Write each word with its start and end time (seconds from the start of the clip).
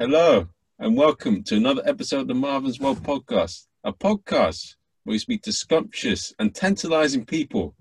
Hello, 0.00 0.46
and 0.78 0.96
welcome 0.96 1.42
to 1.42 1.56
another 1.56 1.82
episode 1.84 2.20
of 2.20 2.28
the 2.28 2.34
Marvin's 2.34 2.78
World 2.78 3.02
podcast, 3.02 3.66
a 3.82 3.92
podcast 3.92 4.76
where 5.02 5.14
we 5.14 5.18
speak 5.18 5.42
to 5.42 5.52
scrumptious 5.52 6.32
and 6.38 6.54
tantalizing 6.54 7.24
people, 7.24 7.74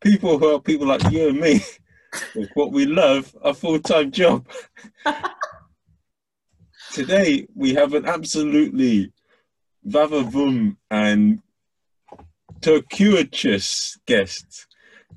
people 0.00 0.38
who 0.38 0.54
are 0.54 0.60
people 0.62 0.86
like 0.86 1.02
you 1.12 1.28
and 1.28 1.38
me, 1.38 1.60
with 2.34 2.48
what 2.54 2.72
we 2.72 2.86
love, 2.86 3.36
a 3.42 3.52
full 3.52 3.78
time 3.80 4.10
job. 4.10 4.48
Today, 6.94 7.46
we 7.54 7.74
have 7.74 7.92
an 7.92 8.06
absolutely 8.06 9.12
vavavoom 9.86 10.78
and 10.90 11.42
circuitous 12.64 13.98
guest. 14.06 14.68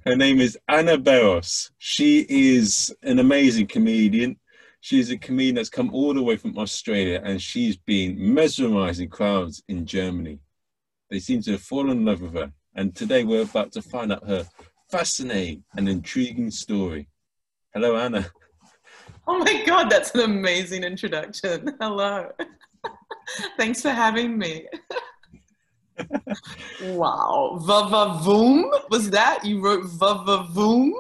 Her 0.05 0.17
name 0.17 0.41
is 0.41 0.58
Anna 0.67 0.97
Beros. 0.97 1.72
She 1.77 2.25
is 2.27 2.94
an 3.03 3.20
amazing 3.20 3.67
comedian. 3.67 4.36
She's 4.84 5.12
a 5.12 5.17
comedian 5.17 5.55
that's 5.55 5.70
come 5.70 5.94
all 5.94 6.12
the 6.12 6.23
way 6.23 6.38
from 6.38 6.58
Australia 6.58 7.22
and 7.23 7.39
she's 7.39 7.77
been 7.77 8.34
mesmerizing 8.34 9.09
crowds 9.09 9.62
in 9.67 9.85
Germany. 9.85 10.39
They 11.12 11.20
seem 11.20 11.44
to 11.44 11.52
have 11.52 11.62
fallen 11.62 11.99
in 11.99 12.05
love 12.05 12.22
with 12.22 12.34
her. 12.34 12.52
And 12.73 12.95
today 12.95 13.23
we're 13.23 13.44
about 13.44 13.72
to 13.73 13.84
find 13.84 14.12
out 14.12 14.27
her 14.27 14.44
fascinating 14.89 15.63
and 15.77 15.88
intriguing 15.88 16.49
story. 16.49 17.08
Hello, 17.73 17.95
Anna. 17.95 18.27
Oh 19.27 19.38
my 19.38 19.63
God, 19.66 19.88
that's 19.89 20.16
an 20.16 20.22
amazing 20.22 20.84
introduction. 20.84 21.75
Hello. 21.80 22.31
Thanks 23.58 23.81
for 23.81 23.91
having 23.91 24.36
me. 24.36 24.67
wow. 26.81 27.59
Vavavoom? 27.61 28.72
Was 28.89 29.11
that? 29.11 29.45
You 29.45 29.61
wrote 29.61 29.84
Vavavoom? 29.84 30.91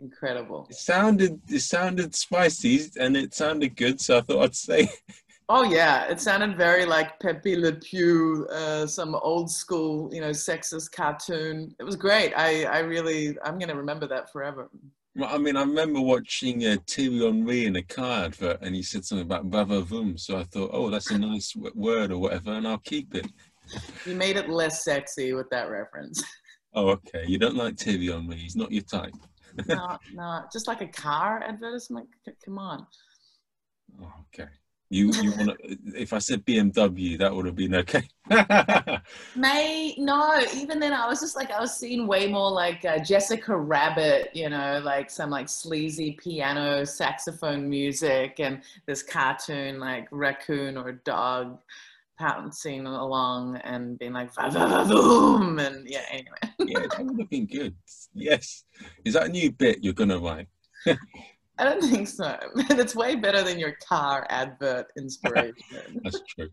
Incredible. 0.00 0.66
It 0.70 0.76
sounded 0.76 1.40
it 1.48 1.60
sounded 1.60 2.14
spicy 2.14 2.90
and 2.98 3.16
it 3.16 3.34
sounded 3.34 3.76
good, 3.76 4.00
so 4.00 4.18
I 4.18 4.20
thought 4.22 4.42
I'd 4.42 4.54
say. 4.54 4.88
Oh 5.52 5.64
yeah, 5.64 6.04
it 6.06 6.20
sounded 6.20 6.56
very 6.56 6.86
like 6.86 7.18
Pepe 7.18 7.56
Le 7.56 7.72
Pew, 7.72 8.46
uh, 8.52 8.86
some 8.86 9.16
old 9.16 9.50
school, 9.50 10.08
you 10.14 10.20
know, 10.20 10.30
sexist 10.30 10.92
cartoon. 10.92 11.74
It 11.80 11.82
was 11.82 11.96
great. 11.96 12.32
I 12.36 12.64
I 12.64 12.78
really 12.78 13.36
I'm 13.44 13.58
gonna 13.58 13.74
remember 13.74 14.06
that 14.06 14.30
forever. 14.30 14.70
Well, 15.16 15.28
I 15.34 15.38
mean, 15.38 15.56
I 15.56 15.62
remember 15.62 16.00
watching 16.00 16.64
uh, 16.64 16.76
Thierry 16.86 17.18
Henry 17.18 17.64
in 17.66 17.74
a 17.74 17.82
car 17.82 18.26
advert, 18.26 18.62
and 18.62 18.76
he 18.76 18.82
said 18.84 19.04
something 19.04 19.26
about 19.26 19.50
"bavavoom," 19.50 20.20
so 20.20 20.38
I 20.38 20.44
thought, 20.44 20.70
oh, 20.72 20.88
that's 20.88 21.10
a 21.10 21.18
nice 21.18 21.52
w- 21.52 21.74
word 21.74 22.12
or 22.12 22.18
whatever, 22.18 22.52
and 22.52 22.68
I'll 22.68 22.78
keep 22.78 23.12
it. 23.16 23.26
You 24.06 24.14
made 24.14 24.36
it 24.36 24.48
less 24.48 24.84
sexy 24.84 25.32
with 25.32 25.50
that 25.50 25.68
reference. 25.68 26.22
Oh, 26.72 26.90
okay. 26.90 27.24
You 27.26 27.38
don't 27.38 27.56
like 27.56 27.76
Thierry 27.76 28.06
Henry; 28.06 28.36
he's 28.36 28.54
not 28.54 28.70
your 28.70 28.84
type. 28.84 29.14
No, 29.68 29.98
no, 30.14 30.42
just 30.52 30.66
like 30.68 30.80
a 30.80 30.88
car 30.88 31.42
advertisement. 31.42 32.08
Come 32.44 32.58
on. 32.58 32.86
Oh, 34.00 34.12
okay. 34.34 34.48
You 34.92 35.12
you 35.22 35.30
want 35.38 35.56
if 35.94 36.12
I 36.12 36.18
said 36.18 36.44
BMW, 36.44 37.16
that 37.18 37.34
would 37.34 37.46
have 37.46 37.54
been 37.54 37.76
okay. 37.76 38.08
May 39.36 39.94
no, 39.98 40.42
even 40.54 40.80
then 40.80 40.92
I 40.92 41.06
was 41.06 41.20
just 41.20 41.36
like 41.36 41.52
I 41.52 41.60
was 41.60 41.76
seeing 41.76 42.08
way 42.08 42.26
more 42.26 42.50
like 42.50 42.84
uh, 42.84 42.98
Jessica 42.98 43.56
Rabbit, 43.56 44.30
you 44.34 44.48
know, 44.48 44.80
like 44.84 45.08
some 45.08 45.30
like 45.30 45.48
sleazy 45.48 46.18
piano 46.20 46.84
saxophone 46.84 47.68
music 47.68 48.40
and 48.40 48.62
this 48.86 49.02
cartoon 49.02 49.78
like 49.78 50.08
raccoon 50.10 50.76
or 50.76 50.92
dog 50.92 51.58
pouncing 52.20 52.86
along 52.86 53.56
and 53.64 53.98
being 53.98 54.12
like 54.12 54.32
boom 54.34 55.58
and 55.58 55.88
yeah 55.88 56.02
anyway. 56.10 56.36
yeah, 56.60 56.80
that 56.80 57.04
would 57.04 57.18
have 57.18 57.30
been 57.30 57.46
good. 57.46 57.74
Yes, 58.12 58.64
is 59.04 59.14
that 59.14 59.26
a 59.26 59.28
new 59.28 59.50
bit 59.50 59.82
you're 59.82 59.94
gonna 59.94 60.18
write? 60.18 60.46
I 60.86 61.64
don't 61.64 61.82
think 61.82 62.08
so. 62.08 62.36
It's 62.70 62.94
way 62.94 63.16
better 63.16 63.42
than 63.42 63.58
your 63.58 63.76
car 63.86 64.26
advert 64.30 64.86
inspiration. 64.98 65.54
That's 66.04 66.20
true. 66.28 66.48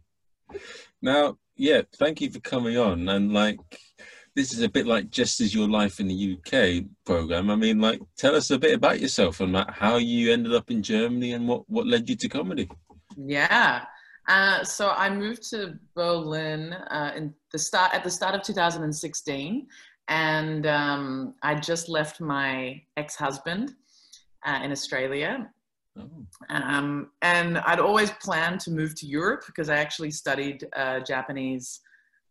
Now, 1.01 1.37
yeah, 1.55 1.81
thank 1.97 2.21
you 2.21 2.29
for 2.29 2.39
coming 2.39 2.77
on. 2.77 3.07
And 3.09 3.33
like, 3.33 3.57
this 4.35 4.53
is 4.53 4.61
a 4.61 4.69
bit 4.69 4.85
like 4.85 5.11
This 5.11 5.39
Is 5.41 5.53
Your 5.53 5.67
Life 5.67 5.99
in 5.99 6.07
the 6.07 6.37
UK 6.37 6.85
program. 7.05 7.49
I 7.49 7.55
mean, 7.55 7.79
like, 7.79 7.99
tell 8.17 8.35
us 8.35 8.51
a 8.51 8.59
bit 8.59 8.75
about 8.75 8.99
yourself 8.99 9.39
and 9.39 9.53
like 9.53 9.69
how 9.71 9.97
you 9.97 10.31
ended 10.31 10.53
up 10.53 10.69
in 10.71 10.83
Germany 10.83 11.33
and 11.33 11.47
what, 11.47 11.69
what 11.69 11.87
led 11.87 12.09
you 12.09 12.15
to 12.15 12.29
comedy. 12.29 12.69
Yeah. 13.17 13.85
Uh, 14.27 14.63
so 14.63 14.89
I 14.89 15.09
moved 15.09 15.49
to 15.51 15.77
Berlin 15.95 16.73
uh, 16.73 17.13
in 17.15 17.33
the 17.51 17.59
start 17.59 17.93
at 17.93 18.03
the 18.03 18.09
start 18.09 18.35
of 18.35 18.41
2016, 18.41 19.67
and 20.09 20.65
um, 20.65 21.35
I 21.43 21.55
just 21.55 21.87
left 21.87 22.19
my 22.19 22.81
ex-husband 22.97 23.75
uh, 24.45 24.59
in 24.63 24.71
Australia. 24.71 25.49
Oh. 25.97 26.09
Um, 26.49 27.11
and 27.21 27.57
I'd 27.59 27.79
always 27.79 28.11
planned 28.11 28.59
to 28.61 28.71
move 28.71 28.95
to 28.95 29.05
Europe 29.05 29.43
because 29.47 29.69
I 29.69 29.77
actually 29.77 30.11
studied 30.11 30.67
uh, 30.75 30.99
Japanese 30.99 31.79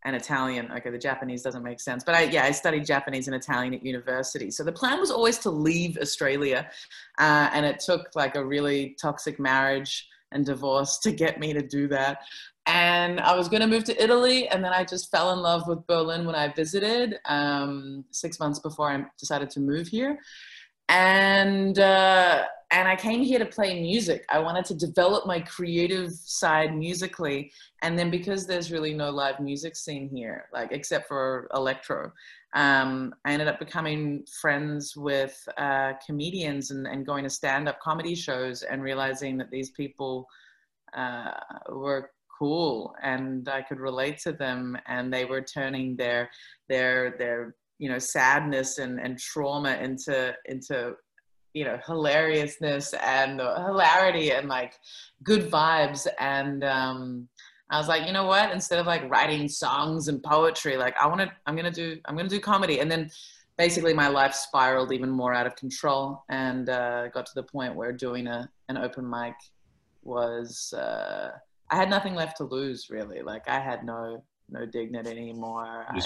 and 0.04 0.14
Italian. 0.14 0.70
Okay, 0.70 0.90
the 0.90 0.98
Japanese 0.98 1.42
doesn't 1.42 1.62
make 1.62 1.80
sense, 1.80 2.04
but 2.04 2.14
I, 2.14 2.22
yeah, 2.24 2.44
I 2.44 2.52
studied 2.52 2.84
Japanese 2.84 3.26
and 3.26 3.34
Italian 3.34 3.74
at 3.74 3.84
university. 3.84 4.50
So 4.50 4.62
the 4.62 4.72
plan 4.72 5.00
was 5.00 5.10
always 5.10 5.38
to 5.38 5.50
leave 5.50 5.98
Australia, 5.98 6.70
uh, 7.18 7.50
and 7.52 7.66
it 7.66 7.80
took 7.80 8.10
like 8.14 8.36
a 8.36 8.44
really 8.44 8.96
toxic 9.00 9.40
marriage 9.40 10.06
and 10.36 10.47
divorce 10.47 10.98
to 10.98 11.10
get 11.10 11.41
me 11.41 11.52
to 11.52 11.62
do 11.62 11.88
that. 11.88 12.19
And 12.66 13.20
I 13.20 13.34
was 13.36 13.48
going 13.48 13.60
to 13.62 13.66
move 13.69 13.84
to 13.84 14.02
Italy, 14.02 14.48
and 14.48 14.62
then 14.64 14.72
I 14.72 14.84
just 14.84 15.10
fell 15.10 15.32
in 15.32 15.41
love 15.41 15.66
with 15.66 15.86
Berlin 15.86 16.24
when 16.26 16.34
I 16.34 16.52
visited 16.52 17.16
um, 17.24 18.04
six 18.10 18.38
months 18.38 18.58
before 18.58 18.91
I 18.91 19.04
decided 19.19 19.50
to 19.50 19.60
move 19.60 19.88
here 19.88 20.19
and 20.88 21.78
uh, 21.78 22.44
and 22.70 22.88
I 22.88 22.97
came 22.97 23.22
here 23.22 23.38
to 23.38 23.47
play 23.47 23.80
music. 23.80 24.24
I 24.28 24.38
wanted 24.38 24.64
to 24.66 24.74
develop 24.74 25.26
my 25.26 25.41
creative 25.41 26.12
side 26.12 26.76
musically, 26.76 27.53
and 27.82 27.98
then 27.98 28.10
because 28.10 28.47
there's 28.47 28.72
really 28.72 28.94
no 28.94 29.10
live 29.10 29.41
music 29.41 29.76
scene 29.76 30.08
here, 30.08 30.47
like 30.53 30.72
except 30.72 31.08
for 31.08 31.48
electro, 31.54 32.12
um, 32.56 33.14
I 33.26 33.32
ended 33.32 33.48
up 33.48 33.58
becoming 33.58 34.24
friends 34.40 34.96
with 34.96 35.36
uh, 35.58 35.92
comedians 36.04 36.70
and, 36.70 36.86
and 36.86 37.04
going 37.04 37.22
to 37.24 37.30
stand-up 37.30 37.78
comedy 37.80 38.14
shows 38.14 38.62
and 38.62 38.82
realizing 38.82 39.36
that 39.36 39.50
these 39.50 39.70
people 39.70 40.26
uh, 40.96 41.32
were 41.68 42.10
cool 42.38 42.94
and 43.02 43.46
I 43.48 43.60
could 43.60 43.78
relate 43.78 44.18
to 44.20 44.32
them, 44.32 44.78
and 44.86 45.12
they 45.12 45.26
were 45.26 45.42
turning 45.42 45.96
their 45.96 46.30
their 46.68 47.14
their 47.18 47.54
you 47.78 47.90
know 47.90 47.98
sadness 47.98 48.78
and, 48.78 48.98
and 48.98 49.18
trauma 49.18 49.74
into 49.74 50.34
into 50.46 50.94
you 51.52 51.64
know 51.64 51.78
hilariousness 51.86 52.94
and 52.94 53.38
hilarity 53.40 54.32
and 54.32 54.48
like 54.48 54.74
good 55.22 55.50
vibes 55.50 56.06
and 56.18 56.64
um 56.64 57.28
I 57.71 57.78
was 57.78 57.88
like, 57.88 58.06
you 58.06 58.12
know 58.12 58.27
what? 58.27 58.53
Instead 58.53 58.78
of 58.78 58.87
like 58.87 59.09
writing 59.10 59.49
songs 59.49 60.09
and 60.09 60.22
poetry, 60.22 60.77
like 60.77 60.97
I 61.00 61.06
want 61.06 61.21
to, 61.21 61.31
I'm 61.47 61.56
gonna 61.56 61.71
do, 61.71 61.99
I'm 62.04 62.16
gonna 62.16 62.28
do 62.28 62.41
comedy. 62.41 62.81
And 62.81 62.91
then 62.91 63.10
basically 63.59 63.93
my 63.93 64.09
life 64.09 64.34
spiraled 64.34 64.93
even 64.93 65.10
more 65.10 65.34
out 65.34 65.47
of 65.47 65.56
control 65.56 66.25
and 66.28 66.69
uh, 66.69 67.09
got 67.09 67.27
to 67.27 67.32
the 67.34 67.43
point 67.43 67.75
where 67.75 67.93
doing 67.93 68.27
a 68.27 68.49
an 68.69 68.77
open 68.77 69.09
mic 69.09 69.34
was, 70.03 70.72
uh, 70.75 71.31
I 71.71 71.77
had 71.77 71.91
nothing 71.91 72.15
left 72.15 72.37
to 72.38 72.44
lose 72.44 72.88
really. 72.91 73.22
Like 73.22 73.49
I 73.49 73.59
had 73.59 73.84
no 73.84 74.22
no 74.48 74.65
dignity 74.65 75.10
anymore. 75.10 75.87
I, 75.88 75.98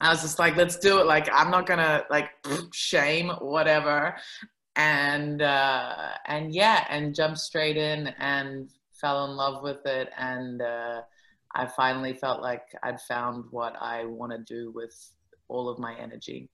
I 0.00 0.10
was 0.10 0.22
just 0.22 0.38
like, 0.38 0.56
let's 0.56 0.76
do 0.76 0.98
it. 0.98 1.06
Like, 1.06 1.28
I'm 1.32 1.50
not 1.50 1.66
gonna 1.66 2.04
like 2.10 2.30
shame 2.72 3.30
whatever, 3.40 4.16
and 4.76 5.40
uh, 5.42 6.10
and 6.26 6.54
yeah, 6.54 6.84
and 6.90 7.14
jump 7.14 7.38
straight 7.38 7.76
in 7.76 8.08
and 8.18 8.68
fell 9.04 9.26
in 9.26 9.36
love 9.36 9.62
with 9.62 9.84
it, 9.84 10.08
and 10.16 10.62
uh, 10.62 11.02
I 11.54 11.66
finally 11.66 12.14
felt 12.14 12.40
like 12.40 12.62
I'd 12.82 13.02
found 13.02 13.44
what 13.50 13.76
I 13.78 14.06
want 14.06 14.32
to 14.32 14.38
do 14.38 14.72
with 14.74 14.94
all 15.48 15.68
of 15.68 15.78
my 15.78 15.94
energy. 15.96 16.48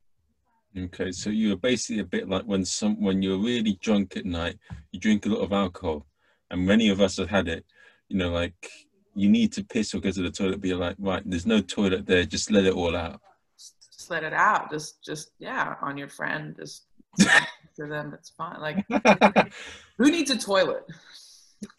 Okay, 0.77 1.13
so 1.13 1.31
you're 1.31 1.57
basically 1.57 2.01
a 2.01 2.05
bit 2.05 2.29
like 2.29 2.43
when 2.43 2.65
some 2.65 3.01
when 3.01 3.23
you're 3.23 3.39
really 3.39 3.79
drunk 3.81 4.17
at 4.17 4.27
night, 4.27 4.59
you 4.91 4.99
drink 4.99 5.27
a 5.27 5.29
lot 5.29 5.45
of 5.45 5.53
alcohol, 5.53 6.07
and 6.51 6.67
many 6.67 6.89
of 6.89 7.01
us 7.01 7.19
have 7.19 7.31
had 7.31 7.47
it. 7.47 7.65
You 8.09 8.17
know, 8.19 8.31
like 8.31 8.69
you 9.15 9.29
need 9.29 9.53
to 9.53 9.63
piss 9.63 9.95
or 9.95 10.01
go 10.01 10.11
to 10.11 10.23
the 10.23 10.31
toilet, 10.33 10.61
be 10.61 10.75
like, 10.75 10.97
right, 10.99 11.23
there's 11.25 11.47
no 11.47 11.61
toilet 11.61 12.05
there, 12.05 12.25
just 12.25 12.51
let 12.51 12.65
it 12.65 12.75
all 12.75 12.97
out 12.97 13.21
Just 13.57 14.11
let 14.11 14.25
it 14.25 14.33
out. 14.33 14.73
Just, 14.73 15.05
just 15.05 15.31
yeah, 15.39 15.75
on 15.83 15.97
your 15.97 16.09
friend. 16.09 16.57
Just 16.59 16.87
for 17.77 17.89
them, 17.89 18.13
it's 18.13 18.31
fine. 18.31 18.61
Like, 18.61 18.85
who 19.99 20.11
needs 20.11 20.33
a 20.33 20.39
toilet? 20.39 20.85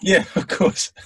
Yeah, 0.02 0.26
of 0.36 0.48
course. 0.48 0.92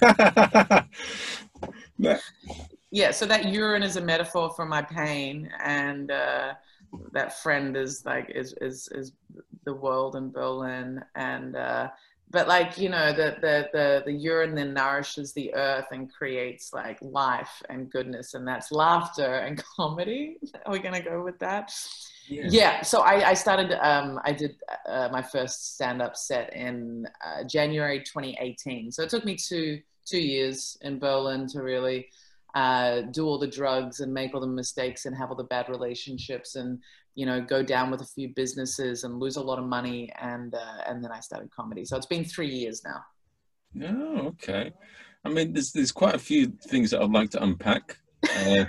yeah. 2.90 3.10
So 3.10 3.26
that 3.26 3.46
urine 3.46 3.82
is 3.82 3.96
a 3.96 4.00
metaphor 4.00 4.50
for 4.54 4.66
my 4.66 4.82
pain, 4.82 5.50
and 5.62 6.10
uh, 6.10 6.54
that 7.12 7.38
friend 7.42 7.76
is 7.76 8.02
like 8.04 8.30
is 8.34 8.54
is 8.60 8.88
is 8.92 9.12
the 9.64 9.74
world 9.74 10.16
in 10.16 10.30
Berlin, 10.30 11.02
and 11.14 11.56
uh, 11.56 11.88
but 12.30 12.48
like 12.48 12.78
you 12.78 12.88
know 12.88 13.12
the 13.12 13.36
the 13.40 13.68
the 13.72 14.02
the 14.06 14.12
urine 14.12 14.54
then 14.54 14.74
nourishes 14.74 15.32
the 15.32 15.54
earth 15.54 15.86
and 15.92 16.12
creates 16.12 16.72
like 16.72 16.98
life 17.00 17.62
and 17.68 17.90
goodness 17.90 18.34
and 18.34 18.46
that's 18.46 18.72
laughter 18.72 19.36
and 19.36 19.62
comedy 19.76 20.36
are 20.66 20.72
we 20.72 20.78
gonna 20.80 21.00
go 21.02 21.22
with 21.22 21.38
that 21.38 21.72
yeah, 22.28 22.46
yeah. 22.48 22.82
so 22.82 23.00
I, 23.00 23.30
I 23.30 23.34
started 23.34 23.72
um, 23.80 24.20
i 24.24 24.32
did 24.32 24.56
uh, 24.88 25.08
my 25.12 25.22
first 25.22 25.74
stand-up 25.74 26.16
set 26.16 26.54
in 26.54 27.06
uh, 27.24 27.44
january 27.44 28.00
2018 28.00 28.92
so 28.92 29.02
it 29.02 29.10
took 29.10 29.24
me 29.24 29.36
two 29.36 29.80
two 30.04 30.20
years 30.20 30.76
in 30.82 30.98
berlin 30.98 31.46
to 31.48 31.62
really 31.62 32.08
uh, 32.56 33.02
do 33.10 33.26
all 33.26 33.38
the 33.38 33.46
drugs 33.46 34.00
and 34.00 34.12
make 34.12 34.34
all 34.34 34.40
the 34.40 34.46
mistakes 34.46 35.04
and 35.04 35.14
have 35.14 35.28
all 35.28 35.36
the 35.36 35.44
bad 35.44 35.68
relationships 35.68 36.56
and 36.56 36.78
you 37.14 37.26
know 37.26 37.38
go 37.38 37.62
down 37.62 37.90
with 37.90 38.00
a 38.00 38.06
few 38.06 38.30
businesses 38.30 39.04
and 39.04 39.20
lose 39.20 39.36
a 39.36 39.42
lot 39.42 39.58
of 39.58 39.66
money 39.66 40.10
and 40.20 40.54
uh, 40.54 40.82
and 40.86 41.04
then 41.04 41.12
I 41.12 41.20
started 41.20 41.50
comedy. 41.50 41.84
So 41.84 41.98
it's 41.98 42.06
been 42.06 42.24
three 42.24 42.48
years 42.48 42.82
now. 42.82 43.04
Oh, 43.82 44.28
okay. 44.28 44.72
I 45.22 45.28
mean, 45.28 45.52
there's 45.52 45.72
there's 45.72 45.92
quite 45.92 46.14
a 46.14 46.18
few 46.18 46.46
things 46.46 46.92
that 46.92 47.02
I'd 47.02 47.10
like 47.10 47.30
to 47.30 47.42
unpack. 47.42 47.98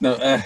No. 0.00 0.14
Uh, 0.14 0.42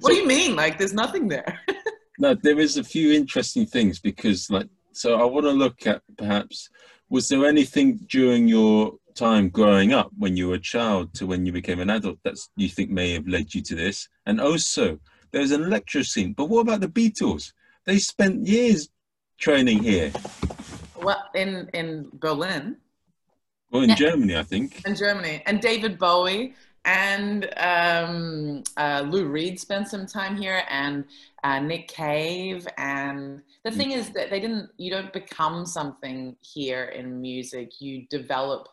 what 0.00 0.10
so, 0.10 0.14
do 0.14 0.14
you 0.14 0.26
mean? 0.26 0.56
Like, 0.56 0.78
there's 0.78 0.94
nothing 0.94 1.28
there. 1.28 1.60
no, 2.18 2.34
there 2.34 2.58
is 2.58 2.76
a 2.76 2.84
few 2.84 3.12
interesting 3.12 3.66
things 3.66 3.98
because, 3.98 4.50
like, 4.50 4.68
so 4.92 5.20
I 5.20 5.24
want 5.24 5.44
to 5.44 5.52
look 5.52 5.86
at 5.86 6.02
perhaps 6.16 6.70
was 7.08 7.28
there 7.28 7.46
anything 7.46 7.98
during 8.08 8.48
your 8.48 8.94
time 9.14 9.48
growing 9.48 9.92
up 9.92 10.10
when 10.18 10.36
you 10.36 10.48
were 10.48 10.54
a 10.54 10.60
child 10.60 11.14
to 11.14 11.26
when 11.26 11.46
you 11.46 11.52
became 11.52 11.80
an 11.80 11.90
adult 11.90 12.18
that 12.24 12.36
you 12.56 12.68
think 12.68 12.90
may 12.90 13.12
have 13.12 13.28
led 13.28 13.54
you 13.54 13.62
to 13.62 13.74
this? 13.74 14.08
And 14.26 14.40
also, 14.40 14.98
there's 15.30 15.52
an 15.52 15.62
electro 15.62 16.02
scene. 16.02 16.32
But 16.32 16.46
what 16.46 16.60
about 16.60 16.80
the 16.80 16.88
Beatles? 16.88 17.52
They 17.84 17.98
spent 17.98 18.46
years 18.46 18.88
training 19.38 19.82
here. 19.82 20.12
Well, 21.00 21.22
in 21.34 21.68
in 21.72 22.08
Berlin. 22.14 22.78
Well, 23.70 23.82
in 23.82 23.90
yeah. 23.90 23.96
Germany, 23.96 24.36
I 24.36 24.42
think. 24.42 24.82
In 24.86 24.94
Germany, 24.94 25.42
and 25.46 25.60
David 25.60 25.98
Bowie 25.98 26.54
and 26.86 27.50
um, 27.58 28.62
uh, 28.76 29.04
Lou 29.06 29.26
Reed 29.26 29.60
spent 29.60 29.88
some 29.88 30.06
time 30.06 30.36
here, 30.36 30.62
and 30.70 31.04
uh, 31.44 31.60
Nick 31.60 31.88
Cave. 31.88 32.66
And 32.78 33.42
the 33.64 33.70
thing 33.70 33.92
is 33.92 34.10
that 34.10 34.30
they 34.30 34.40
didn't. 34.40 34.70
You 34.78 34.90
don't 34.90 35.12
become 35.12 35.66
something 35.66 36.36
here 36.40 36.84
in 36.84 37.20
music. 37.20 37.80
You 37.80 38.06
develop 38.08 38.68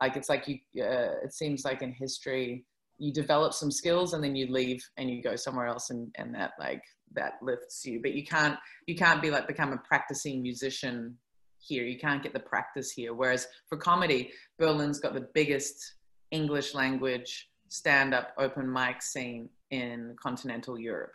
like 0.00 0.16
it's 0.16 0.28
like 0.28 0.48
you 0.48 0.58
uh, 0.82 1.14
it 1.24 1.32
seems 1.32 1.64
like 1.64 1.80
in 1.80 1.92
history 1.92 2.64
you 2.98 3.12
develop 3.12 3.52
some 3.52 3.70
skills 3.70 4.12
and 4.12 4.22
then 4.22 4.36
you 4.36 4.46
leave 4.46 4.82
and 4.96 5.10
you 5.10 5.22
go 5.22 5.34
somewhere 5.34 5.66
else 5.66 5.90
and, 5.90 6.14
and 6.16 6.34
that 6.34 6.52
like 6.58 6.82
that 7.14 7.34
lifts 7.42 7.84
you 7.84 8.00
but 8.02 8.12
you 8.12 8.24
can't 8.24 8.58
you 8.86 8.94
can't 8.96 9.22
be 9.22 9.30
like 9.30 9.46
become 9.46 9.72
a 9.72 9.78
practicing 9.78 10.42
musician 10.42 11.16
here 11.58 11.84
you 11.84 11.98
can't 11.98 12.22
get 12.22 12.32
the 12.32 12.40
practice 12.40 12.90
here 12.90 13.14
whereas 13.14 13.46
for 13.68 13.76
comedy 13.76 14.30
berlin's 14.58 14.98
got 14.98 15.14
the 15.14 15.28
biggest 15.34 15.94
english 16.30 16.74
language 16.74 17.48
stand-up 17.72 18.32
open 18.38 18.70
mic 18.70 19.02
scene 19.02 19.48
in 19.70 20.14
continental 20.20 20.78
europe 20.78 21.12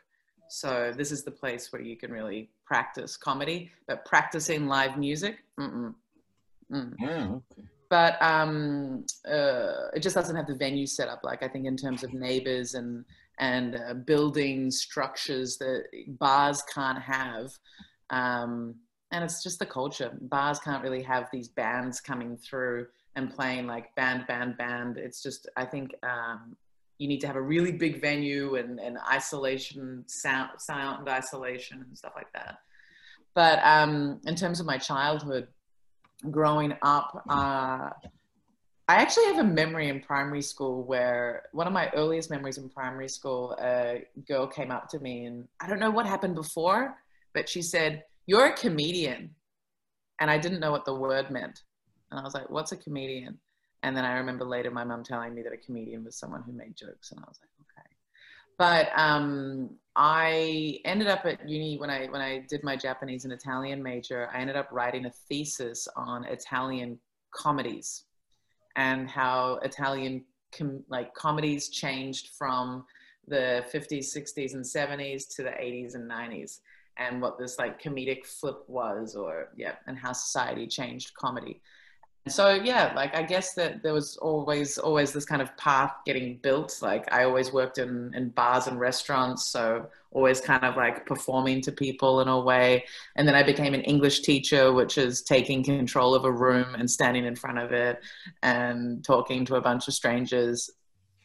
so 0.50 0.94
this 0.96 1.12
is 1.12 1.24
the 1.24 1.32
place 1.32 1.72
where 1.72 1.82
you 1.82 1.98
can 1.98 2.12
really 2.12 2.50
practice 2.66 3.18
comedy 3.18 3.72
but 3.88 4.06
practicing 4.06 4.68
live 4.68 4.98
music 4.98 5.38
mm-mm. 5.60 5.94
Mm. 6.72 6.94
Yeah, 7.00 7.28
okay 7.28 7.64
but 7.90 8.22
um, 8.22 9.06
uh, 9.26 9.88
it 9.94 10.02
just 10.02 10.16
doesn't 10.16 10.36
have 10.36 10.48
the 10.48 10.56
venue 10.56 10.86
set 10.86 11.08
up 11.08 11.22
like 11.24 11.44
I 11.44 11.48
think 11.48 11.66
in 11.66 11.78
terms 11.78 12.04
of 12.04 12.14
neighbors 12.14 12.74
and 12.74 13.06
and 13.40 13.76
uh, 13.76 13.94
building 13.94 14.72
structures 14.72 15.58
that 15.58 15.86
bars 16.20 16.64
can't 16.74 17.02
have. 17.02 17.52
Um, 18.10 18.76
and 19.12 19.24
it's 19.24 19.44
just 19.44 19.60
the 19.60 19.66
culture. 19.66 20.12
Bars 20.22 20.60
can't 20.60 20.84
really 20.84 21.04
have 21.04 21.30
these 21.32 21.48
bands 21.48 22.02
coming 22.02 22.36
through 22.38 22.88
and 23.18 23.34
playing 23.34 23.66
like 23.66 23.94
band, 23.96 24.26
band, 24.28 24.58
band. 24.58 24.98
It's 24.98 25.22
just 25.22 25.50
I 25.58 25.66
think 25.66 25.94
um, 26.04 26.56
you 27.00 27.08
need 27.08 27.20
to 27.22 27.28
have 27.28 27.36
a 27.36 27.42
really 27.42 27.72
big 27.72 28.00
venue 28.00 28.56
and, 28.56 28.80
and 28.80 28.98
isolation, 29.12 30.04
sound, 30.08 30.52
sound 30.60 31.10
isolation 31.10 31.84
and 31.86 31.98
stuff 31.98 32.14
like 32.16 32.32
that. 32.34 32.60
But 33.34 33.60
um, 33.64 34.22
in 34.26 34.36
terms 34.36 34.60
of 34.60 34.66
my 34.66 34.78
childhood, 34.78 35.48
growing 36.32 36.74
up, 36.84 37.24
uh, 37.28 37.90
I 38.90 38.96
actually 39.02 39.26
have 39.26 39.40
a 39.40 39.44
memory 39.44 39.90
in 39.90 40.00
primary 40.00 40.42
school 40.42 40.84
where 40.84 41.44
one 41.52 41.68
of 41.68 41.74
my 41.74 41.90
earliest 41.96 42.30
memories 42.30 42.58
in 42.58 42.70
primary 42.70 43.10
school, 43.10 43.58
a 43.60 44.06
girl 44.28 44.48
came 44.48 44.72
up 44.72 44.88
to 44.90 45.00
me 45.00 45.26
and 45.26 45.48
I 45.60 45.68
don't 45.68 45.80
know 45.80 45.92
what 45.92 46.06
happened 46.06 46.36
before, 46.36 46.96
but 47.34 47.50
she 47.50 47.62
said, 47.62 48.04
You're 48.28 48.48
a 48.48 48.56
comedian. 48.56 49.32
And 50.20 50.32
I 50.32 50.38
didn't 50.40 50.60
know 50.60 50.72
what 50.72 50.86
the 50.86 50.96
word 50.96 51.30
meant. 51.30 51.62
And 52.12 52.20
I 52.20 52.24
was 52.24 52.34
like, 52.34 52.50
What's 52.50 52.72
a 52.72 52.78
comedian? 52.78 53.38
And 53.84 53.96
then 53.96 54.06
I 54.06 54.18
remember 54.18 54.44
later 54.44 54.72
my 54.72 54.84
mom 54.84 55.04
telling 55.04 55.34
me 55.36 55.44
that 55.44 55.54
a 55.54 55.58
comedian 55.58 56.04
was 56.04 56.18
someone 56.18 56.44
who 56.44 56.52
made 56.52 56.76
jokes. 56.76 57.12
And 57.12 57.20
I 57.20 57.28
was 57.28 57.40
like, 57.42 57.50
Okay. 57.62 57.96
But 58.58 58.90
um, 59.00 59.70
I 59.96 60.80
ended 60.86 61.08
up 61.08 61.26
at 61.26 61.48
uni 61.48 61.78
when 61.78 61.90
I 61.90 62.08
when 62.08 62.22
I 62.22 62.46
did 62.50 62.64
my 62.64 62.76
Japanese 62.76 63.24
and 63.24 63.34
Italian 63.34 63.82
major. 63.84 64.30
I 64.34 64.40
ended 64.40 64.56
up 64.56 64.70
writing 64.72 65.06
a 65.06 65.12
thesis 65.30 65.88
on 65.96 66.26
Italian 66.26 67.00
comedies 67.32 68.06
and 68.76 69.10
how 69.10 69.60
Italian 69.64 70.24
com- 70.58 70.84
like 70.90 71.14
comedies 71.14 71.70
changed 71.70 72.30
from 72.38 72.86
the 73.28 73.66
50s, 73.74 74.16
60s, 74.16 74.54
and 74.54 74.64
70s 74.64 75.36
to 75.36 75.44
the 75.44 75.50
80s 75.50 75.96
and 75.96 76.10
90s, 76.10 76.60
and 76.98 77.22
what 77.22 77.38
this 77.38 77.60
like 77.60 77.82
comedic 77.82 78.26
flip 78.26 78.64
was, 78.68 79.16
or 79.16 79.50
yeah, 79.58 79.76
and 79.88 79.98
how 79.98 80.14
society 80.14 80.66
changed 80.68 81.14
comedy 81.16 81.62
so 82.32 82.54
yeah 82.54 82.94
like 82.96 83.16
i 83.16 83.22
guess 83.22 83.54
that 83.54 83.84
there 83.84 83.94
was 83.94 84.18
always 84.18 84.78
always 84.78 85.12
this 85.12 85.26
kind 85.26 85.42
of 85.42 85.56
path 85.58 85.94
getting 86.06 86.38
built. 86.38 86.78
Like 86.82 87.12
i 87.14 87.24
always 87.24 87.52
worked 87.52 87.78
in 87.78 88.14
in 88.16 88.30
bars 88.30 88.68
and 88.68 88.80
restaurants 88.80 89.48
so 89.48 89.88
always 90.12 90.40
kind 90.40 90.64
of 90.64 90.76
like 90.76 91.06
performing 91.06 91.62
to 91.62 91.72
people 91.72 92.22
in 92.22 92.28
a 92.28 92.40
way. 92.40 92.86
And 93.16 93.28
then 93.28 93.36
i 93.36 93.44
became 93.44 93.74
an 93.74 93.82
english 93.82 94.22
teacher 94.22 94.74
which 94.74 94.98
is 94.98 95.22
taking 95.22 95.64
control 95.64 96.16
of 96.16 96.26
a 96.26 96.32
room 96.32 96.76
and 96.76 96.90
standing 96.90 97.26
in 97.26 97.36
front 97.36 97.60
of 97.60 97.72
it 97.72 98.00
and 98.44 99.04
talking 99.04 99.46
to 99.46 99.56
a 99.56 99.62
bunch 99.62 99.88
of 99.88 99.94
strangers. 99.94 100.70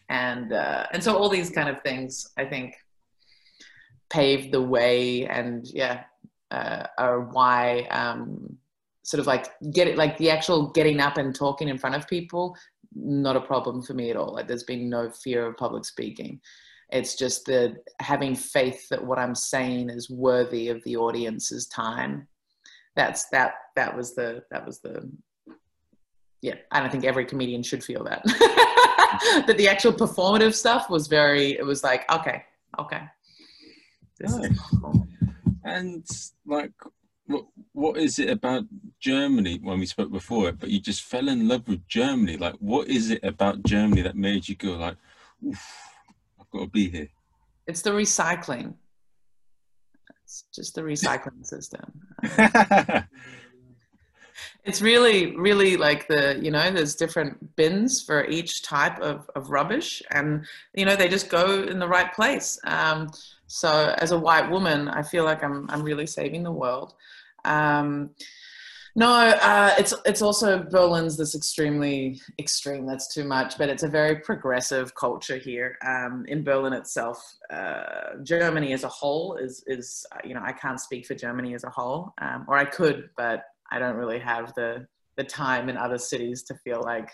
And 0.08 0.52
uh, 0.52 0.86
and 0.92 1.02
so 1.02 1.16
all 1.16 1.28
these 1.28 1.50
kind 1.50 1.68
of 1.68 1.80
things 1.82 2.28
i 2.36 2.44
think 2.44 2.74
paved 4.10 4.52
the 4.52 4.60
way 4.60 5.26
and 5.26 5.66
yeah 5.72 6.04
uh, 6.52 6.86
are 6.98 7.20
why 7.20 7.80
um, 7.90 8.58
sort 9.02 9.20
of 9.20 9.26
like 9.26 9.48
get 9.72 9.88
it 9.88 9.96
like 9.96 10.16
the 10.18 10.30
actual 10.30 10.68
getting 10.70 11.00
up 11.00 11.18
and 11.18 11.34
talking 11.34 11.68
in 11.68 11.78
front 11.78 11.94
of 11.94 12.06
people 12.06 12.56
not 12.94 13.36
a 13.36 13.40
problem 13.40 13.82
for 13.82 13.94
me 13.94 14.10
at 14.10 14.16
all. 14.16 14.34
Like 14.34 14.46
there's 14.46 14.64
been 14.64 14.88
no 14.88 15.10
fear 15.10 15.46
of 15.46 15.56
public 15.56 15.84
speaking. 15.84 16.40
It's 16.90 17.16
just 17.16 17.46
the 17.46 17.76
having 18.00 18.34
faith 18.34 18.86
that 18.90 19.02
what 19.02 19.18
i'm 19.18 19.34
saying 19.34 19.88
is 19.88 20.10
worthy 20.10 20.68
of 20.68 20.82
the 20.84 20.96
audience's 20.96 21.66
time. 21.68 22.28
That's 22.96 23.28
that 23.30 23.54
that 23.76 23.96
was 23.96 24.14
the 24.14 24.42
that 24.50 24.66
was 24.66 24.80
the 24.80 25.10
yeah 26.42 26.56
i 26.70 26.80
don't 26.80 26.90
think 26.90 27.04
every 27.04 27.24
comedian 27.24 27.62
should 27.62 27.84
feel 27.84 28.04
that. 28.04 28.22
But 29.46 29.58
the 29.58 29.68
actual 29.68 29.92
performative 29.92 30.54
stuff 30.54 30.88
was 30.88 31.06
very 31.06 31.52
it 31.52 31.64
was 31.64 31.84
like 31.84 32.10
okay 32.10 32.44
okay. 32.78 33.02
Nice. 34.20 34.58
and 35.64 36.06
like 36.46 36.72
what, 37.26 37.44
what 37.72 37.96
is 37.96 38.18
it 38.18 38.30
about 38.30 38.64
Germany 39.00 39.58
when 39.62 39.78
we 39.78 39.86
spoke 39.86 40.10
before 40.10 40.48
it, 40.48 40.58
but 40.58 40.70
you 40.70 40.80
just 40.80 41.02
fell 41.02 41.28
in 41.28 41.48
love 41.48 41.68
with 41.68 41.86
Germany? 41.88 42.36
Like, 42.36 42.54
what 42.54 42.88
is 42.88 43.10
it 43.10 43.24
about 43.24 43.62
Germany 43.64 44.02
that 44.02 44.16
made 44.16 44.48
you 44.48 44.56
go 44.56 44.72
like, 44.72 44.96
I've 45.50 46.50
got 46.52 46.60
to 46.60 46.66
be 46.68 46.88
here? 46.88 47.08
It's 47.66 47.82
the 47.82 47.90
recycling. 47.90 48.74
It's 50.24 50.44
just 50.54 50.74
the 50.74 50.82
recycling 50.82 51.46
system. 51.46 51.92
it's 54.64 54.80
really, 54.80 55.36
really 55.36 55.76
like 55.76 56.06
the, 56.06 56.38
you 56.40 56.50
know, 56.50 56.70
there's 56.70 56.94
different 56.94 57.56
bins 57.56 58.00
for 58.00 58.24
each 58.26 58.62
type 58.62 58.98
of, 59.00 59.28
of 59.34 59.50
rubbish 59.50 60.02
and, 60.10 60.44
you 60.74 60.84
know, 60.84 60.94
they 60.94 61.08
just 61.08 61.28
go 61.28 61.62
in 61.64 61.78
the 61.80 61.88
right 61.88 62.12
place. 62.14 62.58
Um, 62.64 63.10
so 63.48 63.94
as 63.98 64.12
a 64.12 64.18
white 64.18 64.48
woman, 64.48 64.88
I 64.88 65.02
feel 65.02 65.24
like 65.24 65.42
I'm, 65.42 65.66
I'm 65.68 65.82
really 65.82 66.06
saving 66.06 66.44
the 66.44 66.52
world. 66.52 66.94
Um, 67.44 68.10
no, 68.94 69.10
uh, 69.10 69.74
it's 69.78 69.94
it's 70.04 70.20
also 70.20 70.62
Berlin's 70.64 71.16
this 71.16 71.34
extremely 71.34 72.20
extreme. 72.38 72.84
That's 72.84 73.12
too 73.12 73.24
much, 73.24 73.56
but 73.56 73.70
it's 73.70 73.84
a 73.84 73.88
very 73.88 74.16
progressive 74.16 74.94
culture 74.94 75.38
here 75.38 75.78
um, 75.82 76.26
in 76.28 76.44
Berlin 76.44 76.74
itself. 76.74 77.36
Uh, 77.48 78.16
Germany 78.22 78.74
as 78.74 78.84
a 78.84 78.88
whole 78.88 79.36
is 79.36 79.64
is 79.66 80.04
you 80.24 80.34
know 80.34 80.42
I 80.44 80.52
can't 80.52 80.78
speak 80.78 81.06
for 81.06 81.14
Germany 81.14 81.54
as 81.54 81.64
a 81.64 81.70
whole, 81.70 82.12
um, 82.18 82.44
or 82.46 82.58
I 82.58 82.66
could, 82.66 83.08
but 83.16 83.44
I 83.72 83.78
don't 83.78 83.96
really 83.96 84.20
have 84.20 84.54
the 84.54 84.86
the 85.16 85.24
time 85.24 85.68
in 85.68 85.76
other 85.76 85.98
cities 85.98 86.42
to 86.44 86.54
feel 86.64 86.82
like 86.82 87.10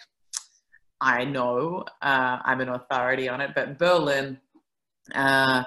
I 1.01 1.25
know 1.25 1.85
uh, 2.03 2.39
I'm 2.45 2.61
an 2.61 2.69
authority 2.71 3.29
on 3.29 3.41
it. 3.41 3.53
But 3.55 3.79
Berlin 3.79 4.39
uh, 5.15 5.65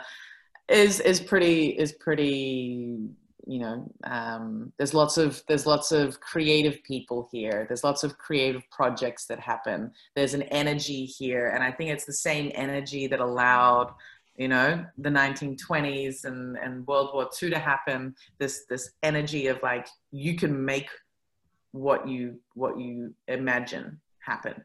is 0.68 1.00
is 1.00 1.20
pretty 1.20 1.68
is 1.70 1.94
pretty 1.94 3.10
you 3.48 3.60
know 3.60 3.92
um, 4.04 4.72
there's 4.78 4.94
lots 4.94 5.18
of 5.18 5.42
there's 5.48 5.66
lots 5.66 5.92
of 5.92 6.20
creative 6.20 6.84
people 6.84 7.28
here 7.32 7.66
there's 7.68 7.84
lots 7.84 8.04
of 8.04 8.18
creative 8.18 8.64
projects 8.70 9.26
that 9.26 9.40
happen 9.40 9.92
there's 10.16 10.34
an 10.34 10.44
energy 10.44 11.06
here 11.06 11.48
and 11.48 11.64
i 11.64 11.72
think 11.72 11.90
it's 11.90 12.06
the 12.06 12.14
same 12.14 12.52
energy 12.54 13.08
that 13.08 13.20
allowed 13.20 13.92
you 14.42 14.48
know 14.48 14.70
the 14.98 15.10
1920s 15.10 16.26
and 16.26 16.58
and 16.64 16.88
world 16.88 17.10
war 17.14 17.30
ii 17.42 17.50
to 17.56 17.60
happen 17.72 18.16
this 18.40 18.56
this 18.72 18.84
energy 19.04 19.44
of 19.52 19.58
like 19.62 19.88
you 20.12 20.34
can 20.42 20.54
make 20.74 20.90
what 21.72 22.08
you 22.08 22.40
what 22.54 22.80
you 22.80 23.14
imagine 23.28 24.00
happen. 24.20 24.64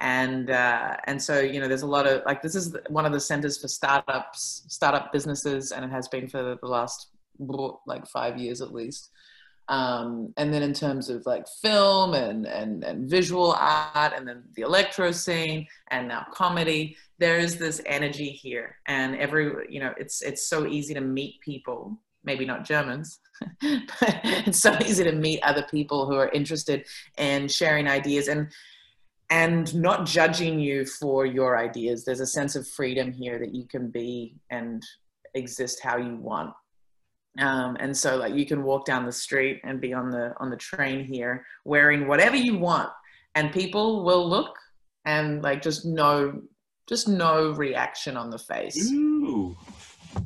And 0.00 0.50
uh, 0.50 0.96
and 1.04 1.22
so 1.22 1.40
you 1.40 1.60
know 1.60 1.68
there's 1.68 1.82
a 1.82 1.86
lot 1.86 2.06
of 2.06 2.22
like 2.24 2.40
this 2.40 2.54
is 2.54 2.74
one 2.88 3.04
of 3.04 3.12
the 3.12 3.20
centers 3.20 3.60
for 3.60 3.68
startups 3.68 4.64
startup 4.68 5.12
businesses 5.12 5.72
and 5.72 5.84
it 5.84 5.90
has 5.90 6.08
been 6.08 6.26
for 6.26 6.56
the 6.60 6.66
last 6.66 7.08
like 7.86 8.06
five 8.06 8.38
years 8.38 8.60
at 8.60 8.72
least 8.72 9.10
um, 9.70 10.34
and 10.36 10.52
then 10.52 10.62
in 10.62 10.74
terms 10.74 11.08
of 11.08 11.24
like 11.24 11.46
film 11.62 12.14
and, 12.14 12.46
and 12.46 12.84
and 12.84 13.08
visual 13.08 13.52
art 13.52 14.12
and 14.14 14.28
then 14.28 14.42
the 14.54 14.62
electro 14.62 15.12
scene 15.12 15.66
and 15.90 16.08
now 16.08 16.26
comedy 16.32 16.96
there 17.18 17.38
is 17.38 17.56
this 17.56 17.80
energy 17.86 18.30
here 18.30 18.76
and 18.86 19.16
every 19.16 19.52
you 19.68 19.80
know 19.80 19.94
it's 19.96 20.22
it's 20.22 20.48
so 20.48 20.66
easy 20.66 20.92
to 20.92 21.00
meet 21.00 21.40
people 21.40 21.98
maybe 22.24 22.44
not 22.44 22.64
germans 22.64 23.20
but 23.62 24.20
it's 24.24 24.58
so 24.58 24.76
easy 24.84 25.04
to 25.04 25.12
meet 25.12 25.40
other 25.42 25.64
people 25.70 26.06
who 26.06 26.16
are 26.16 26.28
interested 26.30 26.84
in 27.16 27.48
sharing 27.48 27.86
ideas 27.88 28.28
and 28.28 28.48
and 29.30 29.72
not 29.76 30.06
judging 30.06 30.58
you 30.58 30.84
for 30.84 31.24
your 31.24 31.56
ideas. 31.56 32.04
There's 32.04 32.18
a 32.18 32.26
sense 32.26 32.56
of 32.56 32.66
freedom 32.66 33.12
here 33.12 33.38
that 33.38 33.54
you 33.54 33.64
can 33.64 33.88
be 33.88 34.34
and 34.50 34.84
exist 35.34 35.78
how 35.80 35.98
you 35.98 36.16
want. 36.16 36.52
Um, 37.38 37.76
and 37.78 37.96
so 37.96 38.16
like 38.16 38.34
you 38.34 38.44
can 38.44 38.64
walk 38.64 38.84
down 38.84 39.06
the 39.06 39.12
street 39.12 39.60
and 39.62 39.80
be 39.80 39.92
on 39.92 40.10
the 40.10 40.34
on 40.38 40.50
the 40.50 40.56
train 40.56 41.04
here 41.04 41.46
wearing 41.64 42.08
whatever 42.08 42.36
you 42.36 42.58
want 42.58 42.90
and 43.36 43.52
people 43.52 44.04
will 44.04 44.28
look 44.28 44.56
and 45.04 45.40
like 45.40 45.62
just 45.62 45.86
no 45.86 46.42
just 46.88 47.08
no 47.08 47.52
reaction 47.52 48.16
on 48.16 48.30
the 48.30 48.38
face 48.38 48.90
Ooh. 48.90 49.56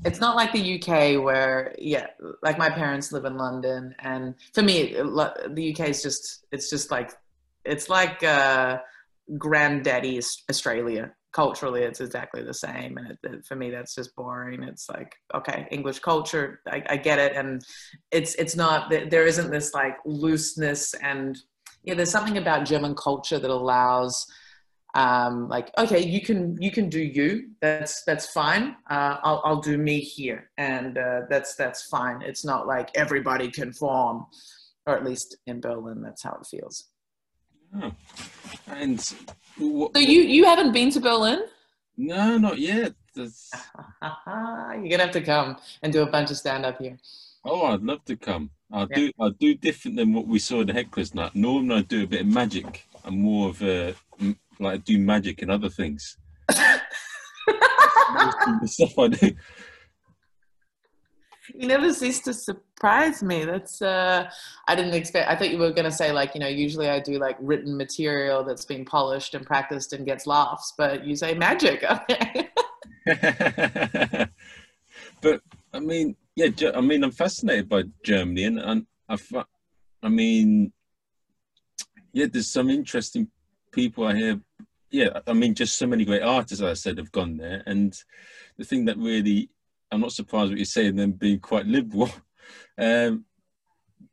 it's 0.06 0.18
not 0.18 0.34
like 0.34 0.50
the 0.52 0.80
uk 0.80 1.22
where 1.22 1.74
yeah 1.78 2.06
like 2.42 2.56
my 2.56 2.70
parents 2.70 3.12
live 3.12 3.26
in 3.26 3.36
london 3.36 3.94
and 3.98 4.34
for 4.54 4.62
me 4.62 4.94
the 4.94 5.76
uk 5.76 5.86
is 5.86 6.02
just 6.02 6.46
it's 6.52 6.70
just 6.70 6.90
like 6.90 7.12
it's 7.66 7.90
like 7.90 8.22
uh 8.24 8.78
granddaddy 9.38 10.20
Australia. 10.50 11.12
Culturally, 11.34 11.82
it's 11.82 12.00
exactly 12.00 12.42
the 12.42 12.54
same, 12.54 12.96
and 12.96 13.10
it, 13.10 13.18
it, 13.24 13.44
for 13.44 13.56
me, 13.56 13.70
that's 13.70 13.94
just 13.94 14.14
boring. 14.14 14.62
It's 14.62 14.88
like, 14.88 15.16
okay, 15.34 15.66
English 15.70 15.98
culture, 15.98 16.60
I, 16.68 16.82
I 16.88 16.96
get 16.96 17.18
it, 17.18 17.34
and 17.34 17.60
it's 18.12 18.34
it's 18.36 18.54
not 18.54 18.88
there 18.90 19.26
isn't 19.26 19.50
this 19.50 19.74
like 19.74 19.96
looseness, 20.04 20.94
and 20.94 21.36
yeah, 21.82 21.94
there's 21.94 22.10
something 22.10 22.38
about 22.38 22.66
German 22.66 22.94
culture 22.94 23.38
that 23.38 23.50
allows 23.50 24.26
um, 24.94 25.48
like 25.48 25.72
okay 25.76 26.04
you 26.04 26.20
can 26.20 26.56
you 26.62 26.70
can 26.70 26.88
do 26.88 27.02
you 27.02 27.48
that's 27.60 28.04
that's 28.04 28.30
fine 28.30 28.76
uh, 28.88 29.16
I'll, 29.24 29.42
I'll 29.44 29.60
do 29.60 29.76
me 29.76 29.98
here 29.98 30.50
and 30.56 30.96
uh, 30.96 31.22
that's 31.28 31.56
that's 31.56 31.82
fine 31.86 32.22
it's 32.22 32.44
not 32.44 32.68
like 32.68 32.90
everybody 32.94 33.50
conform 33.50 34.26
or 34.86 34.96
at 34.96 35.04
least 35.04 35.36
in 35.48 35.60
berlin 35.60 36.00
that's 36.00 36.22
how 36.22 36.38
it 36.40 36.46
feels 36.46 36.90
Oh. 37.82 37.92
And 38.68 39.14
what, 39.58 39.96
so 39.96 40.00
you 40.00 40.20
you 40.20 40.44
haven't 40.44 40.72
been 40.72 40.90
to 40.90 41.00
Berlin? 41.00 41.44
No, 41.96 42.38
not 42.38 42.58
yet. 42.58 42.94
You're 43.16 43.28
gonna 44.02 44.98
have 44.98 45.12
to 45.12 45.20
come 45.20 45.56
and 45.82 45.92
do 45.92 46.02
a 46.02 46.06
bunch 46.06 46.30
of 46.30 46.36
stand 46.36 46.66
up 46.66 46.80
here. 46.80 46.98
Oh, 47.44 47.66
I'd 47.66 47.82
love 47.82 48.04
to 48.06 48.16
come. 48.16 48.50
I'll 48.72 48.88
yeah. 48.90 48.96
do 48.96 49.12
I'll 49.20 49.30
do 49.30 49.54
different 49.54 49.96
than 49.96 50.12
what 50.12 50.26
we 50.26 50.38
saw 50.38 50.62
in 50.62 50.66
the 50.66 50.72
Heckler's 50.72 51.14
Night. 51.14 51.34
Normally, 51.34 51.78
I 51.78 51.82
do 51.82 52.04
a 52.04 52.06
bit 52.06 52.22
of 52.22 52.26
magic. 52.26 52.86
I'm 53.04 53.20
more 53.20 53.50
of 53.50 53.62
a 53.62 53.94
like 54.58 54.74
I 54.74 54.76
do 54.78 54.98
magic 54.98 55.42
and 55.42 55.50
other 55.50 55.68
things. 55.68 56.16
the 56.48 56.80
stuff 58.66 58.98
I 58.98 59.08
do 59.08 59.32
you 61.52 61.66
never 61.68 61.92
cease 61.92 62.20
to 62.20 62.32
surprise 62.32 63.22
me. 63.22 63.44
That's 63.44 63.82
uh 63.82 64.30
I 64.66 64.74
didn't 64.74 64.94
expect 64.94 65.30
I 65.30 65.36
thought 65.36 65.50
you 65.50 65.58
were 65.58 65.72
gonna 65.72 65.90
say 65.90 66.12
like, 66.12 66.34
you 66.34 66.40
know, 66.40 66.48
usually 66.48 66.88
I 66.88 67.00
do 67.00 67.18
like 67.18 67.36
written 67.40 67.76
material 67.76 68.44
that's 68.44 68.64
been 68.64 68.84
polished 68.84 69.34
and 69.34 69.44
practiced 69.44 69.92
and 69.92 70.06
gets 70.06 70.26
laughs, 70.26 70.72
but 70.76 71.04
you 71.04 71.16
say 71.16 71.34
magic. 71.34 71.84
Okay. 71.84 72.48
but 75.20 75.42
I 75.72 75.80
mean, 75.80 76.16
yeah, 76.36 76.48
I 76.74 76.80
mean 76.80 77.04
I'm 77.04 77.10
fascinated 77.10 77.68
by 77.68 77.84
Germany 78.02 78.44
and, 78.44 78.58
and 78.58 78.86
I, 79.08 79.18
I 80.02 80.08
mean 80.08 80.72
yeah, 82.12 82.26
there's 82.32 82.48
some 82.48 82.70
interesting 82.70 83.28
people 83.72 84.06
I 84.06 84.14
hear 84.14 84.40
yeah, 84.94 85.18
I 85.26 85.32
mean, 85.32 85.56
just 85.56 85.76
so 85.76 85.88
many 85.88 86.04
great 86.04 86.22
artists, 86.22 86.62
I 86.62 86.74
said, 86.74 86.98
have 86.98 87.10
gone 87.10 87.36
there. 87.36 87.64
And 87.66 88.00
the 88.56 88.64
thing 88.64 88.84
that 88.84 88.96
really 88.96 89.50
I'm 89.94 90.00
not 90.00 90.12
surprised 90.12 90.50
what 90.50 90.58
you're 90.58 90.64
saying, 90.64 90.96
them 90.96 91.12
being 91.12 91.40
quite 91.40 91.66
liberal. 91.66 92.10
Um, 92.76 93.24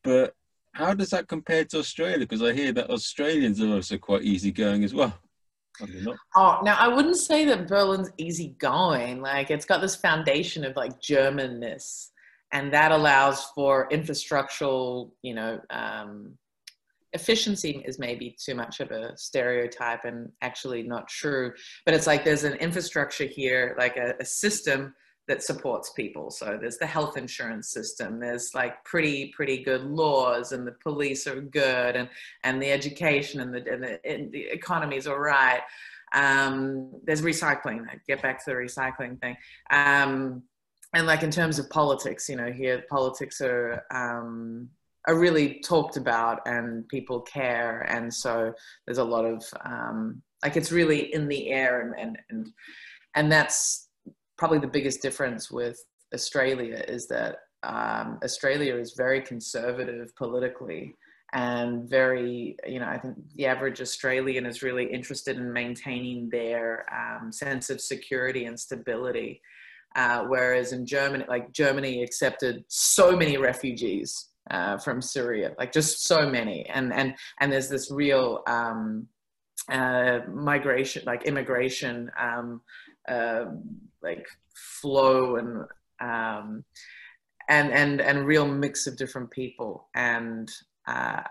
but 0.04 0.36
how 0.74 0.94
does 0.94 1.10
that 1.10 1.28
compare 1.28 1.66
to 1.66 1.80
Australia? 1.80 2.20
Because 2.20 2.44
I 2.44 2.54
hear 2.54 2.72
that 2.74 2.92
Australians 2.92 3.60
are 3.60 3.74
also 3.74 3.98
quite 3.98 4.22
easygoing 4.22 4.84
as 4.84 4.94
well. 4.94 5.18
Oh, 6.36 6.60
now 6.64 6.76
I 6.78 6.88
wouldn't 6.88 7.18
say 7.18 7.44
that 7.46 7.68
Berlin's 7.68 8.12
easygoing. 8.18 9.20
Like 9.22 9.50
it's 9.50 9.66
got 9.66 9.82
this 9.82 9.96
foundation 9.96 10.64
of 10.64 10.76
like 10.76 11.02
Germanness, 11.02 12.10
and 12.52 12.72
that 12.72 12.92
allows 12.92 13.46
for 13.56 13.90
infrastructural, 13.90 15.12
you 15.24 15.34
know, 15.34 15.60
um, 15.72 16.38
efficiency 17.14 17.84
is 17.86 18.00
maybe 18.00 18.36
too 18.40 18.56
much 18.56 18.80
of 18.80 18.92
a 18.92 19.18
stereotype 19.18 20.06
and 20.06 20.32
actually 20.42 20.84
not 20.84 21.08
true. 21.08 21.52
But 21.86 21.96
it's 21.96 22.08
like 22.08 22.24
there's 22.24 22.44
an 22.44 22.54
infrastructure 22.56 23.26
here, 23.26 23.76
like 23.78 23.98
a, 23.98 24.14
a 24.20 24.26
system 24.26 24.94
that 25.32 25.42
supports 25.42 25.92
people. 25.92 26.30
So 26.30 26.58
there's 26.60 26.78
the 26.78 26.86
health 26.86 27.16
insurance 27.16 27.70
system. 27.70 28.20
There's 28.20 28.54
like 28.54 28.84
pretty 28.84 29.32
pretty 29.34 29.64
good 29.64 29.86
laws, 29.86 30.52
and 30.52 30.68
the 30.68 30.74
police 30.74 31.26
are 31.26 31.40
good, 31.40 31.96
and 31.96 32.10
and 32.44 32.62
the 32.62 32.70
education 32.70 33.40
and 33.40 33.54
the 33.54 33.64
and 33.72 33.82
the, 33.82 34.06
and 34.06 34.32
the 34.34 35.08
all 35.08 35.18
right. 35.18 35.62
Um, 36.14 36.92
there's 37.06 37.22
recycling. 37.22 37.86
Get 38.06 38.22
back 38.22 38.44
to 38.44 38.52
the 38.52 38.58
recycling 38.58 39.22
thing. 39.22 39.38
Um, 39.72 40.44
and 40.94 41.08
like 41.08 41.24
in 41.24 41.32
terms 41.32 41.60
of 41.60 41.70
politics, 41.70 42.28
you 42.28 42.36
know, 42.36 42.52
here 42.52 42.84
politics 42.90 43.40
are 43.40 43.86
um, 43.90 44.68
are 45.08 45.18
really 45.18 45.62
talked 45.62 45.96
about, 45.96 46.42
and 46.46 46.86
people 46.90 47.22
care, 47.22 47.84
and 47.88 48.14
so 48.14 48.54
there's 48.86 48.98
a 48.98 49.04
lot 49.16 49.24
of 49.24 49.46
um, 49.64 50.22
like 50.44 50.58
it's 50.58 50.74
really 50.74 51.14
in 51.14 51.30
the 51.30 51.52
air, 51.52 51.80
and 51.80 51.96
and 51.98 52.18
and 52.30 52.50
and 53.16 53.32
that's 53.32 53.88
probably 54.42 54.58
the 54.58 54.66
biggest 54.66 55.04
difference 55.04 55.52
with 55.52 55.86
Australia 56.16 56.84
is 56.88 57.08
that 57.08 57.36
um, 57.62 58.18
Australia 58.24 58.76
is 58.76 58.96
very 58.98 59.22
conservative 59.22 60.16
politically 60.16 60.96
and 61.34 61.88
very, 61.88 62.58
you 62.68 62.80
know, 62.80 62.88
I 62.88 62.98
think 62.98 63.18
the 63.36 63.46
average 63.46 63.82
Australian 63.82 64.48
is 64.48 64.64
really 64.64 64.92
interested 64.92 65.38
in 65.38 65.54
maintaining 65.54 66.28
their 66.32 66.88
um, 66.92 67.32
sense 67.32 67.70
of 67.70 67.80
security 67.80 68.46
and 68.46 68.60
stability. 68.60 69.44
Uh, 69.96 70.24
whereas 70.24 70.74
in 70.74 70.88
Germany, 70.88 71.24
like 71.30 71.52
Germany 71.52 72.02
accepted 72.02 72.64
so 72.68 73.16
many 73.16 73.38
refugees 73.38 74.30
uh, 74.50 74.80
from 74.80 75.04
Syria, 75.04 75.54
like 75.60 75.72
just 75.72 76.08
so 76.08 76.28
many, 76.28 76.66
and 76.74 76.92
and 76.94 77.14
and 77.40 77.52
there's 77.52 77.70
this 77.70 77.92
real 77.92 78.42
um, 78.48 79.06
uh, 79.70 80.20
migration, 80.34 81.04
like 81.06 81.26
immigration 81.26 82.10
um, 82.20 82.62
uh, 83.08 83.46
like 84.02 84.28
flow 84.54 85.36
and 85.38 85.66
um, 86.00 86.64
and 87.50 87.72
and 87.72 88.02
and 88.02 88.26
real 88.26 88.48
mix 88.48 88.88
of 88.88 88.98
different 88.98 89.32
people. 89.32 89.90
And 89.96 90.52
uh, 90.88 91.22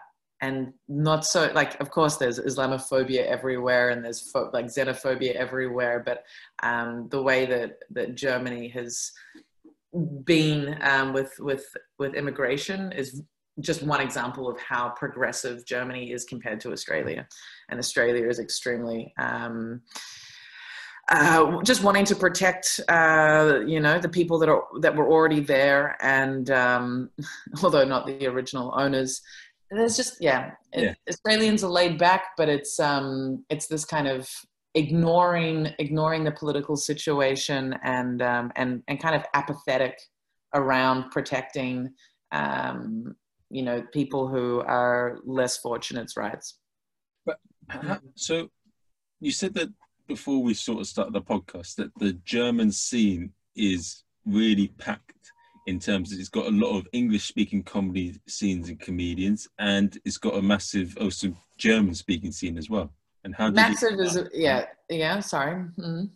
and 0.41 0.73
not 0.89 1.25
so 1.25 1.50
like 1.55 1.79
of 1.81 1.91
course 1.91 2.17
there's 2.17 2.39
islamophobia 2.39 3.27
everywhere 3.27 3.91
and 3.91 4.05
there's 4.05 4.31
fo- 4.31 4.50
like 4.53 4.67
xenophobia 4.67 5.35
everywhere 5.35 6.03
but 6.05 6.25
um, 6.62 7.09
the 7.11 7.23
way 7.23 7.47
that 7.47 7.79
that 7.91 8.15
germany 8.15 8.69
has 8.69 9.12
been 10.25 10.79
um, 10.83 11.12
with 11.12 11.33
with 11.41 11.65
with 11.99 12.15
immigration 12.15 12.93
is 12.93 13.23
just 13.61 13.83
one 13.83 14.00
example 14.00 14.49
of 14.49 14.59
how 14.61 14.89
progressive 14.91 15.67
germany 15.67 16.12
is 16.12 16.25
compared 16.25 16.61
to 16.61 16.73
australia. 16.73 17.27
And 17.69 17.79
australia 17.79 18.29
is 18.29 18.39
extremely 18.39 19.12
um, 19.19 19.83
uh, 21.11 21.62
just 21.62 21.83
wanting 21.83 22.05
to 22.07 22.14
protect, 22.14 22.81
uh, 22.88 23.61
you 23.67 23.81
know, 23.81 23.99
the 23.99 24.09
people 24.09 24.38
that 24.38 24.49
are 24.49 24.64
that 24.81 24.95
were 24.95 25.11
already 25.11 25.40
there, 25.40 25.97
and 26.00 26.50
um, 26.50 27.11
although 27.62 27.85
not 27.85 28.07
the 28.07 28.26
original 28.26 28.73
owners, 28.76 29.21
there's 29.71 29.97
just 29.97 30.17
yeah, 30.21 30.52
yeah. 30.75 30.95
Australians 31.09 31.64
are 31.64 31.71
laid 31.71 31.99
back, 31.99 32.37
but 32.37 32.49
it's 32.49 32.79
um, 32.81 33.45
it's 33.50 33.67
this 33.67 33.85
kind 33.85 34.09
of 34.09 34.29
ignoring 34.75 35.75
ignoring 35.79 36.23
the 36.23 36.31
political 36.31 36.76
situation 36.76 37.76
and 37.83 38.23
um, 38.23 38.52
and 38.57 38.83
and 38.88 39.00
kind 39.00 39.17
of 39.17 39.25
apathetic 39.35 39.99
around 40.55 41.11
protecting 41.11 41.90
um, 42.33 43.17
you 43.50 43.62
know, 43.62 43.83
people 43.93 44.29
who 44.29 44.61
are 44.61 45.19
less 45.25 45.59
fortunate, 45.59 46.12
right? 46.17 46.43
But 47.26 47.38
so 48.14 48.49
you 49.21 49.33
said 49.33 49.55
that 49.55 49.69
before 50.11 50.43
we 50.43 50.52
sort 50.52 50.81
of 50.81 50.88
started 50.88 51.14
the 51.14 51.23
podcast 51.23 51.76
that 51.76 51.95
the 52.00 52.12
German 52.25 52.73
scene 52.73 53.33
is 53.55 54.02
really 54.26 54.67
packed 54.67 55.31
in 55.69 55.79
terms 55.79 56.12
of 56.12 56.19
it's 56.19 56.29
got 56.29 56.47
a 56.47 56.50
lot 56.50 56.76
of 56.76 56.88
English 56.93 57.23
speaking 57.23 57.62
comedy 57.62 58.21
scenes 58.26 58.69
and 58.69 58.81
comedians, 58.81 59.47
and 59.61 59.99
it's 60.05 60.19
got 60.19 60.35
a 60.35 60.43
massive 60.43 60.99
also 61.00 61.33
German 61.59 61.95
speaking 61.95 62.33
scene 62.33 62.59
as 62.59 62.69
well. 62.69 62.90
And 63.23 63.37
how 63.37 63.50
massive 63.50 64.00
is 64.00 64.17
it, 64.17 64.31
yeah 64.35 64.67
yeah 64.88 65.21
sorry. 65.21 65.62
Mm-hmm. 65.79 66.07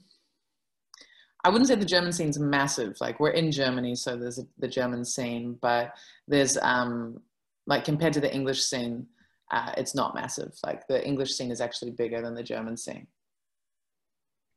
I 1.44 1.48
wouldn't 1.50 1.68
say 1.68 1.76
the 1.76 1.84
German 1.84 2.12
scene's 2.12 2.40
massive. 2.40 2.96
Like 3.00 3.20
we're 3.20 3.30
in 3.30 3.52
Germany, 3.52 3.94
so 3.94 4.16
there's 4.16 4.40
a, 4.40 4.46
the 4.58 4.66
German 4.66 5.04
scene, 5.04 5.56
but 5.62 5.94
there's 6.26 6.56
um 6.58 7.20
like 7.68 7.84
compared 7.84 8.14
to 8.14 8.20
the 8.20 8.34
English 8.34 8.64
scene, 8.64 9.06
uh, 9.52 9.70
it's 9.76 9.94
not 9.94 10.16
massive. 10.16 10.52
Like 10.66 10.88
the 10.88 11.06
English 11.06 11.32
scene 11.34 11.52
is 11.52 11.60
actually 11.60 11.92
bigger 11.92 12.20
than 12.20 12.34
the 12.34 12.42
German 12.42 12.76
scene. 12.76 13.06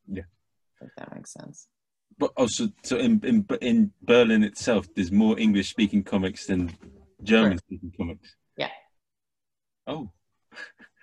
Yeah, 0.07 0.23
if 0.81 0.89
that 0.97 1.13
makes 1.13 1.33
sense. 1.33 1.67
But 2.17 2.31
also, 2.35 2.69
so 2.83 2.97
in 2.97 3.21
in 3.23 3.45
in 3.61 3.91
Berlin 4.01 4.43
itself, 4.43 4.87
there's 4.95 5.11
more 5.11 5.39
English 5.39 5.69
speaking 5.69 6.03
comics 6.03 6.47
than 6.47 6.75
German 7.23 7.57
speaking 7.59 7.93
comics. 7.95 8.35
Yeah. 8.57 8.69
Oh. 9.85 10.09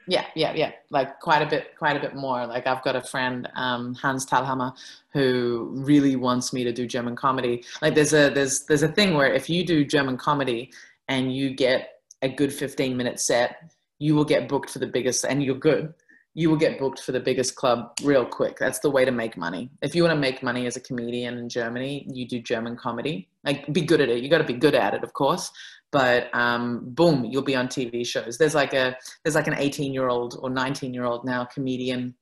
Yeah, 0.06 0.26
yeah, 0.34 0.52
yeah. 0.54 0.72
Like 0.90 1.18
quite 1.20 1.40
a 1.40 1.46
bit, 1.46 1.78
quite 1.78 1.96
a 1.96 1.98
bit 2.00 2.14
more. 2.14 2.46
Like 2.46 2.66
I've 2.66 2.82
got 2.84 2.94
a 2.94 3.00
friend, 3.00 3.48
um, 3.56 3.94
Hans 3.94 4.26
Talhammer, 4.26 4.76
who 5.14 5.70
really 5.76 6.14
wants 6.14 6.52
me 6.52 6.62
to 6.62 6.72
do 6.72 6.86
German 6.86 7.16
comedy. 7.16 7.64
Like 7.80 7.94
there's 7.94 8.12
a 8.12 8.28
there's 8.28 8.66
there's 8.66 8.82
a 8.82 8.88
thing 8.88 9.14
where 9.14 9.32
if 9.32 9.48
you 9.48 9.64
do 9.64 9.82
German 9.82 10.18
comedy 10.18 10.72
and 11.08 11.34
you 11.34 11.54
get 11.54 12.00
a 12.20 12.28
good 12.28 12.52
15 12.52 12.94
minute 12.96 13.18
set, 13.18 13.72
you 13.98 14.14
will 14.14 14.26
get 14.26 14.46
booked 14.46 14.68
for 14.68 14.78
the 14.78 14.86
biggest, 14.86 15.24
and 15.24 15.42
you're 15.42 15.54
good. 15.54 15.94
You 16.34 16.50
will 16.50 16.56
get 16.56 16.78
booked 16.78 17.00
for 17.00 17.12
the 17.12 17.20
biggest 17.20 17.54
club 17.54 17.92
real 18.02 18.26
quick. 18.26 18.58
That's 18.58 18.80
the 18.80 18.90
way 18.90 19.04
to 19.04 19.12
make 19.12 19.36
money. 19.36 19.70
If 19.82 19.94
you 19.94 20.02
want 20.02 20.14
to 20.14 20.20
make 20.20 20.42
money 20.42 20.66
as 20.66 20.76
a 20.76 20.80
comedian 20.80 21.38
in 21.38 21.48
Germany, 21.48 22.06
you 22.12 22.26
do 22.26 22.40
German 22.40 22.76
comedy. 22.76 23.28
Like, 23.44 23.72
be 23.72 23.82
good 23.82 24.00
at 24.00 24.08
it. 24.08 24.22
You 24.22 24.28
got 24.28 24.38
to 24.38 24.44
be 24.44 24.54
good 24.54 24.74
at 24.74 24.94
it, 24.94 25.04
of 25.04 25.12
course 25.12 25.52
but 25.94 26.28
um, 26.34 26.80
boom, 26.86 27.24
you'll 27.24 27.40
be 27.40 27.54
on 27.54 27.68
TV 27.68 28.04
shows. 28.04 28.36
There's 28.36 28.56
like 28.56 28.74
a 28.74 28.96
there's 29.22 29.36
like 29.36 29.46
an 29.46 29.54
18 29.56 29.94
year 29.94 30.08
old 30.08 30.36
or 30.42 30.50
19 30.50 30.92
year 30.92 31.04
old 31.04 31.24
now 31.24 31.44
comedian, 31.44 32.16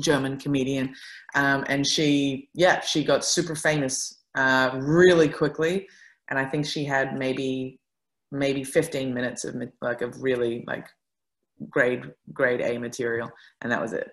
German 0.00 0.38
comedian, 0.38 0.94
um, 1.34 1.66
and 1.68 1.86
she 1.86 2.48
yeah 2.54 2.80
she 2.80 3.04
got 3.04 3.22
super 3.22 3.54
famous 3.54 4.22
uh, 4.36 4.70
really 4.80 5.28
quickly, 5.28 5.86
and 6.30 6.38
I 6.38 6.46
think 6.46 6.64
she 6.64 6.82
had 6.82 7.14
maybe 7.14 7.78
maybe 8.32 8.64
15 8.64 9.12
minutes 9.12 9.44
of 9.44 9.54
like 9.82 10.00
of 10.00 10.22
really 10.22 10.64
like 10.66 10.86
grade 11.70 12.12
grade 12.32 12.60
A 12.60 12.78
material, 12.78 13.30
and 13.62 13.70
that 13.70 13.80
was 13.80 13.92
it. 13.92 14.10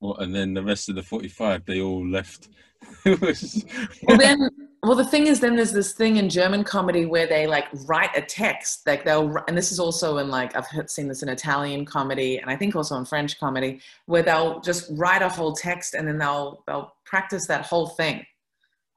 Well, 0.00 0.16
and 0.16 0.34
then 0.34 0.54
the 0.54 0.62
rest 0.62 0.88
of 0.88 0.94
the 0.94 1.02
45, 1.02 1.64
they 1.64 1.80
all 1.80 2.06
left. 2.06 2.48
well, 3.04 4.18
then 4.18 4.50
well 4.82 4.94
the 4.94 5.04
thing 5.04 5.26
is 5.26 5.40
then 5.40 5.56
there's 5.56 5.72
this 5.72 5.92
thing 5.92 6.16
in 6.16 6.28
german 6.28 6.62
comedy 6.62 7.06
where 7.06 7.26
they 7.26 7.46
like 7.46 7.64
write 7.86 8.16
a 8.16 8.20
text 8.20 8.86
like 8.86 9.04
they'll 9.04 9.34
and 9.48 9.56
this 9.56 9.72
is 9.72 9.80
also 9.80 10.18
in 10.18 10.28
like 10.28 10.54
i've 10.54 10.66
seen 10.88 11.08
this 11.08 11.22
in 11.22 11.28
italian 11.28 11.84
comedy 11.84 12.38
and 12.38 12.50
i 12.50 12.56
think 12.56 12.76
also 12.76 12.96
in 12.96 13.04
french 13.04 13.38
comedy 13.40 13.80
where 14.04 14.22
they'll 14.22 14.60
just 14.60 14.90
write 14.92 15.22
a 15.22 15.28
whole 15.28 15.52
text 15.52 15.94
and 15.94 16.06
then 16.06 16.18
they'll 16.18 16.62
they'll 16.66 16.94
practice 17.04 17.46
that 17.46 17.64
whole 17.64 17.88
thing 17.88 18.24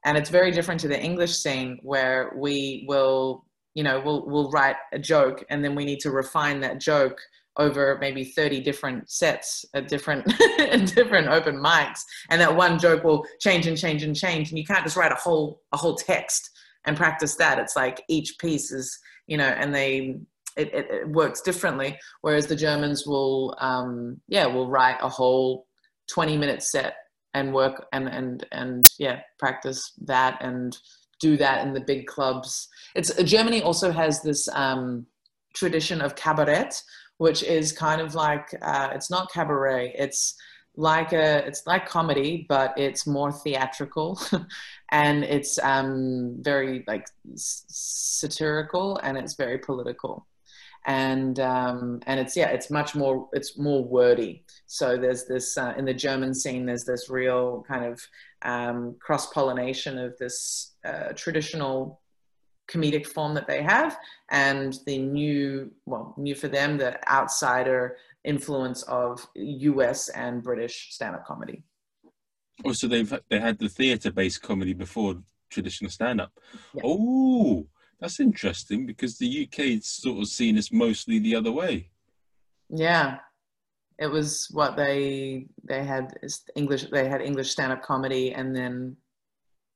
and 0.04 0.16
it's 0.16 0.30
very 0.30 0.50
different 0.50 0.80
to 0.80 0.88
the 0.88 1.00
english 1.00 1.34
scene 1.36 1.78
where 1.82 2.32
we 2.36 2.84
will 2.86 3.44
you 3.74 3.82
know 3.82 4.00
we'll 4.04 4.26
we'll 4.26 4.50
write 4.50 4.76
a 4.92 4.98
joke 4.98 5.44
and 5.50 5.64
then 5.64 5.74
we 5.74 5.84
need 5.84 6.00
to 6.00 6.10
refine 6.10 6.60
that 6.60 6.80
joke 6.80 7.20
over 7.56 7.98
maybe 8.00 8.24
30 8.24 8.60
different 8.60 9.10
sets 9.10 9.64
at 9.74 9.88
different 9.88 10.26
different 10.94 11.28
open 11.28 11.56
mics. 11.56 12.00
And 12.30 12.40
that 12.40 12.56
one 12.56 12.78
joke 12.78 13.04
will 13.04 13.26
change 13.40 13.66
and 13.66 13.76
change 13.76 14.02
and 14.02 14.16
change. 14.16 14.50
And 14.50 14.58
you 14.58 14.64
can't 14.64 14.84
just 14.84 14.96
write 14.96 15.12
a 15.12 15.16
whole 15.16 15.60
a 15.72 15.76
whole 15.76 15.94
text 15.94 16.50
and 16.84 16.96
practice 16.96 17.36
that. 17.36 17.58
It's 17.58 17.76
like 17.76 18.02
each 18.08 18.38
piece 18.38 18.72
is 18.72 18.98
you 19.26 19.36
know 19.36 19.44
and 19.44 19.74
they 19.74 20.20
it, 20.56 20.74
it, 20.74 20.90
it 20.90 21.08
works 21.08 21.40
differently. 21.42 21.98
Whereas 22.22 22.46
the 22.46 22.56
germans 22.56 23.06
will 23.06 23.56
um 23.60 24.20
yeah 24.28 24.46
will 24.46 24.68
write 24.68 24.98
a 25.00 25.08
whole 25.08 25.66
20 26.12 26.36
minute 26.36 26.62
set 26.62 26.96
and 27.34 27.54
work 27.54 27.86
and 27.92 28.08
and 28.08 28.46
and 28.52 28.84
yeah 28.98 29.20
practice 29.38 29.92
that 30.02 30.38
and 30.40 30.76
do 31.20 31.36
that 31.36 31.66
in 31.66 31.72
the 31.72 31.80
big 31.80 32.06
clubs. 32.06 32.68
It's 32.94 33.14
germany 33.22 33.62
also 33.62 33.90
has 33.90 34.22
this 34.22 34.48
um 34.48 35.06
tradition 35.54 36.00
of 36.00 36.14
cabaret 36.14 36.70
which 37.20 37.42
is 37.42 37.70
kind 37.70 38.00
of 38.00 38.14
like 38.14 38.48
uh, 38.62 38.88
it's 38.94 39.10
not 39.10 39.30
cabaret. 39.30 39.92
It's 39.94 40.36
like 40.74 41.12
a 41.12 41.46
it's 41.46 41.66
like 41.66 41.86
comedy, 41.86 42.46
but 42.48 42.72
it's 42.78 43.06
more 43.06 43.30
theatrical, 43.30 44.18
and 44.90 45.22
it's 45.24 45.58
um, 45.58 46.36
very 46.40 46.82
like 46.86 47.06
satirical 47.34 48.96
and 49.02 49.18
it's 49.18 49.34
very 49.34 49.58
political 49.58 50.26
and 50.86 51.38
um, 51.40 52.00
and 52.06 52.18
it's 52.18 52.36
yeah 52.36 52.48
it's 52.48 52.70
much 52.70 52.94
more 52.94 53.28
it's 53.32 53.58
more 53.58 53.84
wordy. 53.84 54.44
So 54.66 54.96
there's 54.96 55.24
this 55.26 55.58
uh, 55.58 55.74
in 55.76 55.84
the 55.84 55.94
german 55.94 56.34
scene 56.34 56.66
there's 56.66 56.84
this 56.84 57.10
real 57.10 57.64
kind 57.68 57.84
of 57.84 58.00
um, 58.42 58.96
cross 59.00 59.32
pollination 59.32 59.98
of 59.98 60.16
this 60.18 60.74
uh, 60.84 61.12
traditional 61.14 62.00
comedic 62.70 63.06
form 63.06 63.34
that 63.34 63.48
they 63.48 63.62
have 63.62 63.98
and 64.30 64.78
the 64.86 64.98
new 64.98 65.70
well 65.86 66.14
new 66.16 66.34
for 66.34 66.48
them 66.48 66.78
the 66.78 66.92
outsider 67.10 67.96
influence 68.24 68.82
of 68.84 69.26
us 69.34 70.08
and 70.10 70.42
british 70.42 70.88
stand-up 70.90 71.26
comedy. 71.26 71.62
Oh 72.64 72.72
so 72.72 72.86
they've 72.86 73.12
they 73.28 73.40
had 73.40 73.58
the 73.58 73.68
theater-based 73.68 74.40
comedy 74.40 74.72
before 74.72 75.16
traditional 75.50 75.90
stand-up? 75.90 76.32
Yeah. 76.74 76.82
oh 76.84 77.66
that's 78.00 78.20
interesting 78.20 78.86
because 78.86 79.18
the 79.18 79.46
uk 79.46 79.82
sort 79.82 80.18
of 80.18 80.26
seen 80.26 80.56
as 80.56 80.72
mostly 80.72 81.18
the 81.18 81.34
other 81.34 81.52
way 81.52 81.88
yeah 82.68 83.18
it 83.98 84.06
was 84.06 84.48
what 84.52 84.76
they 84.76 85.46
they 85.64 85.84
had 85.84 86.16
english 86.56 86.86
they 86.90 87.08
had 87.08 87.20
english 87.20 87.50
stand-up 87.50 87.82
comedy 87.82 88.32
and 88.32 88.54
then 88.54 88.96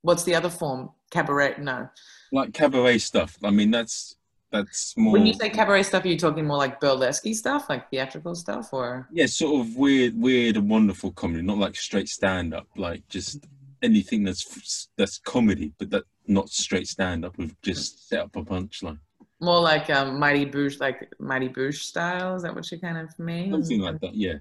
what's 0.02 0.24
the 0.24 0.34
other 0.34 0.50
form 0.50 0.90
cabaret 1.10 1.54
no 1.58 1.88
like 2.34 2.52
cabaret 2.52 2.98
stuff. 2.98 3.38
I 3.42 3.50
mean, 3.50 3.70
that's 3.70 4.16
that's 4.50 4.96
more. 4.96 5.12
When 5.12 5.24
you 5.24 5.34
say 5.34 5.48
cabaret 5.50 5.84
stuff, 5.84 6.04
are 6.04 6.08
you 6.08 6.18
talking 6.18 6.44
more 6.44 6.58
like 6.58 6.80
burlesque 6.80 7.26
stuff, 7.32 7.68
like 7.68 7.88
theatrical 7.90 8.34
stuff, 8.34 8.72
or? 8.72 9.08
Yeah, 9.12 9.26
sort 9.26 9.60
of 9.60 9.76
weird, 9.76 10.20
weird 10.20 10.56
and 10.56 10.68
wonderful 10.68 11.12
comedy, 11.12 11.42
not 11.42 11.58
like 11.58 11.76
straight 11.76 12.08
stand 12.08 12.52
up, 12.52 12.66
like 12.76 13.08
just 13.08 13.46
anything 13.82 14.24
that's 14.24 14.88
that's 14.98 15.18
comedy, 15.18 15.72
but 15.78 15.90
that 15.90 16.04
not 16.26 16.48
straight 16.48 16.87
stand 16.88 17.24
up 17.24 17.37
We've 17.38 17.60
just 17.62 18.08
set 18.08 18.20
up 18.20 18.37
a 18.37 18.42
punchline. 18.42 18.98
More 19.40 19.60
like 19.60 19.90
um, 19.90 20.18
Mighty 20.18 20.46
Boosh, 20.46 20.80
like 20.80 21.12
Mighty 21.18 21.48
Boosh 21.48 21.80
style. 21.80 22.37
Is 22.37 22.42
that 22.42 22.54
what 22.54 22.70
you 22.70 22.78
kind 22.78 22.98
of 22.98 23.18
mean? 23.18 23.50
Something 23.50 23.80
like 23.80 24.00
that, 24.00 24.14
yeah. 24.14 24.34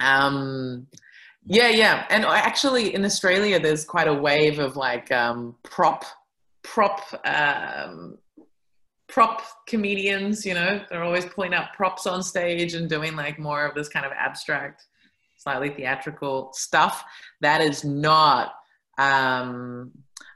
Um, 0.00 0.86
yeah, 1.44 1.68
yeah, 1.68 2.06
and 2.10 2.24
actually 2.24 2.94
in 2.94 3.04
Australia, 3.04 3.60
there's 3.60 3.84
quite 3.84 4.08
a 4.08 4.14
wave 4.14 4.58
of 4.58 4.76
like 4.76 5.12
um, 5.12 5.56
prop 5.62 6.04
prop 6.62 7.00
um, 7.24 8.18
prop 9.08 9.42
comedians 9.66 10.46
you 10.46 10.54
know 10.54 10.80
they're 10.88 11.02
always 11.02 11.26
pulling 11.26 11.52
out 11.52 11.72
props 11.74 12.06
on 12.06 12.22
stage 12.22 12.74
and 12.74 12.88
doing 12.88 13.16
like 13.16 13.38
more 13.38 13.66
of 13.66 13.74
this 13.74 13.88
kind 13.88 14.06
of 14.06 14.12
abstract 14.12 14.86
slightly 15.36 15.70
theatrical 15.70 16.50
stuff 16.54 17.04
that 17.40 17.60
is 17.60 17.84
not 17.84 18.54
um, 18.98 19.90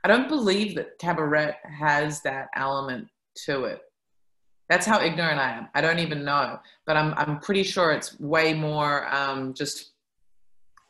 i 0.04 0.08
don't 0.08 0.28
believe 0.28 0.74
that 0.76 0.98
cabaret 0.98 1.56
has 1.78 2.20
that 2.22 2.48
element 2.54 3.08
to 3.46 3.64
it. 3.64 3.80
That's 4.68 4.86
how 4.86 5.00
ignorant 5.00 5.40
i 5.40 5.50
am. 5.50 5.68
I 5.74 5.80
don't 5.80 5.98
even 5.98 6.24
know. 6.24 6.58
But 6.86 6.96
i'm, 6.96 7.14
I'm 7.16 7.40
pretty 7.40 7.64
sure 7.64 7.90
it's 7.92 8.18
way 8.20 8.54
more 8.54 9.12
um, 9.12 9.54
just 9.54 9.92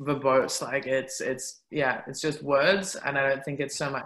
verbose. 0.00 0.60
Like 0.60 0.86
it's 0.86 1.20
it's 1.20 1.62
yeah 1.70 2.02
it's 2.06 2.20
just 2.20 2.42
words 2.42 2.96
and 2.96 3.16
i 3.16 3.28
don't 3.28 3.44
think 3.44 3.60
it's 3.60 3.76
so 3.76 3.88
much 3.90 4.04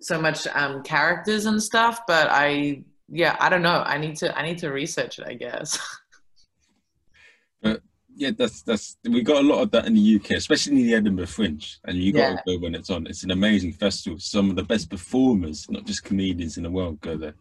so 0.00 0.20
much 0.20 0.46
um 0.48 0.82
characters 0.82 1.46
and 1.46 1.62
stuff. 1.62 2.00
But 2.06 2.28
i 2.30 2.82
yeah 3.08 3.36
i 3.40 3.48
don't 3.48 3.62
know. 3.62 3.82
I 3.84 3.98
need 3.98 4.16
to 4.16 4.36
i 4.38 4.42
need 4.42 4.58
to 4.58 4.70
research 4.70 5.18
it 5.18 5.26
i 5.26 5.34
guess 5.34 5.78
yeah 8.16 8.30
that's 8.36 8.62
that's 8.62 8.96
we 9.04 9.22
got 9.22 9.44
a 9.44 9.46
lot 9.46 9.62
of 9.62 9.70
that 9.70 9.86
in 9.86 9.94
the 9.94 10.16
uk 10.16 10.30
especially 10.30 10.72
in 10.72 10.86
the 10.86 10.94
edinburgh 10.94 11.26
fringe 11.26 11.78
and 11.86 11.96
you 11.98 12.12
got 12.12 12.18
yeah. 12.30 12.36
to 12.36 12.42
go 12.46 12.58
when 12.62 12.74
it's 12.74 12.90
on 12.90 13.06
it's 13.06 13.24
an 13.24 13.30
amazing 13.30 13.72
festival 13.72 14.18
some 14.18 14.50
of 14.50 14.56
the 14.56 14.62
best 14.62 14.90
performers 14.90 15.68
not 15.70 15.84
just 15.84 16.04
comedians 16.04 16.56
in 16.56 16.62
the 16.62 16.70
world 16.70 17.00
go 17.00 17.16
there 17.16 17.34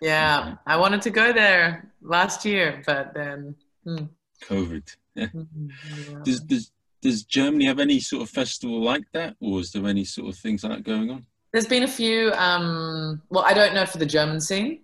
yeah 0.00 0.54
i 0.66 0.76
wanted 0.76 1.00
to 1.02 1.10
go 1.10 1.32
there 1.32 1.90
last 2.02 2.44
year 2.44 2.82
but 2.86 3.14
then 3.14 3.54
hmm. 3.84 4.04
covid. 4.44 4.84
Mm-hmm. 5.16 5.68
yeah. 6.10 6.18
Does, 6.24 6.40
does 6.40 6.72
does 7.02 7.24
Germany 7.24 7.66
have 7.66 7.80
any 7.80 8.00
sort 8.00 8.22
of 8.22 8.30
festival 8.30 8.80
like 8.80 9.04
that, 9.12 9.36
or 9.40 9.60
is 9.60 9.72
there 9.72 9.86
any 9.86 10.04
sort 10.04 10.28
of 10.28 10.38
things 10.38 10.62
like 10.62 10.72
that 10.72 10.84
going 10.84 11.10
on? 11.10 11.26
There's 11.52 11.66
been 11.66 11.82
a 11.82 11.88
few. 11.88 12.32
Um, 12.32 13.20
well, 13.28 13.44
I 13.44 13.52
don't 13.52 13.74
know 13.74 13.84
for 13.84 13.98
the 13.98 14.06
German 14.06 14.40
scene, 14.40 14.80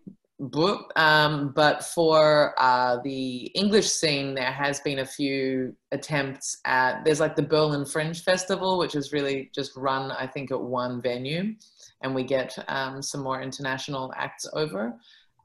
um, 0.96 1.52
but 1.54 1.84
for 1.84 2.54
uh, 2.58 2.98
the 3.02 3.46
English 3.54 3.88
scene, 3.88 4.34
there 4.34 4.52
has 4.52 4.80
been 4.80 5.00
a 5.00 5.04
few 5.04 5.74
attempts 5.90 6.58
at. 6.64 7.04
There's 7.04 7.20
like 7.20 7.34
the 7.34 7.42
Berlin 7.42 7.84
Fringe 7.84 8.22
Festival, 8.22 8.78
which 8.78 8.94
is 8.94 9.12
really 9.12 9.50
just 9.54 9.76
run, 9.76 10.12
I 10.12 10.26
think, 10.26 10.52
at 10.52 10.60
one 10.60 11.02
venue, 11.02 11.54
and 12.02 12.14
we 12.14 12.22
get 12.22 12.56
um, 12.68 13.02
some 13.02 13.22
more 13.22 13.42
international 13.42 14.12
acts 14.16 14.46
over. 14.52 14.94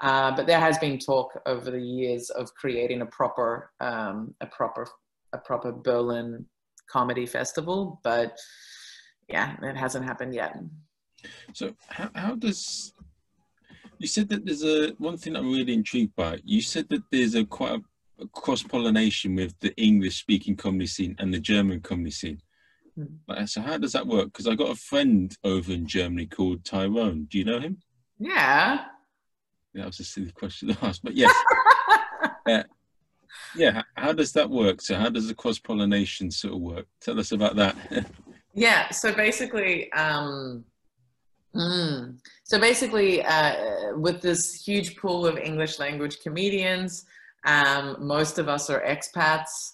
Uh, 0.02 0.36
but 0.36 0.46
there 0.46 0.60
has 0.60 0.78
been 0.78 1.00
talk 1.00 1.42
over 1.46 1.72
the 1.72 1.82
years 1.82 2.30
of 2.30 2.54
creating 2.54 3.02
a 3.02 3.06
proper, 3.06 3.72
um, 3.80 4.36
a 4.42 4.46
proper, 4.46 4.88
a 5.32 5.38
proper 5.38 5.72
Berlin 5.72 6.46
comedy 6.92 7.26
festival, 7.26 8.00
but 8.04 8.38
yeah, 9.30 9.56
it 9.64 9.78
hasn't 9.78 10.06
happened 10.06 10.36
yet. 10.36 10.58
So 11.54 11.74
how, 11.88 12.10
how 12.14 12.36
does 12.36 12.94
you 14.04 14.10
said 14.10 14.28
that 14.28 14.46
there's 14.46 14.66
a 14.66 14.90
one 14.98 15.18
thing 15.18 15.38
I'm 15.38 15.50
really 15.50 15.74
intrigued 15.74 16.14
by. 16.18 16.40
You 16.44 16.62
said 16.62 16.90
that 16.90 17.04
there's 17.10 17.36
a 17.36 17.46
quite 17.46 17.80
a, 17.80 18.24
a 18.24 18.28
cross 18.28 18.62
pollination 18.62 19.36
with 19.36 19.58
the 19.62 19.74
English 19.78 20.18
speaking 20.20 20.58
comedy 20.58 20.88
scene 20.88 21.16
and 21.20 21.34
the 21.34 21.40
German 21.40 21.80
comedy 21.80 22.12
scene. 22.12 22.42
Mm. 23.00 23.48
So 23.48 23.62
how 23.62 23.78
does 23.78 23.94
that 23.94 24.06
work? 24.06 24.26
Because 24.26 24.46
I 24.46 24.56
got 24.56 24.72
a 24.72 24.76
friend 24.76 25.34
over 25.46 25.72
in 25.72 25.88
Germany 25.88 26.26
called 26.26 26.66
Tyrone. 26.66 27.28
Do 27.32 27.38
you 27.38 27.46
know 27.46 27.62
him? 27.62 27.78
Yeah. 28.20 28.84
That 29.74 29.86
was 29.86 30.02
a 30.02 30.04
silly 30.04 30.32
question 30.32 30.68
to 30.68 30.86
ask, 30.86 31.02
but 31.02 31.16
yes. 31.16 31.34
uh, 32.46 32.64
yeah, 33.56 33.84
how 33.96 34.12
does 34.12 34.34
that 34.34 34.50
work? 34.50 34.82
So 34.82 34.96
how 34.96 35.10
does 35.10 35.30
the 35.30 35.34
cross 35.34 35.60
pollination 35.60 36.30
sort 36.30 36.56
of 36.56 36.60
work? 36.60 36.88
Tell 37.00 37.18
us 37.22 37.32
about 37.32 37.56
that. 37.56 37.78
yeah, 38.54 38.90
so 38.92 39.14
basically, 39.14 39.90
um, 39.94 40.66
Mm. 41.56 42.18
So 42.44 42.60
basically, 42.60 43.24
uh, 43.24 43.96
with 43.96 44.22
this 44.22 44.64
huge 44.66 44.98
pool 44.98 45.26
of 45.26 45.38
English 45.38 45.80
language 45.80 46.20
comedians, 46.22 47.06
um, 47.46 47.98
most 48.00 48.40
of 48.40 48.50
us 48.50 48.70
are 48.70 48.82
expats. 48.82 49.74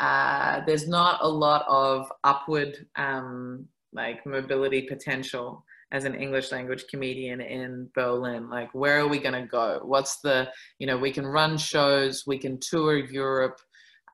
Uh, 0.00 0.62
there's 0.66 0.88
not 0.88 1.20
a 1.22 1.28
lot 1.28 1.64
of 1.68 2.10
upward 2.24 2.86
um, 2.96 3.68
like 3.92 4.24
mobility 4.26 4.82
potential 4.82 5.64
as 5.92 6.04
an 6.04 6.14
English 6.14 6.50
language 6.50 6.86
comedian 6.88 7.40
in 7.40 7.88
Berlin. 7.94 8.48
Like, 8.48 8.70
where 8.74 9.00
are 9.00 9.08
we 9.08 9.18
going 9.18 9.40
to 9.40 9.46
go? 9.46 9.80
What's 9.84 10.20
the, 10.20 10.48
you 10.78 10.86
know, 10.86 10.96
we 10.96 11.12
can 11.12 11.26
run 11.26 11.58
shows, 11.58 12.24
we 12.26 12.38
can 12.38 12.58
tour 12.58 12.96
Europe, 12.96 13.60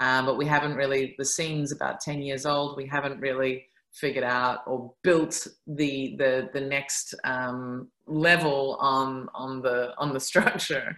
um, 0.00 0.26
but 0.26 0.36
we 0.36 0.44
haven't 0.44 0.74
really, 0.74 1.14
the 1.18 1.24
scene's 1.24 1.72
about 1.72 2.00
10 2.00 2.20
years 2.20 2.44
old. 2.44 2.76
We 2.76 2.86
haven't 2.86 3.20
really 3.20 3.66
figured 3.98 4.24
out 4.24 4.60
or 4.66 4.92
built 5.02 5.46
the 5.66 6.16
the 6.18 6.50
the 6.52 6.60
next 6.60 7.14
um, 7.24 7.88
level 8.06 8.76
on 8.80 9.28
on 9.34 9.62
the 9.62 9.94
on 9.98 10.12
the 10.12 10.20
structure. 10.30 10.96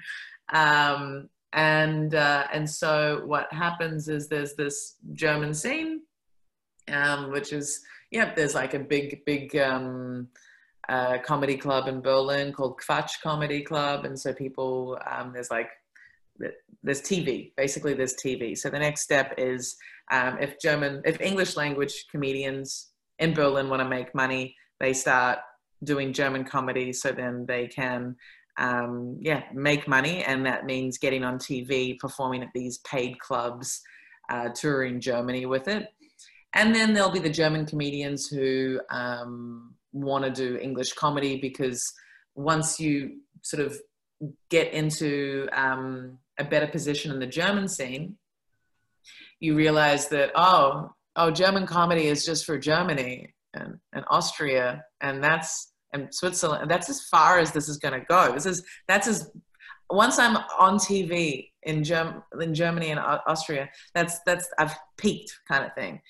Um, 0.52 1.28
and 1.52 2.14
uh, 2.14 2.46
and 2.52 2.68
so 2.68 3.22
what 3.26 3.52
happens 3.52 4.08
is 4.08 4.28
there's 4.28 4.54
this 4.54 4.96
German 5.14 5.52
scene 5.52 6.02
um, 6.92 7.30
which 7.30 7.52
is 7.52 7.80
yeah 8.10 8.32
there's 8.34 8.54
like 8.54 8.74
a 8.74 8.78
big 8.78 9.24
big 9.24 9.56
um, 9.56 10.28
uh, 10.88 11.18
comedy 11.18 11.56
club 11.56 11.88
in 11.88 12.00
Berlin 12.00 12.52
called 12.52 12.80
Quatsch 12.80 13.20
Comedy 13.22 13.62
Club. 13.62 14.04
And 14.04 14.18
so 14.18 14.32
people 14.32 14.98
um, 15.06 15.32
there's 15.32 15.50
like 15.50 15.70
there's 16.82 17.02
TV 17.02 17.52
basically 17.56 17.92
there's 17.92 18.14
TV 18.14 18.56
so 18.56 18.70
the 18.70 18.78
next 18.78 19.02
step 19.02 19.34
is 19.36 19.76
um, 20.10 20.38
if 20.40 20.58
German, 20.58 21.02
if 21.04 21.20
English 21.20 21.54
language 21.56 22.06
comedians 22.10 22.89
in 23.20 23.34
Berlin 23.34 23.68
want 23.68 23.80
to 23.80 23.88
make 23.88 24.14
money, 24.14 24.56
they 24.80 24.92
start 24.92 25.38
doing 25.84 26.12
German 26.12 26.44
comedy 26.44 26.92
so 26.92 27.12
then 27.12 27.46
they 27.46 27.66
can, 27.68 28.16
um, 28.58 29.16
yeah, 29.20 29.44
make 29.54 29.86
money. 29.86 30.24
And 30.24 30.44
that 30.46 30.66
means 30.66 30.98
getting 30.98 31.22
on 31.24 31.38
TV, 31.38 31.98
performing 31.98 32.42
at 32.42 32.48
these 32.54 32.78
paid 32.78 33.18
clubs, 33.20 33.80
uh, 34.30 34.48
touring 34.48 35.00
Germany 35.00 35.46
with 35.46 35.68
it. 35.68 35.88
And 36.54 36.74
then 36.74 36.92
there'll 36.92 37.10
be 37.10 37.20
the 37.20 37.30
German 37.30 37.64
comedians 37.66 38.26
who 38.26 38.80
um, 38.90 39.74
want 39.92 40.24
to 40.24 40.30
do 40.30 40.58
English 40.58 40.94
comedy 40.94 41.40
because 41.40 41.92
once 42.34 42.80
you 42.80 43.20
sort 43.42 43.64
of 43.64 43.78
get 44.50 44.72
into 44.72 45.48
um, 45.52 46.18
a 46.38 46.44
better 46.44 46.66
position 46.66 47.12
in 47.12 47.20
the 47.20 47.26
German 47.26 47.68
scene, 47.68 48.16
you 49.38 49.54
realize 49.54 50.08
that, 50.08 50.32
oh, 50.34 50.90
oh, 51.16 51.30
German 51.30 51.66
comedy 51.66 52.06
is 52.06 52.24
just 52.24 52.44
for 52.44 52.58
Germany 52.58 53.34
and, 53.54 53.78
and 53.92 54.04
Austria, 54.08 54.84
and 55.00 55.22
that's 55.22 55.72
and 55.92 56.14
Switzerland. 56.14 56.62
And 56.62 56.70
that's 56.70 56.88
as 56.88 57.02
far 57.10 57.38
as 57.38 57.52
this 57.52 57.68
is 57.68 57.78
going 57.78 57.98
to 57.98 58.06
go. 58.06 58.32
This 58.32 58.46
is 58.46 58.64
that's 58.86 59.08
as 59.08 59.30
once 59.90 60.18
I'm 60.18 60.36
on 60.58 60.78
TV 60.78 61.50
in 61.64 61.82
Germ 61.84 62.22
in 62.40 62.54
Germany 62.54 62.90
and 62.90 63.00
Austria, 63.00 63.68
that's 63.94 64.20
that's 64.24 64.48
I've 64.58 64.74
peaked 64.96 65.40
kind 65.48 65.64
of 65.64 65.74
thing. 65.74 66.00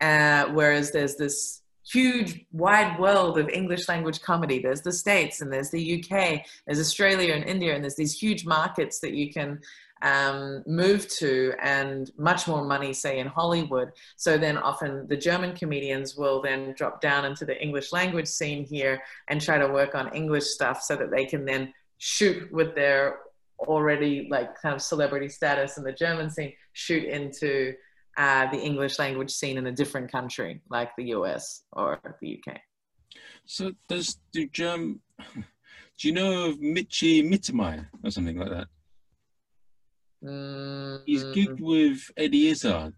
Uh, 0.00 0.46
whereas 0.46 0.92
there's 0.92 1.16
this 1.16 1.62
huge 1.90 2.44
wide 2.52 2.98
world 2.98 3.38
of 3.38 3.48
English 3.48 3.88
language 3.88 4.20
comedy. 4.20 4.58
There's 4.58 4.82
the 4.82 4.92
States 4.92 5.40
and 5.40 5.52
there's 5.52 5.70
the 5.70 6.02
UK, 6.02 6.44
there's 6.66 6.80
Australia 6.80 7.34
and 7.34 7.44
India, 7.44 7.74
and 7.74 7.84
there's 7.84 7.94
these 7.94 8.18
huge 8.18 8.44
markets 8.44 8.98
that 9.00 9.12
you 9.12 9.32
can 9.32 9.60
um, 10.02 10.62
move 10.66 11.08
to 11.08 11.54
and 11.60 12.10
much 12.18 12.46
more 12.46 12.64
money, 12.64 12.92
say 12.92 13.18
in 13.18 13.26
Hollywood. 13.26 13.92
So 14.16 14.36
then 14.36 14.58
often 14.58 15.06
the 15.08 15.16
German 15.16 15.54
comedians 15.54 16.16
will 16.16 16.42
then 16.42 16.74
drop 16.76 17.00
down 17.00 17.24
into 17.24 17.44
the 17.44 17.60
English 17.60 17.92
language 17.92 18.28
scene 18.28 18.64
here 18.64 19.02
and 19.28 19.40
try 19.40 19.58
to 19.58 19.68
work 19.68 19.94
on 19.94 20.14
English 20.14 20.44
stuff 20.44 20.82
so 20.82 20.96
that 20.96 21.10
they 21.10 21.24
can 21.24 21.44
then 21.44 21.72
shoot 21.98 22.52
with 22.52 22.74
their 22.74 23.20
already 23.60 24.28
like 24.30 24.60
kind 24.60 24.74
of 24.74 24.82
celebrity 24.82 25.28
status 25.28 25.78
in 25.78 25.84
the 25.84 25.92
German 25.92 26.28
scene, 26.28 26.52
shoot 26.72 27.04
into 27.04 27.74
uh, 28.18 28.50
the 28.50 28.58
English 28.58 28.98
language 28.98 29.30
scene 29.30 29.56
in 29.56 29.66
a 29.66 29.72
different 29.72 30.10
country 30.10 30.60
like 30.70 30.94
the 30.96 31.04
US 31.04 31.62
or 31.72 31.98
the 32.20 32.38
UK. 32.38 32.58
So 33.46 33.72
does 33.88 34.18
do 34.32 34.46
German, 34.48 35.00
do 35.34 36.08
you 36.08 36.12
know 36.12 36.50
of 36.50 36.58
Michi 36.58 37.26
Mittermeier 37.26 37.86
or 38.04 38.10
something 38.10 38.38
like 38.38 38.50
that? 38.50 38.68
Mm. 40.26 41.00
He's 41.06 41.24
gigged 41.24 41.60
with 41.60 42.10
Eddie 42.16 42.48
Izzard. 42.48 42.94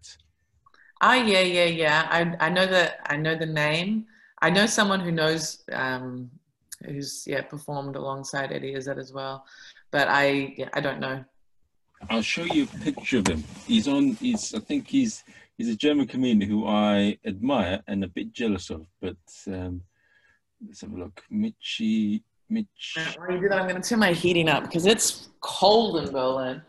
Oh 1.01 1.13
yeah, 1.13 1.41
yeah, 1.41 1.65
yeah. 1.65 2.07
I 2.09 2.47
I 2.47 2.49
know 2.49 2.65
that 2.65 2.99
I 3.05 3.15
know 3.17 3.37
the 3.37 3.45
name. 3.45 4.05
I 4.41 4.49
know 4.49 4.65
someone 4.65 4.99
who 4.99 5.11
knows 5.11 5.63
um, 5.71 6.29
who's 6.85 7.25
yeah 7.27 7.41
performed 7.41 7.95
alongside 7.95 8.51
Eddie 8.51 8.73
Izzard 8.73 8.97
as 8.97 9.13
well, 9.13 9.45
but 9.91 10.07
I 10.07 10.53
yeah, 10.57 10.69
I 10.73 10.81
don't 10.81 10.99
know. 10.99 11.23
I'll 12.09 12.21
show 12.21 12.43
you 12.43 12.63
a 12.63 12.77
picture 12.79 13.19
of 13.19 13.27
him. 13.27 13.43
He's 13.65 13.87
on. 13.87 14.13
He's 14.15 14.53
I 14.53 14.59
think 14.59 14.87
he's 14.87 15.23
he's 15.57 15.69
a 15.69 15.75
German 15.75 16.07
comedian 16.07 16.49
who 16.49 16.65
I 16.65 17.17
admire 17.25 17.81
and 17.87 18.03
a 18.03 18.07
bit 18.07 18.33
jealous 18.33 18.69
of. 18.69 18.85
But 19.01 19.17
um, 19.47 19.81
let's 20.65 20.81
have 20.81 20.93
a 20.93 20.97
look. 20.97 21.21
Michi 21.31 22.23
Mitch. 22.49 22.97
While 23.17 23.31
you 23.31 23.41
do 23.41 23.49
that, 23.49 23.59
I'm 23.59 23.67
going 23.67 23.81
to 23.81 23.87
turn 23.87 23.99
my 23.99 24.13
heating 24.13 24.49
up 24.49 24.63
because 24.63 24.85
it's 24.85 25.29
cold 25.41 25.97
in 25.97 26.11
Berlin. 26.11 26.61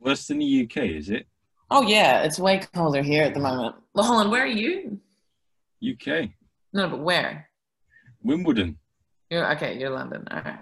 Worse 0.00 0.26
than 0.26 0.38
the 0.38 0.64
UK, 0.64 0.84
is 0.84 1.10
it? 1.10 1.26
Oh 1.70 1.82
yeah, 1.82 2.22
it's 2.22 2.38
way 2.38 2.60
colder 2.74 3.02
here 3.02 3.24
at 3.24 3.34
the 3.34 3.40
moment. 3.40 3.76
Well, 3.94 4.04
Holland, 4.06 4.30
where 4.30 4.42
are 4.42 4.46
you? 4.46 5.00
UK. 5.82 6.30
No, 6.72 6.88
but 6.88 7.00
where? 7.00 7.48
Wimbledon. 8.22 8.78
You're 9.30 9.50
okay. 9.52 9.78
You're 9.78 9.90
London. 9.90 10.26
All 10.30 10.40
right. 10.40 10.60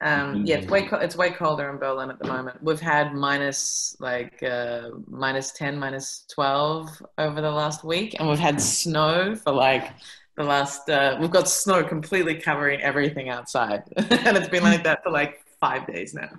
Um, 0.00 0.44
yeah, 0.44 0.56
it's 0.56 0.68
way 0.68 0.88
it's 0.92 1.16
way 1.16 1.30
colder 1.30 1.70
in 1.70 1.78
Berlin 1.78 2.10
at 2.10 2.18
the 2.18 2.26
moment. 2.26 2.60
We've 2.62 2.80
had 2.80 3.14
minus 3.14 3.96
like 4.00 4.42
uh, 4.42 4.90
minus 5.06 5.52
ten, 5.52 5.78
minus 5.78 6.24
twelve 6.32 6.90
over 7.18 7.40
the 7.40 7.50
last 7.50 7.84
week, 7.84 8.16
and 8.18 8.28
we've 8.28 8.38
had 8.38 8.60
snow 8.60 9.36
for 9.36 9.52
like 9.52 9.90
the 10.36 10.42
last. 10.42 10.88
Uh, 10.88 11.16
we've 11.20 11.30
got 11.30 11.48
snow 11.48 11.84
completely 11.84 12.34
covering 12.34 12.80
everything 12.80 13.28
outside, 13.28 13.84
and 13.96 14.36
it's 14.36 14.48
been 14.48 14.64
like 14.64 14.82
that 14.82 15.04
for 15.04 15.10
like 15.10 15.40
five 15.60 15.86
days 15.86 16.14
now. 16.14 16.30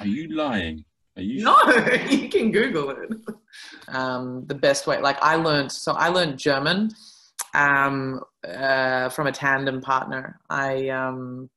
Are 0.00 0.06
you 0.06 0.34
lying? 0.34 0.84
Are 1.16 1.22
you? 1.22 1.44
No, 1.44 1.56
you 2.10 2.28
can 2.28 2.50
Google 2.50 2.90
it. 2.90 3.10
Um, 3.88 4.44
the 4.46 4.54
best 4.54 4.86
way, 4.86 5.00
like 5.00 5.18
I 5.22 5.36
learned, 5.36 5.70
so 5.70 5.92
I 5.92 6.08
learned 6.08 6.38
German 6.38 6.90
um, 7.54 8.20
uh, 8.46 9.10
from 9.10 9.26
a 9.26 9.32
tandem 9.32 9.80
partner. 9.82 10.40
I 10.48 10.88
um, 10.88 11.50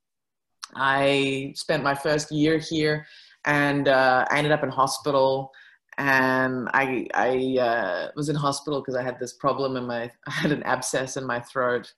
I 0.75 1.53
spent 1.55 1.83
my 1.83 1.95
first 1.95 2.31
year 2.31 2.57
here, 2.57 3.05
and 3.45 3.87
uh, 3.87 4.25
I 4.29 4.37
ended 4.37 4.51
up 4.51 4.63
in 4.63 4.69
hospital. 4.69 5.51
And 5.97 6.67
I 6.73 7.07
I 7.13 7.57
uh, 7.57 8.11
was 8.17 8.27
in 8.27 8.35
hospital 8.35 8.81
because 8.81 8.95
I 8.95 9.03
had 9.03 9.17
this 9.17 9.31
problem 9.31 9.77
in 9.77 9.85
my 9.87 10.11
I 10.27 10.31
had 10.31 10.51
an 10.51 10.63
abscess 10.63 11.15
in 11.15 11.25
my 11.25 11.39
throat, 11.39 11.93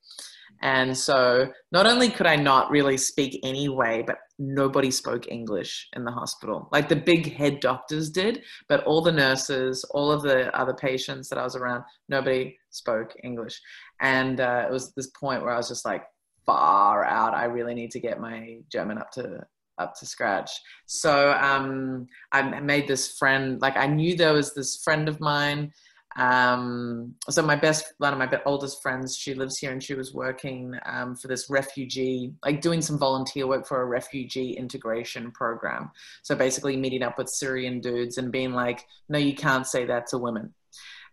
and 0.61 0.97
so 0.97 1.47
not 1.71 1.85
only 1.85 2.09
could 2.09 2.27
I 2.27 2.35
not 2.35 2.69
really 2.71 2.97
speak 2.97 3.39
anyway, 3.43 4.03
but 4.05 4.17
nobody 4.39 4.91
spoke 4.91 5.31
English 5.31 5.87
in 5.95 6.03
the 6.03 6.11
hospital. 6.11 6.69
Like 6.71 6.89
the 6.89 6.95
big 6.95 7.35
head 7.35 7.59
doctors 7.59 8.09
did, 8.09 8.43
but 8.67 8.83
all 8.83 9.01
the 9.01 9.11
nurses, 9.11 9.83
all 9.91 10.11
of 10.11 10.21
the 10.21 10.55
other 10.57 10.73
patients 10.73 11.29
that 11.29 11.39
I 11.39 11.43
was 11.43 11.55
around, 11.55 11.83
nobody 12.09 12.57
spoke 12.69 13.13
English. 13.23 13.59
And 14.01 14.39
uh, 14.39 14.65
it 14.67 14.71
was 14.71 14.93
this 14.93 15.09
point 15.19 15.43
where 15.43 15.53
I 15.53 15.57
was 15.57 15.69
just 15.69 15.85
like, 15.85 16.03
far 16.47 17.05
out. 17.05 17.35
I 17.35 17.43
really 17.43 17.75
need 17.75 17.91
to 17.91 17.99
get 17.99 18.19
my 18.19 18.57
German 18.71 18.97
up 18.97 19.11
to 19.11 19.45
up 19.77 19.93
to 19.99 20.07
scratch. 20.07 20.49
So 20.87 21.33
um, 21.33 22.07
I 22.31 22.41
made 22.61 22.87
this 22.87 23.15
friend. 23.19 23.61
Like 23.61 23.77
I 23.77 23.85
knew 23.85 24.15
there 24.15 24.33
was 24.33 24.55
this 24.55 24.81
friend 24.83 25.07
of 25.07 25.19
mine. 25.19 25.71
Um, 26.17 27.15
so 27.29 27.41
my 27.41 27.55
best, 27.55 27.93
one 27.99 28.11
of 28.11 28.19
my 28.19 28.41
oldest 28.45 28.81
friends, 28.81 29.15
she 29.15 29.33
lives 29.33 29.57
here, 29.59 29.71
and 29.71 29.83
she 29.83 29.93
was 29.93 30.13
working 30.13 30.73
um, 30.85 31.15
for 31.15 31.27
this 31.27 31.49
refugee, 31.49 32.33
like 32.43 32.61
doing 32.61 32.81
some 32.81 32.97
volunteer 32.97 33.47
work 33.47 33.67
for 33.67 33.81
a 33.81 33.85
refugee 33.85 34.51
integration 34.53 35.31
program. 35.31 35.91
So 36.23 36.35
basically, 36.35 36.75
meeting 36.75 37.03
up 37.03 37.17
with 37.17 37.29
Syrian 37.29 37.79
dudes 37.79 38.17
and 38.17 38.31
being 38.31 38.53
like, 38.53 38.85
"No, 39.09 39.19
you 39.19 39.35
can't 39.35 39.67
say 39.67 39.85
that 39.85 40.07
to 40.07 40.17
women." 40.17 40.53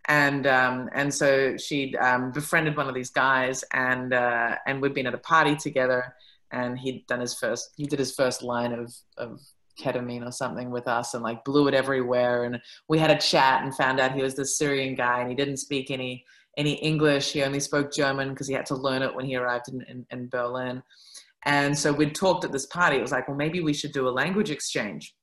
and 0.07 0.45
um, 0.47 0.89
and 0.93 1.13
so 1.13 1.57
she'd 1.57 1.95
um, 1.95 2.31
befriended 2.31 2.77
one 2.77 2.87
of 2.87 2.95
these 2.95 3.09
guys, 3.09 3.63
and 3.73 4.13
uh, 4.13 4.55
and 4.65 4.81
we'd 4.81 4.93
been 4.93 5.07
at 5.07 5.13
a 5.13 5.19
party 5.19 5.55
together, 5.55 6.13
and 6.51 6.77
he'd 6.77 7.05
done 7.07 7.19
his 7.19 7.33
first 7.33 7.71
he 7.75 7.85
did 7.85 7.99
his 7.99 8.13
first 8.13 8.43
line 8.43 8.73
of 8.73 8.93
of 9.17 9.41
ketamine 9.79 10.25
or 10.27 10.31
something 10.31 10.71
with 10.71 10.87
us, 10.87 11.13
and 11.13 11.23
like 11.23 11.43
blew 11.43 11.67
it 11.67 11.73
everywhere, 11.73 12.43
and 12.43 12.61
we 12.87 12.99
had 12.99 13.11
a 13.11 13.19
chat 13.19 13.63
and 13.63 13.75
found 13.75 13.99
out 13.99 14.13
he 14.13 14.21
was 14.21 14.35
this 14.35 14.57
Syrian 14.57 14.95
guy, 14.95 15.21
and 15.21 15.29
he 15.29 15.35
didn't 15.35 15.57
speak 15.57 15.91
any 15.91 16.25
any 16.57 16.73
English, 16.75 17.31
he 17.31 17.43
only 17.43 17.59
spoke 17.59 17.93
German 17.93 18.29
because 18.29 18.47
he 18.47 18.53
had 18.53 18.65
to 18.67 18.75
learn 18.75 19.01
it 19.01 19.13
when 19.13 19.25
he 19.25 19.35
arrived 19.35 19.67
in, 19.69 19.81
in, 19.83 20.05
in 20.11 20.29
Berlin. 20.29 20.81
And 21.43 21.77
so 21.77 21.91
we'd 21.91 22.15
talked 22.15 22.43
at 22.43 22.51
this 22.51 22.65
party. 22.65 22.97
It 22.97 23.01
was 23.01 23.11
like, 23.11 23.27
well, 23.27 23.37
maybe 23.37 23.61
we 23.61 23.73
should 23.73 23.91
do 23.91 24.07
a 24.07 24.09
language 24.09 24.49
exchange. 24.49 25.15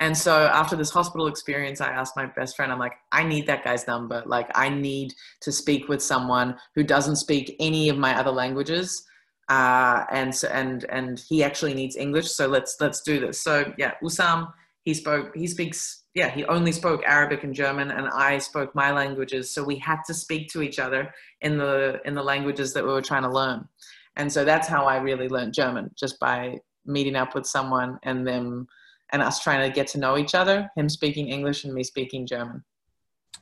And 0.00 0.16
so 0.16 0.46
after 0.46 0.76
this 0.76 0.90
hospital 0.90 1.26
experience, 1.28 1.80
I 1.80 1.88
asked 1.88 2.16
my 2.16 2.26
best 2.26 2.56
friend, 2.56 2.70
I'm 2.70 2.78
like, 2.78 2.94
I 3.12 3.22
need 3.22 3.46
that 3.46 3.64
guy's 3.64 3.86
number. 3.86 4.22
Like, 4.26 4.50
I 4.54 4.68
need 4.68 5.14
to 5.40 5.52
speak 5.52 5.88
with 5.88 6.02
someone 6.02 6.56
who 6.74 6.82
doesn't 6.82 7.16
speak 7.16 7.56
any 7.58 7.88
of 7.88 7.96
my 7.96 8.18
other 8.18 8.32
languages. 8.32 9.06
Uh, 9.48 10.04
and 10.10 10.34
so, 10.34 10.48
and 10.48 10.84
and 10.88 11.20
he 11.28 11.44
actually 11.44 11.74
needs 11.74 11.96
English, 11.96 12.30
so 12.30 12.46
let's 12.46 12.76
let's 12.80 13.02
do 13.02 13.20
this. 13.20 13.42
So 13.42 13.72
yeah, 13.76 13.92
Usam, 14.02 14.50
he 14.84 14.94
spoke, 14.94 15.36
he 15.36 15.46
speaks, 15.46 16.04
yeah, 16.14 16.30
he 16.30 16.44
only 16.46 16.72
spoke 16.72 17.02
Arabic 17.06 17.44
and 17.44 17.54
German, 17.54 17.90
and 17.90 18.08
I 18.08 18.38
spoke 18.38 18.74
my 18.74 18.90
languages. 18.90 19.50
So 19.50 19.62
we 19.62 19.76
had 19.76 19.98
to 20.06 20.14
speak 20.14 20.48
to 20.52 20.62
each 20.62 20.78
other 20.78 21.12
in 21.42 21.58
the 21.58 22.00
in 22.06 22.14
the 22.14 22.22
languages 22.22 22.72
that 22.72 22.84
we 22.84 22.90
were 22.90 23.02
trying 23.02 23.24
to 23.24 23.30
learn. 23.30 23.68
And 24.16 24.32
so 24.32 24.44
that's 24.44 24.68
how 24.68 24.84
I 24.86 24.96
really 24.98 25.28
learned 25.28 25.52
German, 25.54 25.90
just 25.94 26.18
by 26.20 26.58
meeting 26.86 27.16
up 27.16 27.34
with 27.34 27.46
someone 27.46 27.98
and 28.02 28.26
them 28.26 28.66
and 29.12 29.22
us 29.22 29.42
trying 29.42 29.68
to 29.68 29.74
get 29.74 29.86
to 29.88 29.98
know 29.98 30.16
each 30.16 30.34
other, 30.34 30.70
him 30.76 30.88
speaking 30.88 31.28
English 31.28 31.64
and 31.64 31.74
me 31.74 31.82
speaking 31.82 32.26
German. 32.26 32.64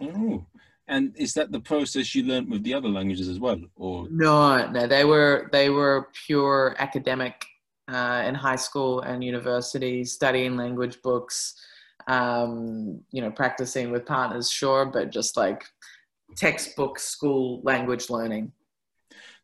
Oh, 0.00 0.44
and 0.88 1.12
is 1.16 1.34
that 1.34 1.52
the 1.52 1.60
process 1.60 2.14
you 2.14 2.24
learned 2.24 2.50
with 2.50 2.64
the 2.64 2.74
other 2.74 2.88
languages 2.88 3.28
as 3.28 3.38
well, 3.38 3.60
or 3.76 4.08
no? 4.10 4.66
No, 4.66 4.86
they 4.86 5.04
were 5.04 5.48
they 5.52 5.70
were 5.70 6.08
pure 6.26 6.74
academic 6.78 7.44
uh, 7.88 8.24
in 8.26 8.34
high 8.34 8.56
school 8.56 9.00
and 9.00 9.22
university, 9.22 10.04
studying 10.04 10.56
language 10.56 11.00
books, 11.02 11.54
um, 12.08 13.00
you 13.10 13.22
know, 13.22 13.30
practicing 13.30 13.90
with 13.90 14.06
partners, 14.06 14.50
sure, 14.50 14.86
but 14.86 15.10
just 15.10 15.36
like 15.36 15.64
textbook 16.36 16.98
school 16.98 17.60
language 17.62 18.10
learning. 18.10 18.52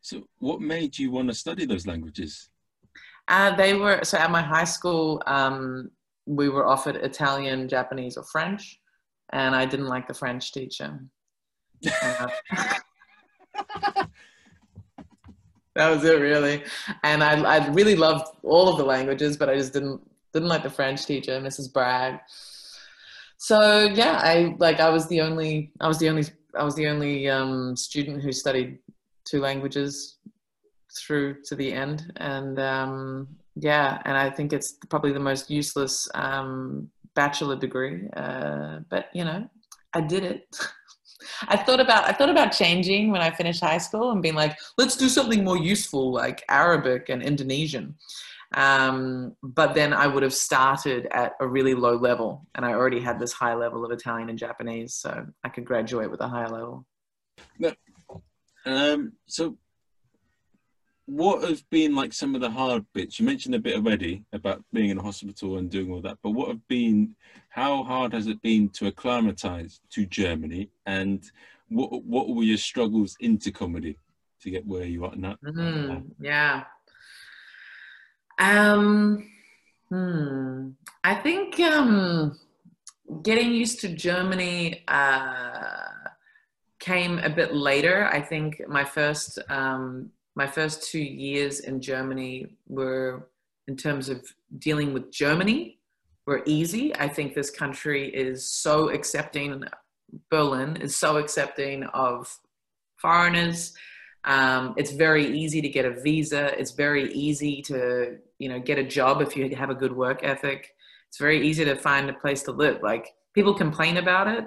So, 0.01 0.23
what 0.39 0.61
made 0.61 0.97
you 0.97 1.11
want 1.11 1.27
to 1.27 1.33
study 1.33 1.65
those 1.65 1.87
languages? 1.87 2.49
Uh, 3.27 3.55
they 3.55 3.73
were 3.73 3.99
so 4.03 4.17
at 4.17 4.31
my 4.31 4.41
high 4.41 4.63
school. 4.63 5.21
Um, 5.25 5.91
we 6.25 6.49
were 6.49 6.67
offered 6.67 6.95
Italian, 6.97 7.67
Japanese, 7.67 8.17
or 8.17 8.23
French, 8.23 8.79
and 9.31 9.55
I 9.55 9.65
didn't 9.65 9.87
like 9.87 10.07
the 10.07 10.13
French 10.13 10.51
teacher. 10.51 10.99
That 15.79 15.91
was 15.91 16.03
it, 16.03 16.19
really. 16.19 16.63
And 17.03 17.23
I, 17.23 17.41
I 17.41 17.67
really 17.69 17.95
loved 17.95 18.27
all 18.43 18.67
of 18.67 18.77
the 18.77 18.83
languages, 18.83 19.37
but 19.37 19.49
I 19.49 19.55
just 19.55 19.71
didn't 19.71 20.01
didn't 20.33 20.49
like 20.49 20.63
the 20.63 20.69
French 20.69 21.05
teacher, 21.05 21.39
Mrs. 21.39 21.71
Bragg. 21.71 22.19
So 23.37 23.87
yeah, 23.93 24.19
I 24.21 24.55
like 24.59 24.81
I 24.81 24.89
was 24.89 25.07
the 25.07 25.21
only 25.21 25.71
I 25.79 25.87
was 25.87 25.97
the 25.97 26.09
only 26.09 26.25
I 26.53 26.65
was 26.65 26.75
the 26.75 26.87
only 26.87 27.29
um, 27.29 27.77
student 27.77 28.21
who 28.21 28.33
studied 28.33 28.79
two 29.23 29.39
languages 29.39 30.17
through 30.97 31.43
to 31.45 31.55
the 31.55 31.71
end, 31.71 32.11
and 32.17 32.59
um, 32.59 33.27
yeah, 33.55 34.01
and 34.03 34.17
I 34.17 34.29
think 34.29 34.51
it's 34.51 34.73
probably 34.89 35.13
the 35.13 35.19
most 35.19 35.49
useless 35.49 36.09
um, 36.13 36.89
bachelor 37.15 37.55
degree. 37.55 38.09
Uh, 38.17 38.79
but 38.89 39.05
you 39.13 39.23
know, 39.23 39.49
I 39.93 40.01
did 40.01 40.25
it. 40.25 40.59
I 41.47 41.57
thought 41.57 41.79
about 41.79 42.05
I 42.05 42.11
thought 42.11 42.29
about 42.29 42.51
changing 42.51 43.11
when 43.11 43.21
I 43.21 43.31
finished 43.31 43.61
high 43.61 43.77
school 43.77 44.11
and 44.11 44.21
being 44.21 44.35
like, 44.35 44.57
let's 44.77 44.95
do 44.95 45.09
something 45.09 45.43
more 45.43 45.57
useful 45.57 46.11
like 46.11 46.43
Arabic 46.49 47.09
and 47.09 47.21
Indonesian. 47.21 47.95
Um, 48.55 49.35
but 49.43 49.75
then 49.75 49.93
I 49.93 50.07
would 50.07 50.23
have 50.23 50.33
started 50.33 51.07
at 51.11 51.33
a 51.39 51.47
really 51.47 51.75
low 51.75 51.95
level, 51.95 52.47
and 52.55 52.65
I 52.65 52.73
already 52.73 52.99
had 52.99 53.19
this 53.19 53.31
high 53.31 53.53
level 53.53 53.85
of 53.85 53.91
Italian 53.91 54.29
and 54.29 54.39
Japanese, 54.39 54.95
so 54.95 55.27
I 55.43 55.49
could 55.49 55.65
graduate 55.65 56.09
with 56.09 56.21
a 56.21 56.27
higher 56.27 56.49
level. 56.49 56.85
um, 58.65 59.13
so 59.27 59.57
what 61.09 61.47
have 61.49 61.67
been 61.71 61.95
like 61.95 62.13
some 62.13 62.35
of 62.35 62.41
the 62.41 62.49
hard 62.49 62.85
bits? 62.93 63.19
You 63.19 63.25
mentioned 63.25 63.55
a 63.55 63.59
bit 63.59 63.75
already 63.75 64.23
about 64.31 64.63
being 64.71 64.91
in 64.91 64.99
a 64.99 65.03
hospital 65.03 65.57
and 65.57 65.69
doing 65.69 65.91
all 65.91 66.01
that, 66.01 66.19
but 66.21 66.31
what 66.31 66.49
have 66.49 66.65
been, 66.67 67.15
how 67.49 67.83
hard 67.83 68.13
has 68.13 68.27
it 68.27 68.39
been 68.43 68.69
to 68.69 68.87
acclimatize 68.87 69.81
to 69.89 70.05
Germany 70.05 70.69
and 70.85 71.23
what, 71.69 72.03
what 72.03 72.29
were 72.29 72.43
your 72.43 72.57
struggles 72.57 73.15
into 73.19 73.51
comedy 73.51 73.97
to 74.41 74.51
get 74.51 74.67
where 74.67 74.85
you 74.85 75.03
are 75.03 75.15
now? 75.15 75.35
Mm, 75.43 76.11
yeah. 76.21 76.65
Um, 78.37 79.31
hmm. 79.89 80.69
I 81.03 81.15
think 81.15 81.59
um, 81.59 82.37
getting 83.23 83.51
used 83.51 83.79
to 83.81 83.89
Germany 83.89 84.83
uh, 84.87 85.87
came 86.77 87.17
a 87.17 87.29
bit 87.29 87.55
later. 87.55 88.07
I 88.13 88.21
think 88.21 88.61
my 88.67 88.85
first 88.85 89.39
um, 89.49 90.11
my 90.39 90.47
first 90.47 90.89
two 90.89 91.07
years 91.27 91.59
in 91.59 91.81
Germany 91.81 92.47
were, 92.69 93.27
in 93.67 93.75
terms 93.75 94.07
of 94.07 94.17
dealing 94.57 94.93
with 94.93 95.11
Germany, 95.11 95.79
were 96.25 96.41
easy. 96.45 96.95
I 96.95 97.09
think 97.09 97.27
this 97.33 97.51
country 97.51 98.07
is 98.25 98.49
so 98.49 98.87
accepting, 98.87 99.65
Berlin 100.31 100.77
is 100.77 100.95
so 100.95 101.17
accepting 101.17 101.83
of 102.07 102.33
foreigners. 102.95 103.73
Um, 104.23 104.75
it's 104.77 104.91
very 104.91 105.25
easy 105.41 105.59
to 105.61 105.67
get 105.67 105.83
a 105.83 105.99
visa. 106.07 106.57
It's 106.57 106.71
very 106.71 107.11
easy 107.11 107.61
to, 107.63 108.17
you 108.37 108.47
know, 108.47 108.59
get 108.69 108.77
a 108.79 108.83
job 108.97 109.21
if 109.21 109.35
you 109.35 109.53
have 109.57 109.69
a 109.69 109.75
good 109.83 109.95
work 110.05 110.21
ethic. 110.23 110.73
It's 111.09 111.17
very 111.17 111.45
easy 111.45 111.65
to 111.65 111.75
find 111.75 112.09
a 112.09 112.13
place 112.13 112.43
to 112.43 112.53
live. 112.53 112.77
Like 112.81 113.05
people 113.33 113.53
complain 113.53 113.97
about 113.97 114.27
it 114.29 114.45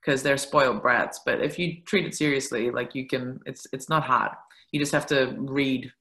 because 0.00 0.22
they're 0.22 0.36
spoiled 0.36 0.82
brats, 0.82 1.20
but 1.24 1.40
if 1.40 1.58
you 1.58 1.80
treat 1.86 2.04
it 2.04 2.14
seriously, 2.14 2.70
like 2.70 2.94
you 2.94 3.06
can, 3.06 3.40
it's 3.46 3.66
it's 3.72 3.88
not 3.88 4.02
hard. 4.02 4.32
You 4.72 4.80
just 4.80 4.92
have 4.92 5.06
to 5.06 5.34
read 5.38 5.92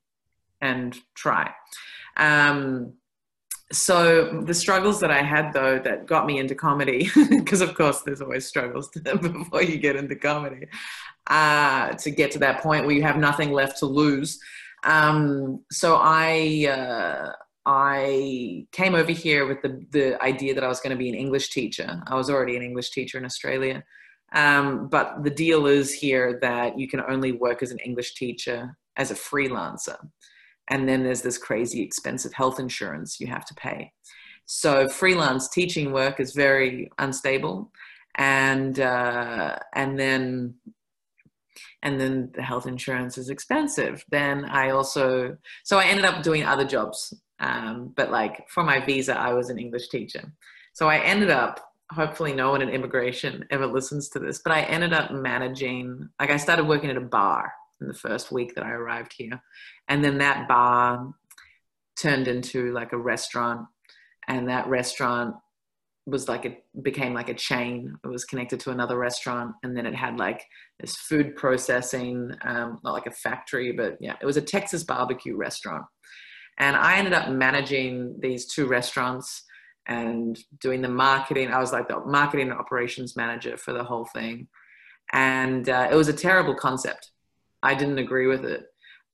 and 0.61 0.97
try. 1.15 1.51
Um, 2.17 2.93
so 3.71 4.41
the 4.41 4.53
struggles 4.53 4.99
that 4.99 5.11
I 5.11 5.21
had 5.21 5.53
though 5.53 5.77
that 5.79 6.07
got 6.07 6.25
me 6.25 6.39
into 6.39 6.55
comedy, 6.55 7.09
because 7.29 7.61
of 7.61 7.75
course 7.75 8.01
there's 8.01 8.21
always 8.21 8.45
struggles 8.45 8.89
before 9.21 9.61
you 9.61 9.77
get 9.77 9.95
into 9.95 10.15
comedy, 10.15 10.67
uh, 11.27 11.93
to 11.93 12.11
get 12.11 12.31
to 12.31 12.39
that 12.39 12.61
point 12.61 12.85
where 12.85 12.95
you 12.95 13.03
have 13.03 13.17
nothing 13.17 13.51
left 13.51 13.77
to 13.79 13.85
lose. 13.85 14.39
Um, 14.83 15.63
so 15.71 15.97
I 16.01 16.67
uh, 16.69 17.31
I 17.65 18.65
came 18.71 18.95
over 18.95 19.11
here 19.11 19.45
with 19.45 19.61
the 19.61 19.85
the 19.91 20.21
idea 20.23 20.55
that 20.55 20.63
I 20.63 20.67
was 20.67 20.79
going 20.79 20.91
to 20.91 20.97
be 20.97 21.09
an 21.09 21.15
English 21.15 21.49
teacher. 21.49 22.01
I 22.07 22.15
was 22.15 22.29
already 22.29 22.55
an 22.55 22.63
English 22.63 22.89
teacher 22.89 23.17
in 23.17 23.25
Australia, 23.25 23.83
um, 24.33 24.87
but 24.87 25.23
the 25.23 25.29
deal 25.29 25.65
is 25.65 25.93
here 25.93 26.39
that 26.41 26.77
you 26.77 26.87
can 26.87 27.01
only 27.07 27.31
work 27.31 27.63
as 27.63 27.71
an 27.71 27.79
English 27.79 28.15
teacher 28.15 28.77
as 28.97 29.11
a 29.11 29.15
freelancer. 29.15 29.97
And 30.69 30.87
then 30.87 31.03
there's 31.03 31.21
this 31.21 31.37
crazy 31.37 31.81
expensive 31.81 32.33
health 32.33 32.59
insurance 32.59 33.19
you 33.19 33.27
have 33.27 33.45
to 33.45 33.55
pay. 33.55 33.91
So 34.45 34.87
freelance 34.87 35.49
teaching 35.49 35.91
work 35.91 36.19
is 36.19 36.33
very 36.33 36.89
unstable. 36.99 37.71
And, 38.15 38.79
uh, 38.79 39.57
and 39.73 39.99
then 39.99 40.55
and 41.81 41.99
then 41.99 42.31
the 42.35 42.41
health 42.41 42.67
insurance 42.67 43.17
is 43.17 43.29
expensive. 43.29 44.03
Then 44.11 44.45
I 44.45 44.71
also, 44.71 45.37
so 45.63 45.77
I 45.77 45.85
ended 45.85 46.05
up 46.05 46.23
doing 46.23 46.43
other 46.43 46.65
jobs. 46.65 47.13
Um, 47.39 47.93
but 47.95 48.11
like 48.11 48.45
for 48.49 48.63
my 48.63 48.83
visa, 48.83 49.17
I 49.17 49.33
was 49.33 49.49
an 49.49 49.57
English 49.57 49.87
teacher. 49.89 50.33
So 50.73 50.87
I 50.87 50.97
ended 50.99 51.29
up 51.29 51.68
hopefully 51.91 52.33
no 52.33 52.51
one 52.51 52.61
in 52.61 52.69
immigration 52.69 53.45
ever 53.49 53.65
listens 53.65 54.09
to 54.09 54.19
this, 54.19 54.39
but 54.43 54.53
I 54.53 54.61
ended 54.61 54.93
up 54.93 55.11
managing, 55.11 56.09
like 56.19 56.29
I 56.29 56.37
started 56.37 56.67
working 56.67 56.89
at 56.89 56.97
a 56.97 57.01
bar 57.01 57.51
in 57.81 57.87
the 57.87 57.93
first 57.93 58.31
week 58.31 58.55
that 58.55 58.63
I 58.63 58.71
arrived 58.71 59.13
here. 59.17 59.41
And 59.87 60.03
then 60.03 60.19
that 60.19 60.47
bar 60.47 61.13
turned 61.97 62.27
into 62.27 62.71
like 62.71 62.93
a 62.93 62.97
restaurant. 62.97 63.67
And 64.27 64.49
that 64.49 64.67
restaurant 64.67 65.35
was 66.05 66.27
like 66.27 66.45
it 66.45 66.63
became 66.81 67.13
like 67.13 67.29
a 67.29 67.33
chain. 67.33 67.97
It 68.03 68.07
was 68.07 68.25
connected 68.25 68.59
to 68.61 68.71
another 68.71 68.97
restaurant, 68.97 69.55
and 69.63 69.75
then 69.75 69.85
it 69.85 69.95
had 69.95 70.17
like 70.17 70.43
this 70.79 70.95
food 70.95 71.35
processing, 71.35 72.31
um, 72.43 72.79
not 72.83 72.93
like 72.93 73.05
a 73.05 73.11
factory, 73.11 73.71
but 73.71 73.97
yeah, 73.99 74.15
it 74.21 74.25
was 74.25 74.37
a 74.37 74.41
Texas 74.41 74.83
barbecue 74.83 75.35
restaurant. 75.35 75.85
And 76.57 76.75
I 76.75 76.97
ended 76.97 77.13
up 77.13 77.29
managing 77.29 78.15
these 78.19 78.45
two 78.45 78.65
restaurants 78.65 79.43
and 79.89 80.39
doing 80.61 80.81
the 80.81 80.87
marketing. 80.87 81.49
I 81.49 81.59
was 81.59 81.73
like 81.73 81.89
the 81.89 81.99
marketing 82.05 82.49
and 82.49 82.57
operations 82.57 83.17
manager 83.17 83.57
for 83.57 83.73
the 83.73 83.83
whole 83.83 84.05
thing, 84.05 84.47
and 85.11 85.67
uh, 85.67 85.89
it 85.91 85.95
was 85.95 86.07
a 86.07 86.13
terrible 86.13 86.55
concept. 86.55 87.11
I 87.61 87.75
didn't 87.75 87.97
agree 87.97 88.27
with 88.27 88.45
it 88.45 88.69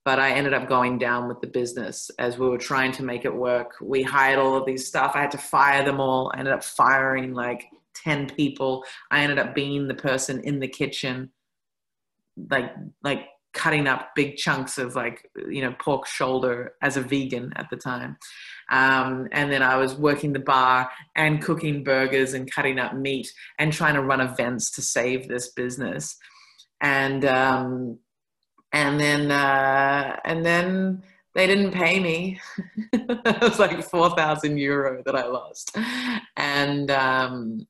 but 0.06 0.20
I 0.20 0.30
ended 0.30 0.54
up 0.54 0.68
going 0.68 0.98
down 0.98 1.26
with 1.26 1.40
the 1.40 1.48
business 1.48 2.12
as 2.20 2.38
we 2.38 2.48
were 2.48 2.58
trying 2.58 2.92
to 2.92 3.02
make 3.02 3.24
it 3.24 3.34
work. 3.34 3.72
We 3.82 4.04
hired 4.04 4.38
all 4.38 4.54
of 4.54 4.64
these 4.64 4.86
stuff. 4.86 5.16
I 5.16 5.20
had 5.20 5.32
to 5.32 5.38
fire 5.38 5.84
them 5.84 5.98
all. 5.98 6.30
I 6.32 6.38
ended 6.38 6.54
up 6.54 6.62
firing 6.62 7.34
like 7.34 7.66
10 8.04 8.30
people. 8.36 8.84
I 9.10 9.22
ended 9.22 9.40
up 9.40 9.52
being 9.52 9.88
the 9.88 9.94
person 9.94 10.40
in 10.44 10.60
the 10.60 10.68
kitchen, 10.68 11.32
like, 12.48 12.72
like 13.02 13.26
cutting 13.52 13.88
up 13.88 14.10
big 14.14 14.36
chunks 14.36 14.78
of 14.78 14.94
like, 14.94 15.28
you 15.48 15.62
know, 15.62 15.74
pork 15.80 16.06
shoulder 16.06 16.74
as 16.82 16.96
a 16.96 17.00
vegan 17.00 17.52
at 17.56 17.68
the 17.68 17.76
time. 17.76 18.16
Um, 18.70 19.28
and 19.32 19.50
then 19.50 19.62
I 19.62 19.76
was 19.76 19.94
working 19.94 20.32
the 20.32 20.40
bar 20.40 20.90
and 21.14 21.42
cooking 21.42 21.84
burgers 21.84 22.34
and 22.34 22.50
cutting 22.50 22.78
up 22.78 22.94
meat 22.94 23.32
and 23.58 23.72
trying 23.72 23.94
to 23.94 24.02
run 24.02 24.20
events 24.20 24.70
to 24.72 24.82
save 24.82 25.28
this 25.28 25.52
business. 25.52 26.16
And, 26.80 27.24
um, 27.24 27.98
and 28.76 29.00
then 29.00 29.30
uh, 29.30 30.20
and 30.24 30.44
then 30.44 31.02
they 31.34 31.46
didn't 31.46 31.72
pay 31.72 31.98
me. 31.98 32.40
it 32.92 33.40
was 33.40 33.58
like 33.58 33.82
four 33.82 34.10
thousand 34.10 34.58
euro 34.58 35.02
that 35.04 35.16
I 35.16 35.26
lost, 35.26 35.76
and 36.36 36.90
um, 36.90 37.66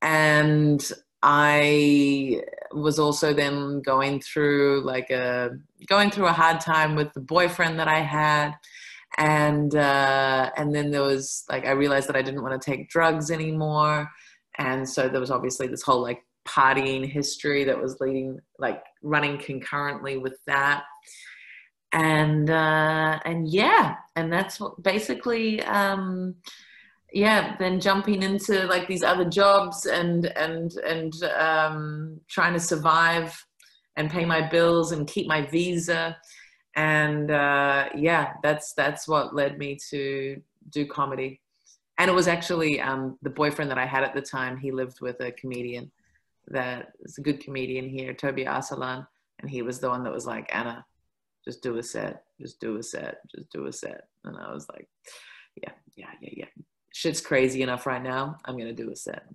and 0.00 0.90
I 1.22 2.42
was 2.72 2.98
also 2.98 3.34
then 3.34 3.80
going 3.80 4.20
through 4.20 4.82
like 4.84 5.10
a 5.10 5.50
going 5.86 6.10
through 6.10 6.26
a 6.26 6.32
hard 6.32 6.60
time 6.60 6.94
with 6.94 7.12
the 7.12 7.20
boyfriend 7.20 7.78
that 7.78 7.88
I 7.88 8.00
had, 8.00 8.52
and 9.16 9.74
uh, 9.74 10.50
and 10.56 10.74
then 10.74 10.90
there 10.90 11.02
was 11.02 11.44
like 11.48 11.66
I 11.66 11.70
realized 11.70 12.08
that 12.08 12.16
I 12.16 12.22
didn't 12.22 12.42
want 12.42 12.60
to 12.60 12.70
take 12.70 12.90
drugs 12.90 13.30
anymore, 13.30 14.10
and 14.58 14.88
so 14.88 15.08
there 15.08 15.20
was 15.20 15.30
obviously 15.30 15.66
this 15.66 15.82
whole 15.82 16.02
like 16.02 16.22
partying 16.48 17.06
history 17.06 17.64
that 17.64 17.80
was 17.80 17.96
leading 18.00 18.40
like 18.58 18.82
running 19.02 19.38
concurrently 19.38 20.16
with 20.18 20.38
that. 20.46 20.84
And 21.92 22.50
uh 22.50 23.18
and 23.24 23.48
yeah 23.48 23.94
and 24.14 24.30
that's 24.32 24.60
what 24.60 24.82
basically 24.82 25.62
um 25.62 26.34
yeah 27.12 27.56
then 27.58 27.80
jumping 27.80 28.22
into 28.22 28.66
like 28.66 28.86
these 28.88 29.02
other 29.02 29.24
jobs 29.24 29.86
and 29.86 30.26
and 30.26 30.72
and 30.86 31.14
um 31.38 32.20
trying 32.28 32.52
to 32.52 32.60
survive 32.60 33.42
and 33.96 34.10
pay 34.10 34.26
my 34.26 34.46
bills 34.46 34.92
and 34.92 35.08
keep 35.08 35.26
my 35.26 35.46
visa 35.46 36.16
and 36.78 37.30
uh 37.30 37.88
yeah 37.96 38.34
that's 38.42 38.72
that's 38.72 39.06
what 39.06 39.34
led 39.34 39.58
me 39.58 39.76
to 39.90 40.40
do 40.70 40.86
comedy 40.86 41.40
and 41.98 42.10
it 42.10 42.14
was 42.14 42.28
actually 42.28 42.80
um 42.80 43.18
the 43.22 43.30
boyfriend 43.30 43.70
that 43.70 43.78
i 43.78 43.86
had 43.86 44.04
at 44.04 44.14
the 44.14 44.22
time 44.22 44.56
he 44.56 44.70
lived 44.70 45.00
with 45.00 45.20
a 45.20 45.32
comedian 45.32 45.90
that 46.50 46.92
is 47.00 47.18
a 47.18 47.20
good 47.20 47.40
comedian 47.40 47.88
here, 47.88 48.14
Toby 48.14 48.44
Arsalan, 48.44 49.06
and 49.40 49.50
he 49.50 49.62
was 49.62 49.80
the 49.80 49.88
one 49.88 50.02
that 50.04 50.12
was 50.12 50.26
like, 50.26 50.48
Anna, 50.54 50.84
just 51.44 51.62
do 51.62 51.76
a 51.78 51.82
set, 51.82 52.24
just 52.40 52.60
do 52.60 52.76
a 52.76 52.82
set, 52.82 53.18
just 53.34 53.50
do 53.50 53.66
a 53.66 53.72
set. 53.72 54.02
And 54.24 54.36
I 54.36 54.52
was 54.52 54.66
like, 54.68 54.88
yeah, 55.62 55.72
yeah, 55.96 56.10
yeah, 56.20 56.30
yeah. 56.36 56.62
Shit's 56.92 57.20
crazy 57.20 57.62
enough 57.62 57.86
right 57.86 58.02
now. 58.02 58.38
I'm 58.44 58.56
gonna 58.58 58.72
do 58.72 58.90
a 58.90 58.96
set. 58.96 59.26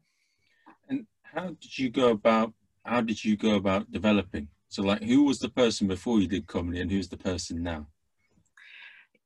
And 0.89 1.05
how 1.21 1.47
did 1.47 1.77
you 1.77 1.89
go 1.89 2.09
about? 2.09 2.53
How 2.85 2.99
did 3.01 3.23
you 3.23 3.37
go 3.37 3.55
about 3.55 3.91
developing? 3.91 4.49
So, 4.73 4.81
like, 4.81 5.03
who 5.03 5.25
was 5.25 5.37
the 5.37 5.49
person 5.49 5.87
before 5.87 6.19
you 6.19 6.27
did 6.27 6.47
comedy, 6.47 6.81
and 6.81 6.89
who's 6.89 7.07
the 7.07 7.15
person 7.15 7.61
now? 7.61 7.85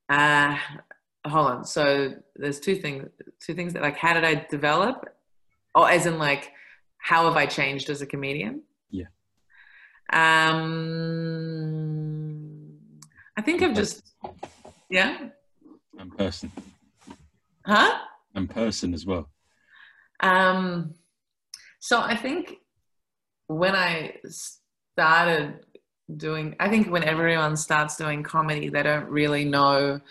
Uh, 0.10 0.58
hold 1.26 1.48
on. 1.48 1.64
So 1.64 2.16
there's 2.36 2.60
two 2.60 2.76
things. 2.76 3.08
Two 3.40 3.54
things 3.54 3.72
that 3.72 3.82
like, 3.82 3.96
how 3.96 4.14
did 4.14 4.26
I 4.26 4.46
develop? 4.50 5.06
Oh, 5.74 5.86
as 5.86 6.06
in 6.06 6.18
like 6.20 6.52
how 6.98 7.24
have 7.28 7.38
I 7.38 7.46
changed 7.46 7.90
as 7.90 8.02
a 8.02 8.06
comedian? 8.06 8.64
Yeah. 8.90 9.06
Um, 10.12 10.68
I 13.38 13.42
think 13.42 13.62
i 13.62 13.68
have 13.68 13.76
just, 13.76 14.04
yeah. 14.90 15.30
And 15.98 16.18
person. 16.18 16.52
Huh? 17.66 18.00
And 18.36 18.50
person 18.50 18.94
as 18.94 19.06
well. 19.06 19.30
Um, 20.20 20.96
so 21.80 22.02
I 22.02 22.18
think 22.18 22.56
when 23.48 23.78
I 23.78 24.16
started 24.98 25.60
doing, 26.16 26.56
I 26.60 26.70
think 26.70 26.90
when 26.90 27.04
everyone 27.04 27.56
starts 27.56 27.98
doing 27.98 28.24
comedy, 28.24 28.70
they 28.70 28.82
don't 28.82 29.08
really 29.10 29.46
know 29.46 30.02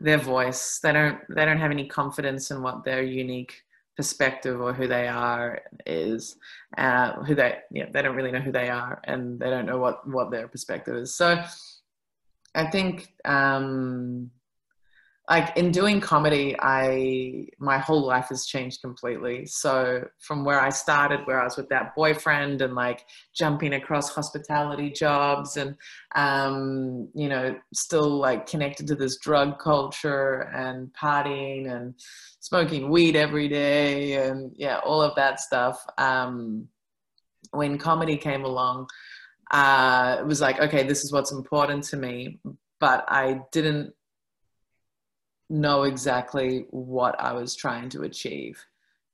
their 0.00 0.16
voice. 0.16 0.78
They 0.78 0.92
don't. 0.92 1.18
They 1.28 1.44
don't 1.44 1.58
have 1.58 1.70
any 1.70 1.86
confidence 1.86 2.50
in 2.50 2.62
what 2.62 2.82
their 2.82 3.02
unique 3.02 3.62
perspective 3.94 4.58
or 4.58 4.72
who 4.72 4.88
they 4.88 5.06
are 5.06 5.60
is 5.84 6.36
uh, 6.78 7.12
who 7.24 7.34
they 7.34 7.58
yeah 7.70 7.84
they 7.92 8.00
don't 8.00 8.16
really 8.16 8.32
know 8.32 8.40
who 8.40 8.50
they 8.50 8.70
are 8.70 9.02
and 9.04 9.38
they 9.38 9.50
don't 9.50 9.66
know 9.66 9.78
what 9.78 10.08
what 10.08 10.30
their 10.30 10.48
perspective 10.48 10.96
is 10.96 11.14
so 11.14 11.44
i 12.54 12.64
think 12.64 13.12
um 13.26 14.30
like 15.28 15.56
in 15.56 15.70
doing 15.70 16.00
comedy 16.00 16.56
i 16.60 17.46
my 17.58 17.78
whole 17.78 18.04
life 18.04 18.26
has 18.28 18.44
changed 18.44 18.80
completely. 18.80 19.46
So 19.46 20.06
from 20.18 20.44
where 20.44 20.60
i 20.60 20.68
started 20.68 21.20
where 21.26 21.40
i 21.40 21.44
was 21.44 21.56
with 21.56 21.68
that 21.68 21.94
boyfriend 21.94 22.60
and 22.60 22.74
like 22.74 23.04
jumping 23.34 23.74
across 23.74 24.10
hospitality 24.10 24.90
jobs 24.90 25.56
and 25.56 25.76
um 26.16 27.08
you 27.14 27.28
know 27.28 27.56
still 27.72 28.10
like 28.18 28.46
connected 28.46 28.86
to 28.88 28.96
this 28.96 29.18
drug 29.18 29.58
culture 29.58 30.50
and 30.54 30.92
partying 30.92 31.72
and 31.72 31.94
smoking 32.40 32.90
weed 32.90 33.14
every 33.14 33.48
day 33.48 34.14
and 34.14 34.52
yeah 34.56 34.78
all 34.78 35.00
of 35.00 35.14
that 35.14 35.38
stuff 35.38 35.84
um 35.98 36.66
when 37.52 37.78
comedy 37.78 38.16
came 38.16 38.44
along 38.44 38.88
uh 39.52 40.16
it 40.18 40.26
was 40.26 40.40
like 40.40 40.58
okay 40.58 40.82
this 40.82 41.04
is 41.04 41.12
what's 41.12 41.32
important 41.32 41.84
to 41.84 41.96
me. 41.96 42.40
But 42.80 43.04
i 43.06 43.40
didn't 43.52 43.94
know 45.52 45.82
exactly 45.82 46.66
what 46.70 47.20
I 47.20 47.32
was 47.32 47.54
trying 47.54 47.90
to 47.90 48.02
achieve 48.02 48.64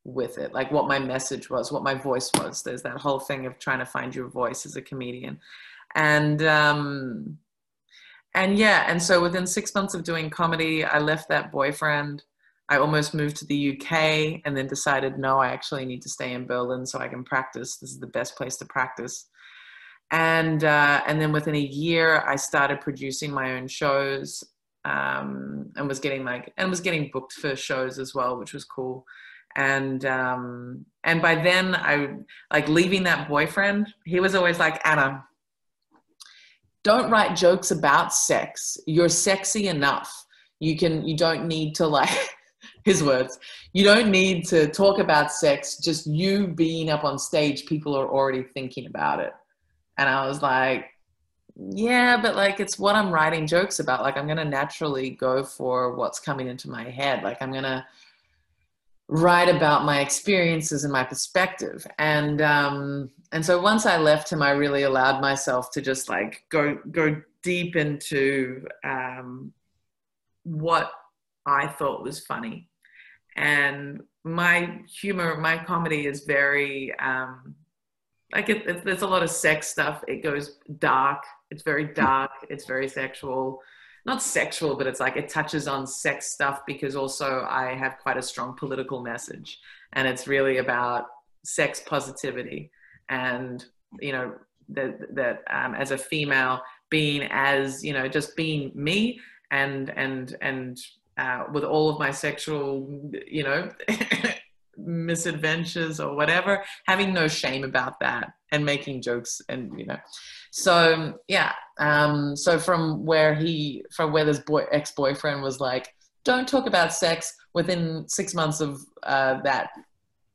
with 0.04 0.38
it, 0.38 0.54
like 0.54 0.70
what 0.70 0.86
my 0.86 0.98
message 0.98 1.50
was, 1.50 1.72
what 1.72 1.82
my 1.82 1.94
voice 1.94 2.30
was. 2.38 2.62
There's 2.62 2.82
that 2.82 2.96
whole 2.96 3.18
thing 3.18 3.44
of 3.44 3.58
trying 3.58 3.80
to 3.80 3.86
find 3.86 4.14
your 4.14 4.28
voice 4.28 4.64
as 4.64 4.76
a 4.76 4.82
comedian. 4.82 5.40
And, 5.96 6.42
um, 6.42 7.38
and 8.34 8.56
yeah, 8.56 8.84
and 8.88 9.02
so 9.02 9.20
within 9.20 9.46
six 9.46 9.74
months 9.74 9.94
of 9.94 10.04
doing 10.04 10.30
comedy, 10.30 10.84
I 10.84 11.00
left 11.00 11.28
that 11.28 11.50
boyfriend. 11.50 12.22
I 12.68 12.78
almost 12.78 13.14
moved 13.14 13.36
to 13.38 13.46
the 13.46 13.72
UK 13.76 14.40
and 14.44 14.56
then 14.56 14.66
decided, 14.68 15.18
no, 15.18 15.38
I 15.38 15.48
actually 15.48 15.86
need 15.86 16.02
to 16.02 16.08
stay 16.08 16.32
in 16.34 16.46
Berlin 16.46 16.86
so 16.86 17.00
I 17.00 17.08
can 17.08 17.24
practice. 17.24 17.78
This 17.78 17.90
is 17.90 17.98
the 17.98 18.06
best 18.06 18.36
place 18.36 18.56
to 18.58 18.64
practice. 18.66 19.28
And, 20.10 20.62
uh, 20.64 21.02
and 21.06 21.20
then 21.20 21.32
within 21.32 21.54
a 21.54 21.58
year, 21.58 22.22
I 22.26 22.36
started 22.36 22.80
producing 22.80 23.32
my 23.32 23.54
own 23.54 23.66
shows 23.68 24.44
um, 24.88 25.70
and 25.76 25.86
was 25.86 26.00
getting 26.00 26.24
like 26.24 26.52
and 26.56 26.70
was 26.70 26.80
getting 26.80 27.10
booked 27.12 27.34
for 27.34 27.54
shows 27.54 27.98
as 27.98 28.14
well, 28.14 28.38
which 28.38 28.54
was 28.54 28.64
cool. 28.64 29.04
And 29.56 30.04
um, 30.04 30.86
and 31.04 31.20
by 31.20 31.34
then 31.34 31.74
I 31.74 32.16
like 32.52 32.68
leaving 32.68 33.02
that 33.04 33.28
boyfriend. 33.28 33.92
He 34.04 34.20
was 34.20 34.34
always 34.34 34.58
like 34.58 34.80
Anna, 34.86 35.24
don't 36.84 37.10
write 37.10 37.36
jokes 37.36 37.70
about 37.70 38.14
sex. 38.14 38.78
You're 38.86 39.08
sexy 39.08 39.68
enough. 39.68 40.26
You 40.60 40.76
can. 40.76 41.06
You 41.06 41.16
don't 41.16 41.46
need 41.46 41.74
to 41.76 41.86
like. 41.86 42.10
his 42.84 43.04
words. 43.04 43.38
You 43.72 43.84
don't 43.84 44.10
need 44.10 44.46
to 44.46 44.68
talk 44.68 44.98
about 44.98 45.32
sex. 45.32 45.78
Just 45.78 46.06
you 46.06 46.48
being 46.48 46.90
up 46.90 47.04
on 47.04 47.18
stage, 47.18 47.66
people 47.66 47.94
are 47.94 48.08
already 48.08 48.42
thinking 48.42 48.86
about 48.86 49.20
it. 49.20 49.32
And 49.98 50.08
I 50.08 50.26
was 50.26 50.42
like, 50.42 50.86
yeah, 51.60 52.16
but 52.20 52.36
like 52.36 52.60
it's 52.60 52.78
what 52.78 52.94
I'm 52.94 53.10
writing 53.10 53.46
jokes 53.46 53.80
about. 53.80 54.02
Like 54.02 54.16
I'm 54.16 54.26
to 54.36 54.44
naturally 54.44 55.10
go 55.10 55.42
for 55.42 55.94
what's 55.94 56.20
coming 56.20 56.46
into 56.46 56.70
my 56.70 56.84
head. 56.84 57.24
Like 57.24 57.42
I'm 57.42 57.52
to 57.64 57.84
write 59.08 59.48
about 59.48 59.84
my 59.84 60.00
experiences 60.00 60.84
and 60.84 60.92
my 60.92 61.02
perspective. 61.02 61.84
And 61.98 62.40
um 62.40 63.10
and 63.32 63.44
so 63.44 63.60
once 63.60 63.86
I 63.86 63.96
left 63.96 64.30
him 64.30 64.40
I 64.40 64.50
really 64.50 64.84
allowed 64.84 65.20
myself 65.20 65.72
to 65.72 65.82
just 65.82 66.08
like 66.08 66.44
go 66.48 66.78
go 66.92 67.20
deep 67.42 67.74
into 67.74 68.64
um 68.84 69.52
what 70.44 70.92
I 71.44 71.66
thought 71.66 72.04
was 72.04 72.24
funny. 72.24 72.68
And 73.34 74.02
my 74.22 74.80
humor, 74.88 75.36
my 75.38 75.58
comedy 75.58 76.06
is 76.06 76.20
very 76.24 76.96
um 77.00 77.56
like 78.32 78.48
it, 78.48 78.64
it, 78.68 78.84
there's 78.84 79.02
a 79.02 79.08
lot 79.08 79.24
of 79.24 79.30
sex 79.30 79.66
stuff. 79.66 80.04
It 80.06 80.22
goes 80.22 80.58
dark 80.78 81.24
it's 81.50 81.62
very 81.62 81.84
dark. 81.84 82.30
It's 82.50 82.66
very 82.66 82.88
sexual. 82.88 83.60
Not 84.06 84.22
sexual, 84.22 84.76
but 84.76 84.86
it's 84.86 85.00
like 85.00 85.16
it 85.16 85.28
touches 85.28 85.68
on 85.68 85.86
sex 85.86 86.32
stuff 86.32 86.62
because 86.66 86.96
also 86.96 87.46
I 87.48 87.74
have 87.74 87.98
quite 87.98 88.16
a 88.16 88.22
strong 88.22 88.54
political 88.56 89.02
message. 89.02 89.58
and 89.92 90.06
it's 90.06 90.26
really 90.28 90.58
about 90.58 91.06
sex 91.44 91.82
positivity 91.86 92.70
and 93.08 93.64
you 94.00 94.12
know 94.12 94.34
that 94.68 95.14
that 95.14 95.42
um, 95.50 95.74
as 95.74 95.90
a 95.92 95.98
female 95.98 96.60
being 96.90 97.26
as 97.30 97.82
you 97.82 97.92
know 97.92 98.06
just 98.08 98.36
being 98.36 98.70
me 98.74 99.18
and 99.50 99.90
and 99.96 100.36
and 100.42 100.78
uh, 101.16 101.44
with 101.52 101.64
all 101.64 101.88
of 101.88 101.98
my 101.98 102.10
sexual 102.10 103.10
you 103.26 103.42
know 103.42 103.70
misadventures 104.88 106.00
or 106.00 106.16
whatever 106.16 106.64
having 106.86 107.12
no 107.12 107.28
shame 107.28 107.62
about 107.62 108.00
that 108.00 108.32
and 108.52 108.64
making 108.64 109.02
jokes 109.02 109.40
and 109.48 109.78
you 109.78 109.86
know. 109.86 109.98
So 110.50 111.14
yeah 111.28 111.52
um 111.78 112.34
so 112.34 112.58
from 112.58 113.04
where 113.04 113.34
he 113.34 113.84
from 113.94 114.12
where 114.12 114.24
this 114.24 114.40
boy 114.40 114.64
ex-boyfriend 114.72 115.42
was 115.42 115.60
like 115.60 115.94
don't 116.24 116.48
talk 116.48 116.66
about 116.66 116.92
sex 116.92 117.34
within 117.54 118.08
six 118.08 118.34
months 118.34 118.60
of 118.60 118.80
uh, 119.02 119.40
that 119.42 119.70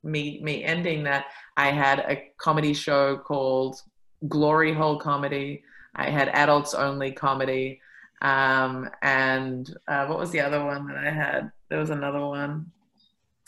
me 0.03 0.39
me 0.43 0.63
ending 0.63 1.03
that 1.03 1.25
i 1.57 1.71
had 1.71 1.99
a 1.99 2.31
comedy 2.37 2.73
show 2.73 3.17
called 3.17 3.81
glory 4.27 4.73
hole 4.73 4.97
comedy. 4.97 5.63
I 5.95 6.09
had 6.09 6.29
adults 6.29 6.73
only 6.73 7.11
comedy. 7.11 7.81
Um, 8.21 8.89
and 9.01 9.73
uh, 9.87 10.05
what 10.05 10.17
was 10.17 10.31
the 10.31 10.39
other 10.39 10.63
one 10.63 10.87
that 10.87 10.97
i 10.97 11.11
had? 11.11 11.51
There 11.69 11.79
was 11.79 11.89
another 11.89 12.25
one. 12.25 12.71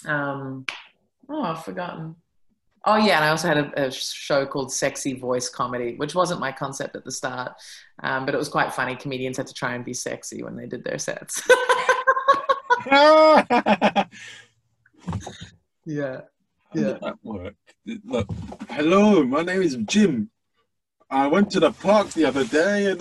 Um, 0.05 0.65
oh 1.29 1.43
i've 1.43 1.63
forgotten 1.63 2.15
oh 2.85 2.97
yeah 2.97 3.15
and 3.15 3.25
i 3.25 3.29
also 3.29 3.47
had 3.47 3.57
a, 3.57 3.87
a, 3.87 3.91
show 3.91 4.45
called 4.45 4.71
sexy 4.71 5.13
voice 5.13 5.49
comedy 5.49 5.95
which 5.97 6.15
wasn't 6.15 6.39
my 6.39 6.51
concept 6.51 6.95
at 6.95 7.03
the 7.05 7.11
start 7.11 7.53
um, 8.03 8.25
but 8.25 8.35
it 8.35 8.37
was 8.37 8.49
quite 8.49 8.73
funny 8.73 8.95
comedians 8.95 9.37
had 9.37 9.47
to 9.47 9.53
try 9.53 9.75
and 9.75 9.85
be 9.85 9.93
sexy 9.93 10.43
when 10.43 10.55
they 10.55 10.67
did 10.67 10.83
their 10.83 10.99
sets 10.99 11.41
yeah 15.85 16.21
how 16.75 16.81
yeah. 16.81 16.87
did 16.87 17.01
that 17.01 17.15
work? 17.23 17.55
Look, 18.05 18.27
hello, 18.69 19.23
my 19.23 19.43
name 19.43 19.61
is 19.61 19.77
Jim. 19.85 20.29
I 21.11 21.27
went 21.27 21.51
to 21.51 21.59
the 21.59 21.71
park 21.71 22.11
the 22.11 22.25
other 22.25 22.43
day. 22.45 22.95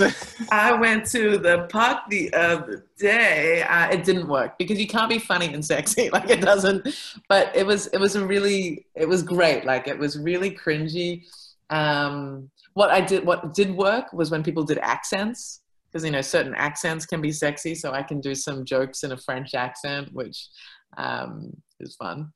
I 0.51 0.73
went 0.73 1.07
to 1.07 1.39
the 1.39 1.67
park 1.71 2.03
the 2.11 2.33
other 2.35 2.87
day. 2.99 3.63
Uh, 3.63 3.89
it 3.91 4.05
didn't 4.05 4.29
work 4.29 4.59
because 4.59 4.79
you 4.79 4.87
can't 4.87 5.09
be 5.09 5.19
funny 5.19 5.53
and 5.53 5.65
sexy. 5.65 6.11
Like 6.13 6.31
it 6.31 6.41
doesn't. 6.41 6.87
But 7.29 7.55
it 7.57 7.67
was 7.67 7.87
it 7.89 7.99
was 7.99 8.15
a 8.17 8.27
really 8.27 8.87
it 8.95 9.09
was 9.09 9.23
great. 9.23 9.65
Like 9.65 9.89
it 9.89 9.99
was 9.99 10.19
really 10.19 10.51
cringy. 10.51 11.25
Um, 11.71 12.51
what 12.75 12.91
I 12.91 13.01
did 13.01 13.25
what 13.25 13.55
did 13.55 13.75
work 13.75 14.13
was 14.13 14.31
when 14.31 14.43
people 14.43 14.65
did 14.65 14.79
accents 14.79 15.61
because 15.95 16.05
you 16.05 16.11
know 16.11 16.21
certain 16.21 16.55
accents 16.57 17.07
can 17.07 17.21
be 17.21 17.33
sexy. 17.33 17.75
So 17.75 17.93
I 17.93 18.03
can 18.03 18.21
do 18.21 18.35
some 18.35 18.65
jokes 18.65 19.05
in 19.05 19.13
a 19.13 19.17
French 19.17 19.55
accent, 19.55 20.13
which 20.13 20.49
um, 20.97 21.53
is 21.81 21.95
fun. 21.97 22.33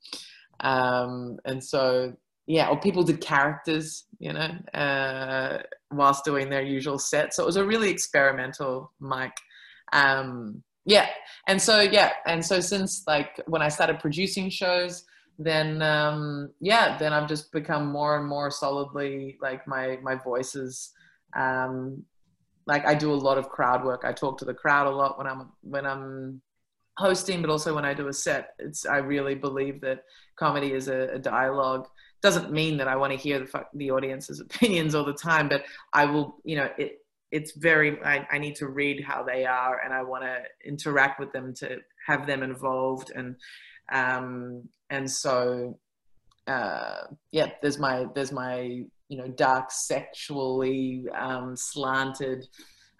Um, 0.61 1.37
and 1.45 1.63
so, 1.63 2.13
yeah, 2.49 2.67
or 2.67 2.79
people 2.79 3.03
did 3.03 3.21
characters, 3.21 4.05
you 4.17 4.33
know, 4.33 4.49
uh, 4.73 5.59
whilst 5.91 6.25
doing 6.25 6.49
their 6.49 6.63
usual 6.63 6.97
set. 6.97 7.31
So 7.31 7.43
it 7.43 7.45
was 7.45 7.57
a 7.57 7.63
really 7.63 7.91
experimental 7.91 8.91
mic. 8.99 9.31
Um, 9.93 10.63
yeah. 10.83 11.09
And 11.47 11.61
so, 11.61 11.81
yeah. 11.81 12.11
And 12.25 12.43
so 12.43 12.59
since 12.59 13.03
like 13.05 13.39
when 13.45 13.61
I 13.61 13.69
started 13.69 13.99
producing 13.99 14.49
shows, 14.49 15.05
then 15.37 15.83
um, 15.83 16.49
yeah, 16.59 16.97
then 16.97 17.13
I've 17.13 17.29
just 17.29 17.51
become 17.51 17.85
more 17.85 18.17
and 18.17 18.27
more 18.27 18.49
solidly 18.49 19.37
like 19.39 19.67
my 19.67 19.99
my 20.01 20.15
voice 20.15 20.55
is 20.55 20.91
um, 21.37 22.03
like 22.65 22.83
I 22.87 22.95
do 22.95 23.13
a 23.13 23.13
lot 23.13 23.37
of 23.37 23.49
crowd 23.49 23.85
work. 23.85 24.01
I 24.03 24.11
talk 24.11 24.39
to 24.39 24.45
the 24.45 24.55
crowd 24.55 24.87
a 24.87 24.89
lot 24.89 25.19
when 25.19 25.27
I'm 25.27 25.51
when 25.61 25.85
I'm 25.85 26.41
hosting, 26.97 27.41
but 27.41 27.51
also 27.51 27.75
when 27.75 27.85
I 27.85 27.93
do 27.93 28.07
a 28.07 28.13
set. 28.13 28.55
It's 28.57 28.87
I 28.87 28.97
really 28.97 29.35
believe 29.35 29.81
that 29.81 30.03
comedy 30.35 30.73
is 30.73 30.87
a, 30.87 31.09
a 31.13 31.19
dialogue. 31.19 31.87
Doesn't 32.21 32.51
mean 32.51 32.77
that 32.77 32.87
I 32.87 32.95
want 32.95 33.13
to 33.13 33.17
hear 33.17 33.39
the 33.39 33.65
the 33.73 33.91
audience's 33.91 34.39
opinions 34.47 34.95
all 34.95 35.05
the 35.05 35.13
time, 35.13 35.47
but 35.49 35.63
I 35.93 36.05
will. 36.05 36.37
You 36.43 36.57
know, 36.57 36.69
it 36.77 36.99
it's 37.31 37.53
very. 37.53 38.01
I, 38.03 38.27
I 38.31 38.37
need 38.39 38.55
to 38.55 38.67
read 38.67 39.03
how 39.03 39.23
they 39.23 39.45
are, 39.45 39.81
and 39.83 39.93
I 39.93 40.03
want 40.03 40.23
to 40.23 40.41
interact 40.65 41.19
with 41.19 41.31
them 41.31 41.53
to 41.55 41.77
have 42.07 42.27
them 42.27 42.43
involved, 42.43 43.11
and 43.15 43.35
um, 43.91 44.67
and 44.89 45.09
so 45.09 45.77
uh, 46.47 47.03
yeah. 47.31 47.51
There's 47.61 47.79
my 47.79 48.07
there's 48.15 48.31
my 48.31 48.83
you 49.07 49.17
know 49.17 49.27
dark 49.27 49.71
sexually 49.71 51.05
um, 51.17 51.55
slanted 51.55 52.47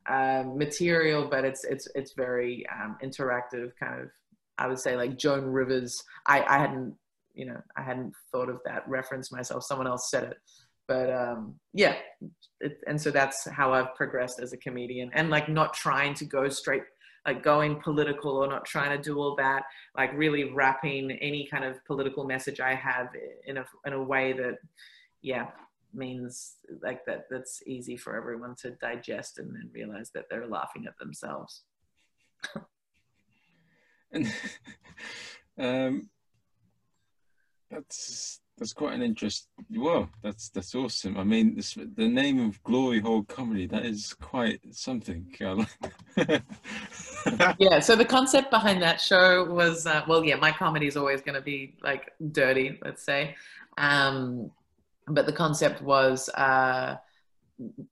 um, 0.08 0.58
material, 0.58 1.28
but 1.30 1.46
it's 1.46 1.64
it's 1.66 1.88
it's 1.96 2.14
very 2.14 2.66
um, 2.72 2.98
interactive, 3.04 3.72
kind 3.80 4.02
of. 4.02 4.10
I 4.58 4.68
would 4.68 4.80
say 4.80 4.96
like 4.98 5.18
Joan 5.18 5.46
Rivers. 5.46 6.04
I 6.28 6.44
I 6.44 6.58
hadn't 6.58 6.96
you 7.40 7.46
know 7.46 7.62
I 7.78 7.82
hadn't 7.82 8.14
thought 8.32 8.50
of 8.50 8.60
that 8.66 8.84
reference 8.88 9.32
myself. 9.32 9.64
Someone 9.64 9.88
else 9.88 10.12
said 10.12 10.24
it, 10.24 10.38
but 10.90 11.10
um, 11.12 11.56
yeah. 11.74 11.96
It, 12.60 12.82
and 12.86 13.00
so 13.00 13.12
that's 13.12 13.48
how 13.50 13.72
I've 13.72 13.96
progressed 13.96 14.42
as 14.42 14.52
a 14.52 14.58
comedian, 14.58 15.10
and 15.14 15.30
like 15.30 15.48
not 15.48 15.74
trying 15.74 16.14
to 16.16 16.26
go 16.26 16.50
straight 16.50 16.84
like 17.26 17.44
going 17.44 17.80
political 17.82 18.32
or 18.32 18.48
not 18.48 18.66
trying 18.66 18.96
to 18.96 19.04
do 19.04 19.18
all 19.20 19.36
that 19.36 19.64
like 19.96 20.12
really 20.14 20.46
wrapping 20.46 21.12
any 21.12 21.46
kind 21.46 21.66
of 21.66 21.84
political 21.86 22.24
message 22.24 22.62
i 22.62 22.74
have 22.74 23.10
in 23.46 23.58
a 23.58 23.66
in 23.86 23.92
a 23.92 24.02
way 24.02 24.32
that 24.32 24.56
yeah 25.22 25.48
means 25.94 26.56
like 26.82 27.06
that 27.06 27.26
that's 27.30 27.62
easy 27.68 27.98
for 27.98 28.16
everyone 28.16 28.56
to 28.56 28.72
digest 28.82 29.38
and 29.38 29.54
then 29.54 29.70
realize 29.74 30.12
that 30.14 30.26
they're 30.30 30.48
laughing 30.48 30.86
at 30.88 30.98
themselves 30.98 31.64
and 34.14 34.34
um 35.60 36.10
that's 37.70 38.42
that's 38.58 38.74
quite 38.74 38.94
an 38.94 39.02
interest 39.02 39.48
well 39.78 40.10
that's 40.22 40.50
that's 40.50 40.76
awesome 40.76 41.18
i 41.18 41.24
mean 41.24 41.56
this, 41.56 41.78
the 41.96 42.08
name 42.08 42.40
of 42.46 42.62
glory 42.64 43.00
hole 43.00 43.24
comedy 43.24 43.66
that 43.66 43.86
is 43.86 44.14
quite 44.20 44.60
something 44.72 45.26
yeah 47.58 47.80
so 47.80 47.96
the 47.96 48.04
concept 48.06 48.52
behind 48.52 48.82
that 48.82 49.00
show 49.00 49.46
was 49.46 49.86
uh, 49.86 50.04
well 50.08 50.26
yeah 50.26 50.36
my 50.36 50.52
comedy 50.52 50.88
is 50.88 50.98
always 50.98 51.22
going 51.22 51.36
to 51.36 51.42
be 51.42 51.78
like 51.84 52.12
dirty 52.32 52.78
let's 52.84 53.04
say 53.04 53.34
um 53.78 54.52
but 55.10 55.26
the 55.26 55.34
concept 55.34 55.82
was 55.82 56.30
uh, 56.30 56.96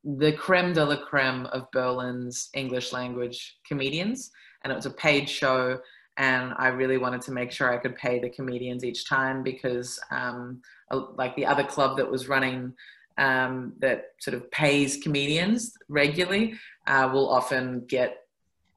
the 0.03 0.32
creme 0.34 0.73
de 0.73 0.86
la 0.86 0.95
creme 0.95 1.45
of 1.47 1.69
Berlin's 1.71 2.49
English 2.53 2.93
language 2.93 3.57
comedians. 3.67 4.32
And 4.63 4.71
it 4.71 4.75
was 4.75 4.86
a 4.86 4.91
paid 4.91 5.30
show. 5.30 5.80
And 6.18 6.53
I 6.57 6.70
really 6.70 6.97
wanted 6.97 7.22
to 7.22 7.32
make 7.32 7.51
sure 7.51 7.72
I 7.72 7.78
could 7.78 7.95
pay 7.95 8.20
the 8.20 8.30
comedians 8.30 8.84
each 8.84 9.07
time 9.07 9.43
because, 9.43 9.99
um, 10.09 10.61
like 10.91 11.36
the 11.36 11.45
other 11.45 11.63
club 11.63 11.97
that 11.97 12.09
was 12.09 12.28
running 12.28 12.74
um, 13.20 13.74
that 13.80 14.13
sort 14.20 14.36
of 14.36 14.49
pays 14.51 14.97
comedians 14.97 15.78
regularly, 15.89 16.55
uh, 16.88 17.09
will 17.11 17.30
often 17.30 17.86
get 17.88 18.26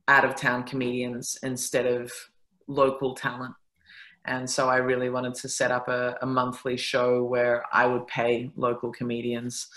out 0.08 0.24
of 0.24 0.34
town 0.34 0.64
comedians 0.64 1.38
instead 1.42 1.86
of 1.86 2.12
local 2.66 3.14
talent. 3.14 3.54
And 4.26 4.48
so 4.48 4.68
I 4.68 4.76
really 4.76 5.08
wanted 5.08 5.34
to 5.34 5.48
set 5.48 5.70
up 5.70 5.88
a, 5.88 6.16
a 6.20 6.26
monthly 6.26 6.76
show 6.76 7.24
where 7.24 7.64
I 7.72 7.86
would 7.86 8.06
pay 8.06 8.50
local 8.56 8.92
comedians. 8.92 9.68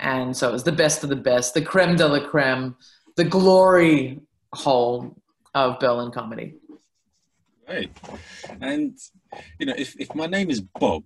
And 0.00 0.36
so 0.36 0.48
it 0.48 0.52
was 0.52 0.64
the 0.64 0.72
best 0.72 1.02
of 1.02 1.08
the 1.08 1.16
best, 1.16 1.54
the 1.54 1.62
creme 1.62 1.96
de 1.96 2.06
la 2.06 2.26
creme, 2.28 2.76
the 3.16 3.24
glory 3.24 4.20
hole 4.52 5.16
of 5.54 5.78
Berlin 5.80 6.10
comedy. 6.10 6.54
Right. 7.68 7.90
And, 8.60 8.96
you 9.58 9.66
know, 9.66 9.74
if, 9.76 9.98
if 9.98 10.14
my 10.14 10.26
name 10.26 10.50
is 10.50 10.60
Bob 10.60 11.04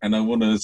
and 0.00 0.16
I 0.16 0.20
want 0.20 0.42
to 0.42 0.58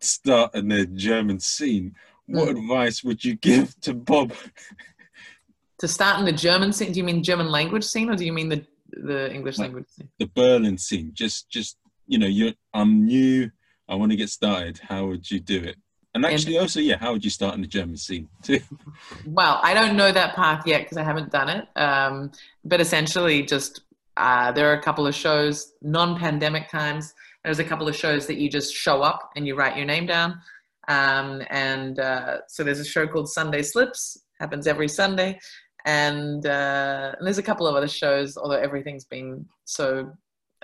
start 0.00 0.54
in 0.54 0.68
the 0.68 0.86
German 0.86 1.40
scene, 1.40 1.94
what 2.26 2.48
mm. 2.48 2.58
advice 2.58 3.02
would 3.02 3.24
you 3.24 3.34
give 3.36 3.78
to 3.80 3.94
Bob? 3.94 4.32
to 5.78 5.88
start 5.88 6.18
in 6.18 6.24
the 6.24 6.32
German 6.32 6.72
scene? 6.72 6.92
Do 6.92 6.98
you 6.98 7.04
mean 7.04 7.22
German 7.22 7.48
language 7.50 7.84
scene 7.84 8.10
or 8.10 8.16
do 8.16 8.24
you 8.24 8.32
mean 8.32 8.48
the 8.48 8.64
the 8.96 9.32
English 9.32 9.58
like 9.58 9.66
language 9.66 9.88
scene? 9.88 10.08
The 10.18 10.30
Berlin 10.34 10.78
scene. 10.78 11.10
Just, 11.14 11.50
just 11.50 11.78
you 12.06 12.18
know, 12.18 12.26
you 12.26 12.54
I'm 12.72 13.04
new. 13.04 13.50
I 13.88 13.94
want 13.96 14.12
to 14.12 14.16
get 14.16 14.30
started. 14.30 14.78
How 14.78 15.06
would 15.06 15.30
you 15.30 15.40
do 15.40 15.62
it? 15.62 15.76
And 16.14 16.24
actually, 16.24 16.56
and, 16.56 16.62
also, 16.62 16.78
yeah, 16.78 16.96
how 16.96 17.12
would 17.12 17.24
you 17.24 17.30
start 17.30 17.56
in 17.56 17.60
the 17.60 17.66
German 17.66 17.96
scene 17.96 18.28
too? 18.42 18.60
Well, 19.26 19.58
I 19.62 19.74
don't 19.74 19.96
know 19.96 20.12
that 20.12 20.36
path 20.36 20.66
yet 20.66 20.82
because 20.82 20.96
I 20.96 21.02
haven't 21.02 21.32
done 21.32 21.48
it. 21.48 21.66
Um, 21.76 22.30
but 22.64 22.80
essentially, 22.80 23.42
just 23.42 23.80
uh, 24.16 24.52
there 24.52 24.70
are 24.70 24.78
a 24.78 24.82
couple 24.82 25.06
of 25.06 25.14
shows, 25.14 25.72
non-pandemic 25.82 26.68
times. 26.68 27.14
There's 27.42 27.58
a 27.58 27.64
couple 27.64 27.88
of 27.88 27.96
shows 27.96 28.26
that 28.26 28.36
you 28.36 28.48
just 28.48 28.74
show 28.74 29.02
up 29.02 29.30
and 29.36 29.46
you 29.46 29.54
write 29.54 29.76
your 29.76 29.86
name 29.86 30.06
down. 30.06 30.40
Um, 30.88 31.42
and 31.50 31.98
uh, 31.98 32.38
so 32.48 32.62
there's 32.62 32.80
a 32.80 32.84
show 32.84 33.06
called 33.06 33.28
Sunday 33.28 33.62
Slips, 33.62 34.18
happens 34.38 34.66
every 34.66 34.88
Sunday 34.88 35.38
and, 35.84 36.46
uh, 36.46 37.14
and 37.16 37.26
there's 37.26 37.38
a 37.38 37.42
couple 37.42 37.66
of 37.66 37.74
other 37.74 37.88
shows, 37.88 38.36
although 38.36 38.56
everything's 38.56 39.04
been 39.04 39.46
so 39.64 40.10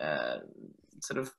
uh, 0.01 0.37
sort 1.01 1.19
of 1.19 1.31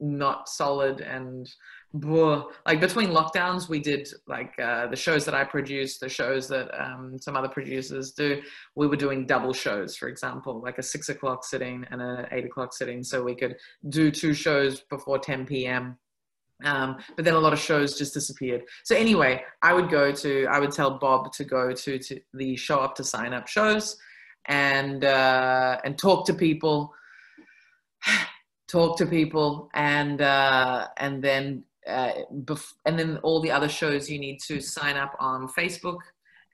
not 0.00 0.48
solid 0.48 1.00
and 1.00 1.48
like 1.94 2.80
between 2.80 3.08
lockdowns 3.08 3.68
we 3.68 3.80
did 3.80 4.06
like 4.26 4.52
uh, 4.58 4.86
the 4.88 4.96
shows 4.96 5.24
that 5.24 5.34
i 5.34 5.42
produced 5.42 6.00
the 6.00 6.08
shows 6.08 6.46
that 6.46 6.68
um, 6.78 7.18
some 7.18 7.34
other 7.34 7.48
producers 7.48 8.12
do 8.12 8.42
we 8.74 8.86
were 8.86 8.96
doing 8.96 9.26
double 9.26 9.54
shows 9.54 9.96
for 9.96 10.08
example 10.08 10.60
like 10.60 10.76
a 10.76 10.82
six 10.82 11.08
o'clock 11.08 11.44
sitting 11.44 11.86
and 11.90 12.02
a 12.02 12.28
eight 12.30 12.44
o'clock 12.44 12.74
sitting 12.74 13.02
so 13.02 13.22
we 13.22 13.34
could 13.34 13.56
do 13.88 14.10
two 14.10 14.34
shows 14.34 14.80
before 14.90 15.18
10 15.18 15.46
p.m 15.46 15.96
um, 16.64 16.98
but 17.14 17.24
then 17.24 17.34
a 17.34 17.38
lot 17.38 17.52
of 17.52 17.60
shows 17.60 17.96
just 17.96 18.14
disappeared. 18.14 18.64
So 18.84 18.94
anyway 18.94 19.44
i 19.62 19.72
would 19.72 19.88
go 19.88 20.12
to 20.12 20.46
i 20.50 20.58
would 20.58 20.72
tell 20.72 20.98
bob 20.98 21.32
to 21.34 21.44
go 21.44 21.72
to, 21.72 21.98
to 21.98 22.20
the 22.34 22.56
show 22.56 22.80
up 22.80 22.96
to 22.96 23.04
sign 23.04 23.32
up 23.32 23.48
shows 23.48 23.96
and 24.46 25.04
uh, 25.04 25.78
and 25.84 25.96
talk 25.96 26.26
to 26.26 26.34
people 26.34 26.92
talk 28.68 28.98
to 28.98 29.06
people 29.06 29.70
and 29.74 30.20
uh, 30.20 30.88
and 30.98 31.22
then 31.22 31.64
uh, 31.88 32.12
bef- 32.44 32.74
and 32.84 32.98
then 32.98 33.18
all 33.18 33.40
the 33.40 33.50
other 33.50 33.68
shows 33.68 34.10
you 34.10 34.18
need 34.18 34.38
to 34.46 34.60
sign 34.60 34.96
up 34.96 35.16
on 35.18 35.48
Facebook. 35.48 35.98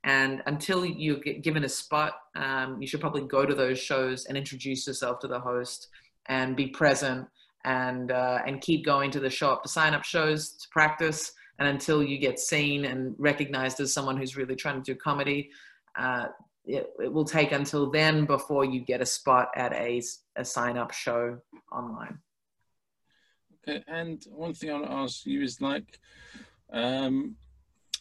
And 0.05 0.43
until 0.47 0.85
you 0.85 1.18
get 1.22 1.43
given 1.43 1.64
a 1.64 1.68
spot, 1.68 2.14
um, 2.37 2.80
you 2.80 2.87
should 2.87 3.01
probably 3.01 3.22
go 3.22 3.47
to 3.47 3.55
those 3.55 3.78
shows 3.78 4.26
and 4.26 4.37
introduce 4.37 4.87
yourself 4.87 5.18
to 5.20 5.28
the 5.28 5.41
host 5.41 5.89
and 6.26 6.55
be 6.55 6.66
present 6.66 7.26
and 7.64 8.11
uh, 8.11 8.41
and 8.47 8.61
keep 8.61 8.85
going 8.85 9.11
to 9.11 9.20
the 9.20 9.30
show 9.30 9.51
up 9.51 9.62
to 9.62 9.68
sign 9.68 9.95
up 9.95 10.05
shows 10.05 10.53
to 10.53 10.68
practice. 10.70 11.32
And 11.59 11.68
until 11.68 12.03
you 12.03 12.18
get 12.18 12.39
seen 12.39 12.85
and 12.85 13.14
recognized 13.18 13.80
as 13.80 13.95
someone 13.95 14.16
who's 14.16 14.37
really 14.37 14.57
trying 14.57 14.82
to 14.82 14.93
do 14.93 14.99
comedy, 14.99 15.51
uh, 15.97 16.26
it, 16.66 16.91
it, 16.99 17.12
will 17.12 17.24
take 17.24 17.53
until 17.53 17.91
then 17.91 18.24
before 18.24 18.64
you 18.64 18.80
get 18.80 19.01
a 19.01 19.07
spot 19.07 19.51
at 19.55 19.72
a, 19.72 20.03
a 20.37 20.45
sign 20.45 20.76
up 20.76 20.93
show 20.93 21.39
online. 21.70 22.18
Okay, 23.66 23.82
and 23.88 24.22
one 24.30 24.52
thing 24.52 24.70
I 24.70 24.74
want 24.74 24.86
to 24.86 24.92
ask 24.92 25.24
you 25.24 25.42
is 25.42 25.60
like, 25.60 25.98
um, 26.70 27.36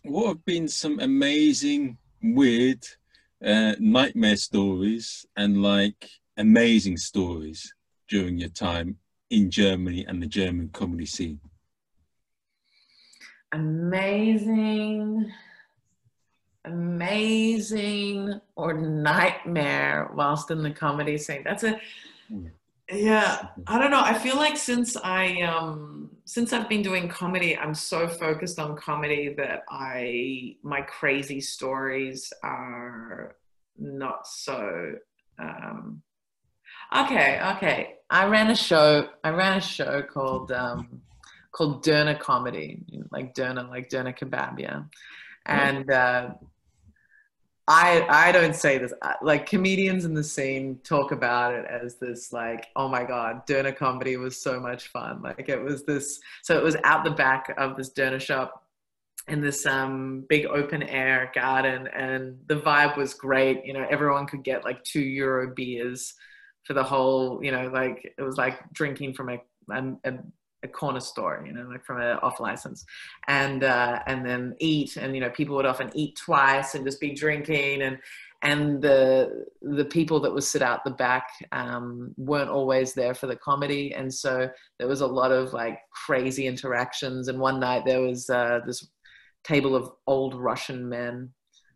what 0.04 0.28
have 0.28 0.46
been 0.46 0.68
some 0.68 1.00
amazing, 1.00 1.98
weird, 2.22 2.86
uh, 3.46 3.76
nightmare 3.80 4.36
stories 4.36 5.26
and 5.38 5.62
like 5.62 6.10
amazing 6.38 6.98
stories 6.98 7.74
during 8.10 8.38
your 8.38 8.50
time 8.50 8.98
in 9.30 9.50
Germany 9.50 10.06
and 10.06 10.22
the 10.22 10.28
German 10.28 10.70
comedy 10.74 11.06
scene? 11.06 11.40
Amazing, 13.54 15.32
amazing, 16.66 18.42
or 18.58 18.74
nightmare 18.74 20.12
whilst 20.14 20.52
in 20.52 20.62
the 20.62 20.72
comedy 20.72 21.18
scene. 21.18 21.44
That's 21.46 21.64
a 21.64 21.80
hmm. 22.28 22.48
Yeah, 22.94 23.48
I 23.68 23.80
don't 23.80 23.92
know. 23.92 24.02
I 24.02 24.14
feel 24.14 24.36
like 24.36 24.58
since 24.58 24.96
I 24.98 25.42
um 25.42 26.10
since 26.26 26.54
I've 26.54 26.70
been 26.70 26.82
doing 26.82 27.10
comedy, 27.10 27.58
I'm 27.58 27.74
so 27.74 28.08
focused 28.08 28.60
on 28.60 28.76
comedy 28.78 29.34
that 29.38 29.64
I 29.70 30.56
my 30.64 30.82
crazy 30.82 31.42
stories 31.42 32.32
are 32.44 33.36
not 33.78 34.28
so 34.28 34.94
um 35.40 36.02
okay, 36.96 37.42
okay. 37.56 37.96
I 38.10 38.28
ran 38.28 38.52
a 38.52 38.56
show 38.56 39.10
I 39.24 39.30
ran 39.30 39.58
a 39.58 39.62
show 39.62 40.02
called 40.04 40.52
um 40.52 41.02
called 41.52 41.84
Döner 41.86 42.20
Comedy, 42.20 42.84
like 43.12 43.34
Döner, 43.36 43.70
like 43.70 43.90
Döner 43.90 44.18
Kebab, 44.18 44.60
yeah. 44.60 44.84
And 45.46 45.90
uh 45.90 46.30
I 47.68 48.06
I 48.10 48.32
don't 48.34 48.56
say 48.56 48.78
this 48.78 48.94
like 49.22 49.46
comedians 49.46 50.04
in 50.04 50.14
the 50.14 50.24
scene 50.24 50.80
talk 50.84 51.12
about 51.12 51.54
it 51.54 51.66
as 51.66 51.96
this 51.96 52.34
like 52.34 52.68
oh 52.76 52.90
my 52.90 53.06
god 53.06 53.48
Döner 53.48 53.76
comedy 53.76 54.18
was 54.18 54.42
so 54.42 54.60
much 54.60 54.90
fun. 54.90 55.22
Like 55.22 55.48
it 55.48 55.62
was 55.62 55.86
this 55.86 56.20
so 56.42 56.58
it 56.58 56.64
was 56.64 56.76
out 56.84 57.06
the 57.06 57.12
back 57.12 57.54
of 57.58 57.78
this 57.78 57.92
Döner 57.94 58.20
shop 58.20 58.64
in 59.30 59.40
this 59.40 59.66
um 59.66 60.26
big 60.28 60.46
open 60.48 60.84
air 60.84 61.32
garden 61.34 61.88
and 61.88 62.38
the 62.48 62.60
vibe 62.60 62.98
was 62.98 63.14
great. 63.14 63.66
You 63.66 63.74
know 63.74 63.88
everyone 63.90 64.28
could 64.28 64.44
get 64.44 64.66
like 64.66 64.84
two 64.84 65.02
euro 65.02 65.54
beers 65.56 66.14
for 66.64 66.74
the 66.74 66.84
whole 66.84 67.42
you 67.42 67.52
know 67.52 67.70
like 67.70 68.14
it 68.18 68.22
was 68.22 68.36
like 68.38 68.60
drinking 68.74 69.14
from 69.14 69.30
a, 69.30 69.42
a, 69.72 69.94
a 70.04 70.14
a 70.64 70.68
corner 70.68 71.00
store, 71.00 71.44
you 71.46 71.54
know, 71.54 71.68
like 71.70 71.86
from 71.86 72.00
an 72.02 72.18
off 72.24 72.40
license, 72.40 72.86
and 73.28 73.64
uh, 73.64 74.00
and 74.08 74.26
then 74.26 74.56
eat, 74.60 74.98
and 74.98 75.14
you 75.14 75.22
know, 75.22 75.30
people 75.30 75.56
would 75.56 75.66
often 75.66 75.92
eat 75.94 76.16
twice 76.16 76.76
and 76.76 76.86
just 76.86 77.00
be 77.00 77.14
drinking, 77.14 77.82
and 77.82 77.98
and 78.44 78.82
the 78.82 79.46
the 79.62 79.86
people 79.86 80.20
that 80.22 80.34
would 80.34 80.44
sit 80.44 80.62
out 80.62 80.84
the 80.84 80.92
back 80.92 81.30
um, 81.52 82.14
weren't 82.18 82.50
always 82.50 82.94
there 82.94 83.14
for 83.14 83.28
the 83.28 83.36
comedy, 83.36 83.94
and 83.94 84.14
so 84.14 84.50
there 84.80 84.88
was 84.88 85.02
a 85.02 85.08
lot 85.08 85.32
of 85.32 85.54
like 85.54 85.80
crazy 85.92 86.48
interactions. 86.48 87.28
And 87.28 87.40
one 87.40 87.60
night 87.60 87.86
there 87.86 88.02
was 88.02 88.30
uh, 88.30 88.60
this 88.66 88.88
table 89.44 89.76
of 89.76 89.92
old 90.08 90.36
Russian 90.36 90.88
men 90.88 91.30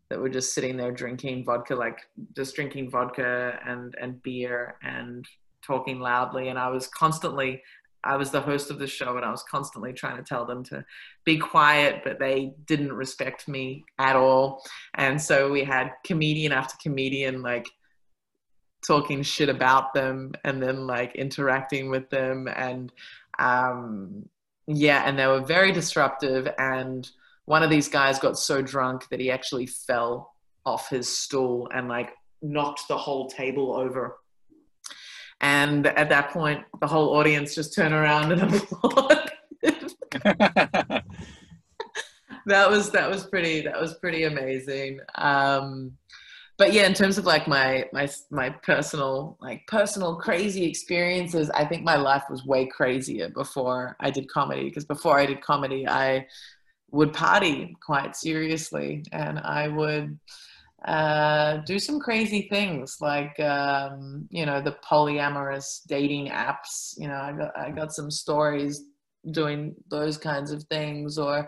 that 0.09 0.19
were 0.19 0.29
just 0.29 0.53
sitting 0.53 0.77
there 0.77 0.91
drinking 0.91 1.45
vodka, 1.45 1.75
like 1.75 1.99
just 2.35 2.55
drinking 2.55 2.89
vodka 2.89 3.59
and 3.65 3.95
and 4.01 4.21
beer 4.23 4.77
and 4.81 5.25
talking 5.65 5.99
loudly, 5.99 6.49
and 6.49 6.57
I 6.57 6.69
was 6.69 6.87
constantly 6.87 7.61
I 8.07 8.15
was 8.15 8.31
the 8.31 8.41
host 8.41 8.71
of 8.71 8.79
the 8.79 8.87
show 8.87 9.17
and 9.17 9.25
I 9.25 9.31
was 9.31 9.43
constantly 9.43 9.93
trying 9.93 10.17
to 10.17 10.23
tell 10.23 10.45
them 10.45 10.63
to 10.65 10.85
be 11.25 11.37
quiet, 11.37 12.01
but 12.03 12.19
they 12.19 12.53
didn't 12.65 12.93
respect 12.93 13.47
me 13.47 13.85
at 13.99 14.15
all. 14.15 14.63
And 14.95 15.21
so 15.21 15.51
we 15.51 15.63
had 15.63 15.91
comedian 16.05 16.51
after 16.51 16.75
comedian 16.81 17.41
like 17.41 17.67
talking 18.87 19.23
shit 19.23 19.49
about 19.49 19.93
them 19.93 20.33
and 20.43 20.63
then 20.63 20.87
like 20.87 21.15
interacting 21.15 21.89
with 21.89 22.09
them. 22.09 22.47
And 22.47 22.91
um 23.37 24.29
yeah, 24.67 25.03
and 25.05 25.17
they 25.17 25.27
were 25.27 25.41
very 25.41 25.71
disruptive. 25.71 26.47
And 26.57 27.09
one 27.45 27.63
of 27.63 27.69
these 27.69 27.87
guys 27.87 28.19
got 28.19 28.37
so 28.37 28.61
drunk 28.61 29.07
that 29.09 29.19
he 29.19 29.31
actually 29.31 29.65
fell 29.65 30.33
off 30.65 30.89
his 30.89 31.07
stool 31.07 31.69
and 31.73 31.87
like 31.87 32.11
knocked 32.41 32.87
the 32.87 32.97
whole 32.97 33.29
table 33.29 33.73
over 33.73 34.17
and 35.41 35.87
at 35.87 36.09
that 36.09 36.31
point, 36.31 36.63
the 36.79 36.87
whole 36.87 37.15
audience 37.15 37.53
just 37.53 37.73
turn 37.73 37.93
around 37.93 38.31
and 38.31 38.41
applaud. 38.53 39.31
that 42.45 42.69
was 42.69 42.91
that 42.91 43.09
was 43.09 43.25
pretty 43.27 43.61
that 43.61 43.79
was 43.79 43.95
pretty 43.95 44.23
amazing. 44.23 44.99
Um, 45.15 45.91
but 46.57 46.73
yeah, 46.73 46.87
in 46.87 46.93
terms 46.93 47.19
of 47.19 47.25
like 47.25 47.47
my 47.47 47.85
my 47.93 48.09
my 48.31 48.49
personal 48.49 49.37
like 49.39 49.67
personal 49.67 50.15
crazy 50.15 50.65
experiences, 50.65 51.51
I 51.51 51.65
think 51.65 51.83
my 51.83 51.97
life 51.97 52.23
was 52.29 52.45
way 52.45 52.65
crazier 52.65 53.29
before 53.29 53.95
I 53.99 54.09
did 54.09 54.27
comedy. 54.29 54.63
Because 54.63 54.85
before 54.85 55.19
I 55.19 55.27
did 55.27 55.41
comedy, 55.41 55.87
I 55.87 56.25
would 56.89 57.13
party 57.13 57.75
quite 57.85 58.15
seriously, 58.15 59.03
and 59.11 59.37
I 59.39 59.67
would 59.67 60.17
uh, 60.87 61.57
do 61.65 61.77
some 61.79 61.99
crazy 61.99 62.47
things 62.49 62.97
like 63.01 63.37
um, 63.41 64.25
you 64.31 64.45
know 64.45 64.61
the 64.61 64.77
polyamorous 64.89 65.81
dating 65.87 66.29
apps. 66.29 66.93
You 66.97 67.09
know 67.09 67.15
I 67.15 67.33
got, 67.33 67.57
I 67.57 67.71
got 67.71 67.93
some 67.93 68.09
stories 68.09 68.83
doing 69.31 69.75
those 69.89 70.17
kinds 70.17 70.51
of 70.51 70.63
things 70.65 71.17
or 71.17 71.47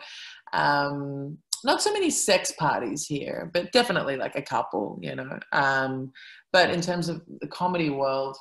um, 0.51 1.37
not 1.63 1.81
so 1.81 1.93
many 1.93 2.09
sex 2.09 2.51
parties 2.59 3.05
here 3.05 3.49
but 3.53 3.71
definitely 3.71 4.17
like 4.17 4.35
a 4.35 4.41
couple 4.41 4.99
you 5.01 5.15
know. 5.15 5.39
Um, 5.53 6.11
but 6.51 6.69
in 6.71 6.81
terms 6.81 7.07
of 7.07 7.21
the 7.39 7.47
comedy 7.47 7.89
world 7.89 8.37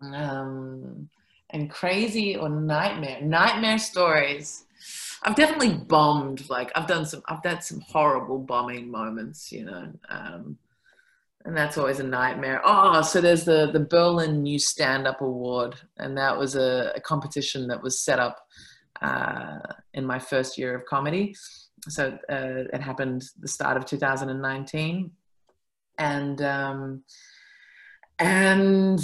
um, 0.00 1.08
and 1.50 1.70
crazy 1.70 2.34
or 2.34 2.48
nightmare 2.48 3.20
nightmare 3.20 3.78
stories 3.78 4.64
I've 5.22 5.36
definitely 5.36 5.74
bombed. 5.74 6.48
Like 6.48 6.70
I've 6.74 6.86
done 6.86 7.04
some, 7.04 7.22
I've 7.28 7.44
had 7.44 7.62
some 7.62 7.80
horrible 7.80 8.38
bombing 8.38 8.90
moments, 8.90 9.50
you 9.50 9.64
know, 9.64 9.92
um, 10.08 10.58
and 11.44 11.56
that's 11.56 11.78
always 11.78 11.98
a 11.98 12.04
nightmare. 12.04 12.60
Oh, 12.64 13.02
so 13.02 13.20
there's 13.20 13.44
the 13.44 13.70
the 13.72 13.80
Berlin 13.80 14.42
New 14.42 14.58
Stand 14.58 15.06
Up 15.06 15.20
Award, 15.20 15.76
and 15.96 16.16
that 16.16 16.36
was 16.36 16.54
a, 16.56 16.92
a 16.94 17.00
competition 17.00 17.66
that 17.68 17.82
was 17.82 18.00
set 18.00 18.18
up 18.18 18.46
uh, 19.02 19.58
in 19.94 20.04
my 20.04 20.18
first 20.18 20.58
year 20.58 20.74
of 20.74 20.84
comedy. 20.84 21.34
So 21.88 22.18
uh, 22.28 22.64
it 22.72 22.80
happened 22.80 23.24
the 23.40 23.48
start 23.48 23.76
of 23.76 23.86
2019, 23.86 25.10
and 25.98 26.42
um, 26.42 27.02
and 28.18 29.00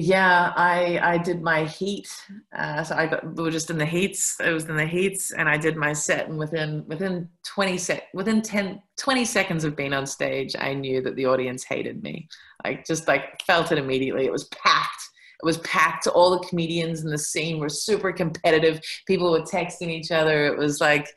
yeah 0.00 0.52
i 0.56 0.98
i 1.02 1.18
did 1.18 1.42
my 1.42 1.64
heat 1.64 2.08
uh, 2.56 2.82
so 2.82 2.94
i 2.96 3.06
got 3.06 3.24
we 3.36 3.42
were 3.42 3.50
just 3.50 3.70
in 3.70 3.78
the 3.78 3.86
heats 3.86 4.36
it 4.40 4.50
was 4.50 4.64
in 4.68 4.76
the 4.76 4.86
heats 4.86 5.32
and 5.32 5.48
i 5.48 5.56
did 5.56 5.76
my 5.76 5.92
set 5.92 6.28
and 6.28 6.38
within 6.38 6.84
within 6.86 7.28
20 7.44 7.78
sec 7.78 8.04
within 8.14 8.40
10 8.40 8.80
20 8.96 9.24
seconds 9.24 9.64
of 9.64 9.76
being 9.76 9.92
on 9.92 10.06
stage 10.06 10.54
i 10.58 10.74
knew 10.74 11.00
that 11.00 11.16
the 11.16 11.26
audience 11.26 11.64
hated 11.64 12.02
me. 12.02 12.28
Like 12.64 12.86
just 12.86 13.08
like 13.08 13.42
felt 13.46 13.72
it 13.72 13.78
immediately. 13.78 14.26
It 14.26 14.32
was 14.32 14.44
packed. 14.44 15.02
It 15.42 15.46
was 15.46 15.58
packed. 15.58 16.06
All 16.06 16.30
the 16.30 16.46
comedians 16.46 17.02
in 17.02 17.10
the 17.10 17.18
scene 17.18 17.58
were 17.58 17.68
super 17.68 18.12
competitive. 18.12 18.80
People 19.06 19.30
were 19.30 19.40
texting 19.40 19.88
each 19.88 20.10
other. 20.10 20.46
It 20.46 20.58
was 20.58 20.80
like 20.80 21.08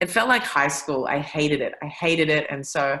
it 0.00 0.10
felt 0.10 0.28
like 0.28 0.42
high 0.42 0.68
school. 0.68 1.06
I 1.06 1.18
hated 1.18 1.60
it. 1.60 1.74
I 1.82 1.86
hated 1.86 2.30
it. 2.30 2.46
And 2.48 2.66
so 2.66 2.98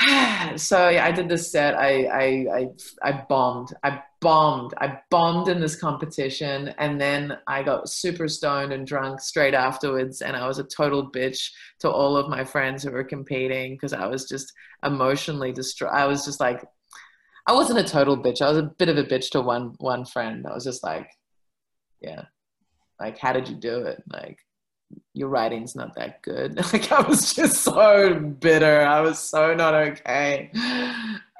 so 0.56 0.88
yeah, 0.88 1.04
I 1.04 1.12
did 1.12 1.28
this 1.28 1.50
set. 1.50 1.74
I, 1.74 2.04
I 2.04 2.46
I 2.56 2.68
I 3.02 3.24
bombed. 3.28 3.74
I 3.82 4.02
bombed. 4.20 4.74
I 4.78 4.98
bombed 5.10 5.48
in 5.48 5.60
this 5.60 5.76
competition 5.76 6.74
and 6.78 7.00
then 7.00 7.38
I 7.46 7.62
got 7.62 7.88
super 7.88 8.28
stoned 8.28 8.72
and 8.72 8.86
drunk 8.86 9.20
straight 9.20 9.54
afterwards. 9.54 10.22
And 10.22 10.36
I 10.36 10.46
was 10.46 10.58
a 10.58 10.64
total 10.64 11.10
bitch 11.10 11.50
to 11.80 11.90
all 11.90 12.16
of 12.16 12.28
my 12.28 12.44
friends 12.44 12.82
who 12.82 12.90
were 12.90 13.04
competing 13.04 13.74
because 13.74 13.92
I 13.92 14.06
was 14.06 14.28
just 14.28 14.52
emotionally 14.84 15.52
distraught. 15.52 15.94
I 15.94 16.06
was 16.06 16.24
just 16.24 16.40
like, 16.40 16.64
I 17.46 17.52
wasn't 17.52 17.78
a 17.78 17.84
total 17.84 18.16
bitch. 18.16 18.42
I 18.42 18.48
was 18.48 18.58
a 18.58 18.70
bit 18.78 18.88
of 18.88 18.98
a 18.98 19.04
bitch 19.04 19.30
to 19.30 19.40
one 19.40 19.74
one 19.78 20.04
friend. 20.04 20.46
I 20.46 20.52
was 20.52 20.64
just 20.64 20.82
like, 20.82 21.08
yeah, 22.00 22.24
like 23.00 23.18
how 23.18 23.32
did 23.32 23.48
you 23.48 23.54
do 23.54 23.78
it? 23.82 24.02
Like 24.12 24.38
your 25.14 25.28
writing's 25.28 25.74
not 25.74 25.94
that 25.96 26.22
good. 26.22 26.60
Like 26.72 26.92
I 26.92 27.00
was 27.00 27.34
just 27.34 27.62
so 27.62 28.18
bitter. 28.20 28.82
I 28.82 29.00
was 29.00 29.18
so 29.18 29.54
not 29.54 29.74
okay 29.74 30.50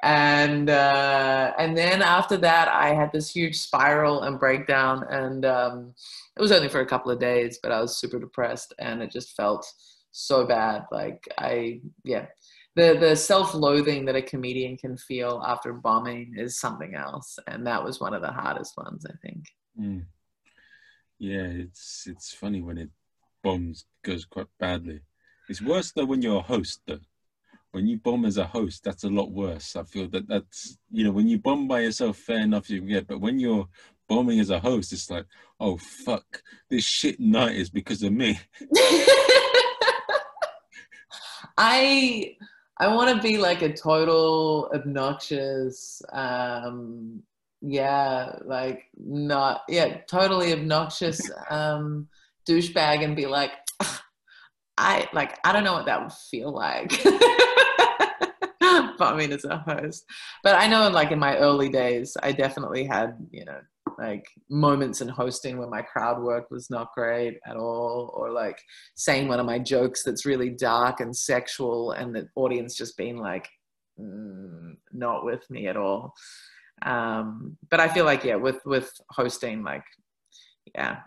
and 0.03 0.69
uh, 0.69 1.53
and 1.57 1.77
then 1.77 2.01
after 2.01 2.37
that 2.37 2.69
i 2.69 2.93
had 2.93 3.11
this 3.11 3.29
huge 3.29 3.57
spiral 3.57 4.23
and 4.23 4.39
breakdown. 4.39 5.03
And 5.09 5.45
um, 5.45 5.93
it 6.37 6.41
was 6.41 6.51
only 6.51 6.69
for 6.69 6.79
a 6.79 6.85
couple 6.85 7.11
of 7.11 7.19
days 7.19 7.59
but 7.61 7.71
i 7.71 7.81
was 7.81 7.97
super 7.97 8.19
depressed 8.19 8.73
and 8.79 9.01
it 9.01 9.11
just 9.11 9.35
felt 9.35 9.65
so 10.11 10.45
bad. 10.45 10.85
Like 10.91 11.27
i 11.37 11.81
yeah. 12.03 12.27
The 12.75 12.97
the 12.99 13.15
self-loathing 13.15 14.05
that 14.05 14.15
a 14.15 14.21
comedian 14.21 14.77
can 14.77 14.95
feel 14.95 15.43
after 15.45 15.73
bombing 15.73 16.35
is 16.37 16.59
something 16.59 16.95
else. 16.95 17.37
And 17.47 17.67
that 17.67 17.83
was 17.83 17.99
one 17.99 18.13
of 18.13 18.21
the 18.21 18.31
hardest 18.31 18.77
ones 18.77 19.05
i 19.05 19.13
think. 19.25 19.45
Mm. 19.79 20.05
yeah 21.19 21.47
it's 21.63 22.05
it's 22.07 22.33
funny 22.33 22.61
when 22.61 22.77
it 22.77 22.89
bombs 23.43 23.85
goes 24.03 24.25
quite 24.25 24.47
badly. 24.59 25.01
It's 25.49 25.61
worse 25.61 25.91
though 25.91 26.05
when 26.05 26.21
you're 26.21 26.37
a 26.37 26.41
host 26.41 26.81
though 26.87 26.99
when 27.71 27.87
you 27.87 27.97
bomb 27.97 28.25
as 28.25 28.37
a 28.37 28.45
host, 28.45 28.83
that's 28.83 29.03
a 29.03 29.09
lot 29.09 29.31
worse. 29.31 29.75
I 29.75 29.83
feel 29.83 30.07
that 30.09 30.27
that's 30.27 30.77
you 30.91 31.03
know 31.03 31.11
when 31.11 31.27
you 31.27 31.37
bomb 31.37 31.67
by 31.67 31.81
yourself, 31.81 32.17
fair 32.17 32.39
enough, 32.39 32.69
you 32.69 32.81
get. 32.81 33.07
But 33.07 33.21
when 33.21 33.39
you're 33.39 33.67
bombing 34.07 34.39
as 34.39 34.49
a 34.49 34.59
host, 34.59 34.91
it's 34.91 35.09
like, 35.09 35.25
oh 35.59 35.77
fuck, 35.77 36.41
this 36.69 36.83
shit 36.83 37.19
night 37.19 37.55
is 37.55 37.69
because 37.69 38.03
of 38.03 38.11
me. 38.11 38.39
I 41.57 42.35
I 42.79 42.87
want 42.95 43.15
to 43.15 43.21
be 43.21 43.37
like 43.37 43.61
a 43.61 43.73
total 43.73 44.71
obnoxious, 44.73 46.01
um, 46.11 47.21
yeah, 47.61 48.37
like 48.45 48.85
not 48.97 49.63
yeah, 49.69 49.97
totally 50.09 50.53
obnoxious 50.53 51.29
um, 51.49 52.07
douchebag, 52.47 53.03
and 53.03 53.15
be 53.15 53.27
like, 53.27 53.51
I 54.79 55.09
like 55.13 55.37
I 55.43 55.51
don't 55.51 55.65
know 55.65 55.73
what 55.73 55.85
that 55.85 56.01
would 56.01 56.13
feel 56.13 56.51
like. 56.51 57.03
but 58.97 59.13
I 59.13 59.15
mean, 59.17 59.31
as 59.33 59.43
a 59.43 59.57
host, 59.57 60.05
but 60.43 60.55
I 60.55 60.67
know, 60.67 60.89
like 60.89 61.11
in 61.11 61.19
my 61.19 61.37
early 61.37 61.69
days, 61.69 62.15
I 62.23 62.31
definitely 62.31 62.85
had, 62.85 63.15
you 63.31 63.43
know, 63.43 63.59
like 63.97 64.25
moments 64.49 65.01
in 65.01 65.09
hosting 65.09 65.57
where 65.57 65.67
my 65.67 65.81
crowd 65.81 66.21
work 66.21 66.49
was 66.49 66.69
not 66.69 66.93
great 66.95 67.39
at 67.45 67.57
all, 67.57 68.13
or 68.15 68.31
like 68.31 68.59
saying 68.95 69.27
one 69.27 69.39
of 69.39 69.45
my 69.45 69.59
jokes 69.59 70.03
that's 70.03 70.25
really 70.25 70.49
dark 70.49 71.01
and 71.01 71.15
sexual, 71.15 71.91
and 71.91 72.15
the 72.15 72.29
audience 72.35 72.75
just 72.75 72.95
being 72.95 73.17
like, 73.17 73.49
mm, 73.99 74.75
not 74.93 75.25
with 75.25 75.49
me 75.49 75.67
at 75.67 75.75
all. 75.75 76.13
Um, 76.85 77.57
but 77.69 77.81
I 77.81 77.89
feel 77.89 78.05
like, 78.05 78.23
yeah, 78.23 78.35
with 78.35 78.61
with 78.65 78.91
hosting, 79.11 79.61
like, 79.63 79.83
yeah, 80.73 80.99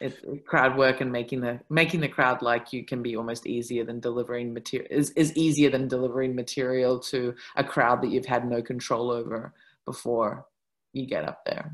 it, 0.00 0.44
crowd 0.44 0.76
work 0.76 1.00
and 1.00 1.10
making 1.12 1.40
the 1.40 1.60
making 1.70 2.00
the 2.00 2.08
crowd 2.08 2.42
like 2.42 2.72
you 2.72 2.84
can 2.84 3.02
be 3.02 3.16
almost 3.16 3.46
easier 3.46 3.84
than 3.84 4.00
delivering 4.00 4.52
material 4.52 4.88
is, 4.90 5.10
is 5.10 5.36
easier 5.36 5.70
than 5.70 5.88
delivering 5.88 6.34
material 6.34 6.98
to 6.98 7.34
a 7.56 7.64
crowd 7.64 8.02
that 8.02 8.10
you've 8.10 8.26
had 8.26 8.48
no 8.48 8.60
control 8.60 9.10
over 9.10 9.54
before 9.84 10.46
you 10.92 11.06
get 11.06 11.24
up 11.24 11.44
there. 11.44 11.72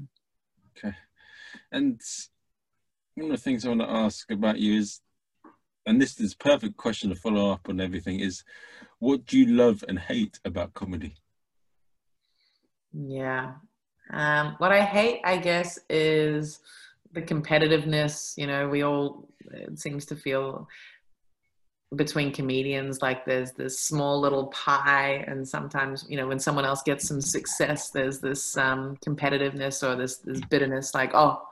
Okay. 0.76 0.94
And 1.72 2.00
one 3.14 3.30
of 3.30 3.36
the 3.36 3.42
things 3.42 3.64
i 3.64 3.68
want 3.68 3.80
to 3.80 3.90
ask 3.90 4.30
about 4.30 4.58
you 4.58 4.78
is 4.78 5.00
and 5.86 6.00
this 6.00 6.20
is 6.20 6.34
perfect 6.34 6.76
question 6.76 7.10
to 7.10 7.16
follow 7.16 7.50
up 7.50 7.68
on 7.68 7.80
everything 7.80 8.20
is 8.20 8.44
what 8.98 9.24
do 9.24 9.38
you 9.38 9.46
love 9.46 9.82
and 9.88 9.98
hate 9.98 10.38
about 10.44 10.74
comedy? 10.74 11.14
Yeah. 12.92 13.54
Um, 14.12 14.56
what 14.58 14.72
i 14.72 14.80
hate 14.80 15.20
i 15.24 15.36
guess 15.36 15.78
is 15.88 16.58
the 17.12 17.22
competitiveness 17.22 18.34
you 18.36 18.46
know 18.46 18.68
we 18.68 18.82
all 18.82 19.28
it 19.52 19.78
seems 19.78 20.06
to 20.06 20.16
feel 20.16 20.68
between 21.96 22.32
comedians 22.32 23.02
like 23.02 23.24
there's 23.24 23.50
this 23.52 23.80
small 23.80 24.20
little 24.20 24.46
pie 24.48 25.24
and 25.26 25.46
sometimes 25.46 26.06
you 26.08 26.16
know 26.16 26.28
when 26.28 26.38
someone 26.38 26.64
else 26.64 26.82
gets 26.82 27.08
some 27.08 27.20
success 27.20 27.90
there's 27.90 28.20
this 28.20 28.56
um, 28.56 28.96
competitiveness 29.04 29.82
or 29.82 29.96
this 29.96 30.18
this 30.18 30.40
bitterness 30.50 30.94
like 30.94 31.10
oh 31.14 31.42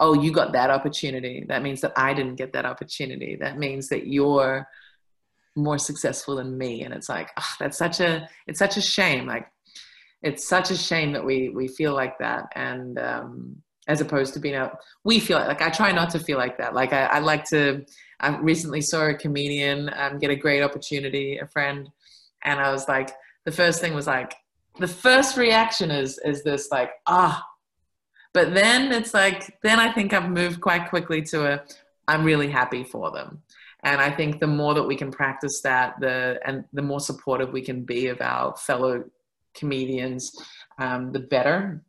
oh 0.00 0.14
you 0.14 0.32
got 0.32 0.52
that 0.52 0.70
opportunity. 0.70 1.44
That 1.46 1.62
means 1.62 1.82
that 1.82 1.92
i 1.96 2.12
didn't 2.12 2.36
get 2.36 2.52
that 2.54 2.64
opportunity. 2.64 3.36
That 3.36 3.58
means 3.58 3.88
that 3.90 4.06
you're 4.06 4.66
more 5.54 5.78
successful 5.78 6.36
than 6.36 6.56
me. 6.56 6.82
And 6.82 6.92
it's 6.92 7.08
like 7.08 7.30
oh, 7.38 7.54
that's 7.60 7.78
such 7.78 8.00
a 8.00 8.28
it's 8.46 8.58
such 8.58 8.76
a 8.76 8.82
shame. 8.82 9.26
Like 9.26 9.46
it's 10.22 10.48
such 10.48 10.70
a 10.70 10.76
shame 10.76 11.12
that 11.12 11.24
we 11.24 11.50
we 11.50 11.68
feel 11.68 11.94
like 11.94 12.18
that. 12.18 12.46
And 12.56 12.98
um 12.98 13.62
as 13.90 14.00
opposed 14.00 14.32
to 14.34 14.40
being 14.40 14.54
out. 14.54 14.78
We 15.02 15.18
feel 15.18 15.38
like, 15.38 15.60
i 15.60 15.68
try 15.68 15.90
not 15.90 16.10
to 16.10 16.20
feel 16.20 16.38
like 16.38 16.56
that. 16.58 16.74
Like 16.74 16.92
i, 16.92 17.04
I 17.06 17.18
like 17.18 17.44
to 17.50 17.84
i 18.20 18.28
recently 18.38 18.80
saw 18.80 19.08
a 19.08 19.14
comedian 19.14 19.90
um, 19.96 20.18
get 20.18 20.30
a 20.30 20.36
great 20.36 20.62
opportunity 20.62 21.38
a 21.38 21.46
friend 21.46 21.88
and 22.44 22.60
i 22.60 22.70
was 22.70 22.86
like 22.86 23.10
the 23.46 23.52
first 23.60 23.80
thing 23.80 23.94
was 23.94 24.06
like 24.06 24.34
the 24.78 24.92
first 25.06 25.36
reaction 25.36 25.90
is 25.90 26.18
is 26.24 26.42
this 26.42 26.70
like 26.70 26.90
ah. 27.06 27.44
But 28.32 28.54
then 28.54 28.92
it's 28.92 29.12
like 29.12 29.58
then 29.62 29.80
i 29.80 29.92
think 29.92 30.12
i've 30.12 30.30
moved 30.30 30.60
quite 30.60 30.88
quickly 30.88 31.20
to 31.30 31.38
a 31.52 31.62
i'm 32.06 32.24
really 32.24 32.50
happy 32.60 32.84
for 32.84 33.10
them. 33.10 33.42
And 33.82 34.00
i 34.00 34.10
think 34.18 34.38
the 34.38 34.52
more 34.60 34.74
that 34.74 34.88
we 34.90 34.96
can 35.02 35.10
practice 35.10 35.56
that 35.62 35.88
the 36.04 36.38
and 36.46 36.64
the 36.72 36.86
more 36.90 37.00
supportive 37.00 37.50
we 37.52 37.62
can 37.70 37.80
be 37.84 38.06
of 38.06 38.20
our 38.20 38.56
fellow 38.56 39.04
comedians 39.54 40.22
um, 40.78 41.12
the 41.12 41.20
better. 41.34 41.82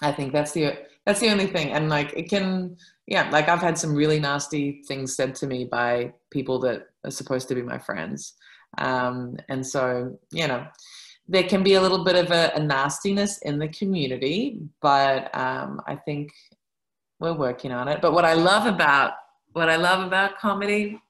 I 0.00 0.12
think 0.12 0.32
that's 0.32 0.52
the 0.52 0.64
that's 1.06 1.20
the 1.20 1.30
only 1.30 1.46
thing 1.46 1.72
and 1.72 1.88
like 1.88 2.12
it 2.16 2.28
can 2.28 2.76
yeah 3.06 3.28
like 3.30 3.48
i've 3.48 3.60
had 3.60 3.76
some 3.76 3.94
really 3.94 4.20
nasty 4.20 4.82
things 4.86 5.16
said 5.16 5.34
to 5.34 5.46
me 5.46 5.64
by 5.64 6.12
people 6.30 6.58
that 6.58 6.88
are 7.04 7.10
supposed 7.10 7.48
to 7.48 7.54
be 7.54 7.62
my 7.62 7.78
friends. 7.78 8.34
Um, 8.78 9.36
and 9.48 9.66
so 9.66 10.18
you 10.30 10.48
know 10.48 10.66
there 11.28 11.42
can 11.44 11.62
be 11.62 11.74
a 11.74 11.80
little 11.80 12.04
bit 12.04 12.16
of 12.16 12.30
a, 12.30 12.52
a 12.54 12.60
nastiness 12.60 13.38
in 13.42 13.58
the 13.58 13.68
community 13.68 14.60
but 14.80 15.34
um, 15.36 15.80
i 15.86 15.94
think 15.94 16.30
we're 17.20 17.32
working 17.34 17.70
on 17.70 17.86
it. 17.86 18.00
But 18.00 18.12
what 18.12 18.24
i 18.24 18.32
love 18.32 18.66
about 18.66 19.12
what 19.52 19.68
i 19.68 19.76
love 19.76 20.06
about 20.06 20.38
comedy 20.38 21.00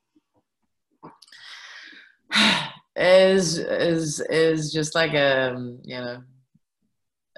is 2.97 3.59
is 3.59 4.21
is 4.29 4.73
just 4.73 4.95
like 4.95 5.15
a 5.15 5.57
you 5.85 5.99
know 5.99 6.23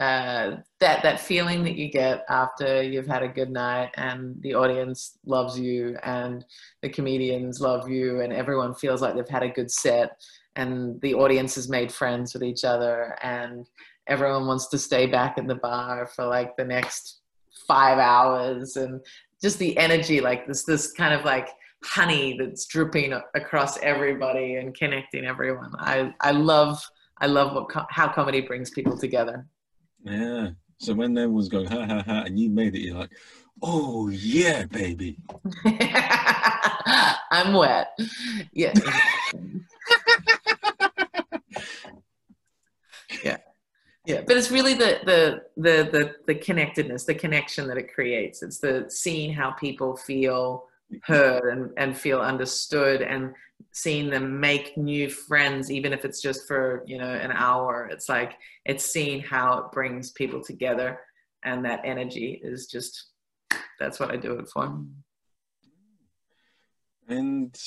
uh, 0.00 0.56
that 0.80 1.02
that 1.02 1.20
feeling 1.20 1.62
that 1.62 1.76
you 1.76 1.88
get 1.88 2.24
after 2.28 2.82
you've 2.82 3.06
had 3.06 3.22
a 3.22 3.28
good 3.28 3.50
night 3.50 3.90
and 3.96 4.40
the 4.42 4.52
audience 4.52 5.18
loves 5.24 5.58
you 5.58 5.96
and 6.02 6.44
the 6.82 6.88
comedians 6.88 7.60
love 7.60 7.88
you 7.88 8.20
and 8.20 8.32
everyone 8.32 8.74
feels 8.74 9.00
like 9.00 9.14
they've 9.14 9.28
had 9.28 9.44
a 9.44 9.48
good 9.48 9.70
set 9.70 10.20
and 10.56 11.00
the 11.00 11.14
audience 11.14 11.54
has 11.54 11.68
made 11.68 11.92
friends 11.92 12.34
with 12.34 12.42
each 12.42 12.64
other 12.64 13.16
and 13.22 13.66
everyone 14.08 14.46
wants 14.46 14.66
to 14.66 14.78
stay 14.78 15.06
back 15.06 15.38
in 15.38 15.46
the 15.46 15.54
bar 15.54 16.06
for 16.06 16.24
like 16.26 16.56
the 16.56 16.64
next 16.64 17.20
five 17.68 17.98
hours 17.98 18.76
and 18.76 19.00
just 19.40 19.58
the 19.58 19.76
energy 19.78 20.20
like 20.20 20.44
this 20.46 20.64
this 20.64 20.90
kind 20.92 21.14
of 21.14 21.24
like 21.24 21.48
honey 21.84 22.36
that's 22.38 22.66
dripping 22.66 23.12
across 23.34 23.78
everybody 23.78 24.56
and 24.56 24.74
connecting 24.74 25.24
everyone. 25.24 25.70
I 25.78 26.12
i 26.20 26.30
love 26.30 26.82
i 27.20 27.26
love 27.26 27.54
what 27.54 27.86
how 27.90 28.08
comedy 28.08 28.40
brings 28.40 28.70
people 28.70 28.98
together 28.98 29.46
yeah. 30.04 30.50
So 30.78 30.94
when 30.94 31.16
everyone's 31.16 31.48
going 31.48 31.66
ha 31.66 31.86
ha 31.86 32.02
ha, 32.04 32.22
and 32.26 32.38
you 32.38 32.50
made 32.50 32.74
it, 32.74 32.80
you're 32.80 32.98
like, 32.98 33.12
oh 33.62 34.08
yeah, 34.08 34.66
baby. 34.66 35.18
I'm 37.30 37.54
wet. 37.54 37.98
Yeah. 38.52 38.74
yeah. 43.24 43.38
Yeah, 44.06 44.20
but 44.26 44.36
it's 44.36 44.50
really 44.50 44.74
the, 44.74 45.00
the 45.06 45.44
the 45.56 45.88
the 45.90 46.14
the 46.26 46.34
connectedness, 46.34 47.04
the 47.04 47.14
connection 47.14 47.66
that 47.68 47.78
it 47.78 47.90
creates. 47.94 48.42
It's 48.42 48.58
the 48.58 48.84
seeing 48.88 49.32
how 49.32 49.52
people 49.52 49.96
feel 49.96 50.66
heard 51.04 51.50
and, 51.50 51.70
and 51.78 51.96
feel 51.96 52.20
understood 52.20 53.00
and 53.00 53.34
seeing 53.74 54.08
them 54.08 54.40
make 54.40 54.76
new 54.78 55.10
friends 55.10 55.70
even 55.70 55.92
if 55.92 56.04
it's 56.04 56.22
just 56.22 56.46
for 56.46 56.82
you 56.86 56.96
know 56.96 57.10
an 57.10 57.32
hour 57.32 57.88
it's 57.92 58.08
like 58.08 58.34
it's 58.64 58.86
seeing 58.86 59.20
how 59.20 59.58
it 59.58 59.72
brings 59.72 60.12
people 60.12 60.42
together 60.42 61.00
and 61.44 61.64
that 61.64 61.80
energy 61.84 62.40
is 62.42 62.66
just 62.66 63.08
that's 63.78 64.00
what 64.00 64.10
i 64.10 64.16
do 64.16 64.32
it 64.38 64.48
for 64.48 64.80
and 67.08 67.60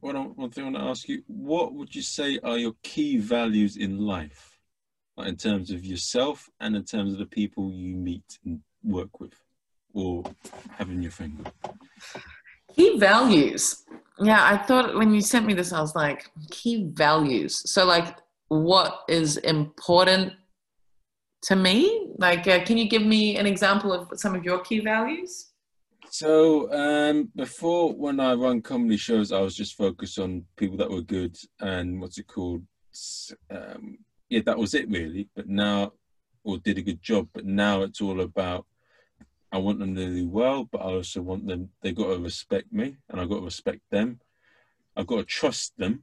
what 0.00 0.16
I, 0.16 0.20
one 0.20 0.50
thing 0.50 0.64
i 0.64 0.70
want 0.70 0.76
to 0.76 0.90
ask 0.90 1.08
you 1.08 1.22
what 1.26 1.74
would 1.74 1.94
you 1.94 2.02
say 2.02 2.38
are 2.42 2.58
your 2.58 2.74
key 2.82 3.18
values 3.18 3.76
in 3.76 3.98
life 3.98 4.58
in 5.18 5.36
terms 5.36 5.70
of 5.70 5.84
yourself 5.84 6.48
and 6.60 6.76
in 6.76 6.84
terms 6.84 7.12
of 7.12 7.18
the 7.18 7.26
people 7.26 7.72
you 7.72 7.96
meet 7.96 8.38
and 8.44 8.60
work 8.82 9.20
with 9.20 9.34
or 9.92 10.22
having 10.76 11.02
your 11.02 11.10
group? 11.10 11.52
Key 12.74 12.98
values. 12.98 13.84
Yeah, 14.20 14.44
I 14.44 14.56
thought 14.56 14.94
when 14.96 15.14
you 15.14 15.20
sent 15.20 15.46
me 15.46 15.54
this, 15.54 15.72
I 15.72 15.80
was 15.80 15.94
like, 15.94 16.30
key 16.50 16.90
values. 16.92 17.70
So, 17.70 17.84
like, 17.84 18.16
what 18.48 19.00
is 19.08 19.36
important 19.38 20.32
to 21.42 21.56
me? 21.56 22.12
Like, 22.18 22.46
uh, 22.48 22.64
can 22.64 22.76
you 22.76 22.88
give 22.88 23.02
me 23.02 23.36
an 23.36 23.46
example 23.46 23.92
of 23.92 24.08
some 24.18 24.34
of 24.34 24.44
your 24.44 24.60
key 24.60 24.80
values? 24.80 25.50
So 26.10 26.72
um, 26.72 27.30
before, 27.36 27.92
when 27.92 28.18
I 28.18 28.34
run 28.34 28.62
comedy 28.62 28.96
shows, 28.96 29.30
I 29.30 29.40
was 29.40 29.54
just 29.54 29.76
focused 29.76 30.18
on 30.18 30.44
people 30.56 30.76
that 30.78 30.90
were 30.90 31.02
good 31.02 31.36
and 31.60 32.00
what's 32.00 32.18
it 32.18 32.26
called? 32.26 32.62
Um, 33.50 33.98
yeah, 34.30 34.40
that 34.46 34.58
was 34.58 34.74
it 34.74 34.88
really. 34.88 35.28
But 35.36 35.48
now, 35.48 35.92
or 36.44 36.58
did 36.58 36.78
a 36.78 36.82
good 36.82 37.02
job. 37.02 37.28
But 37.32 37.44
now 37.44 37.82
it's 37.82 38.00
all 38.00 38.20
about. 38.20 38.66
I 39.50 39.58
want 39.58 39.78
them 39.78 39.94
to 39.94 40.06
do 40.06 40.28
well, 40.28 40.64
but 40.64 40.80
I 40.80 40.84
also 40.84 41.22
want 41.22 41.46
them. 41.46 41.70
they've 41.80 41.94
got 41.94 42.12
to 42.12 42.18
respect 42.18 42.72
me, 42.72 42.96
and 43.08 43.20
I've 43.20 43.28
got 43.28 43.36
to 43.36 43.44
respect 43.44 43.80
them. 43.90 44.20
I've 44.96 45.06
got 45.06 45.16
to 45.16 45.24
trust 45.24 45.72
them. 45.78 46.02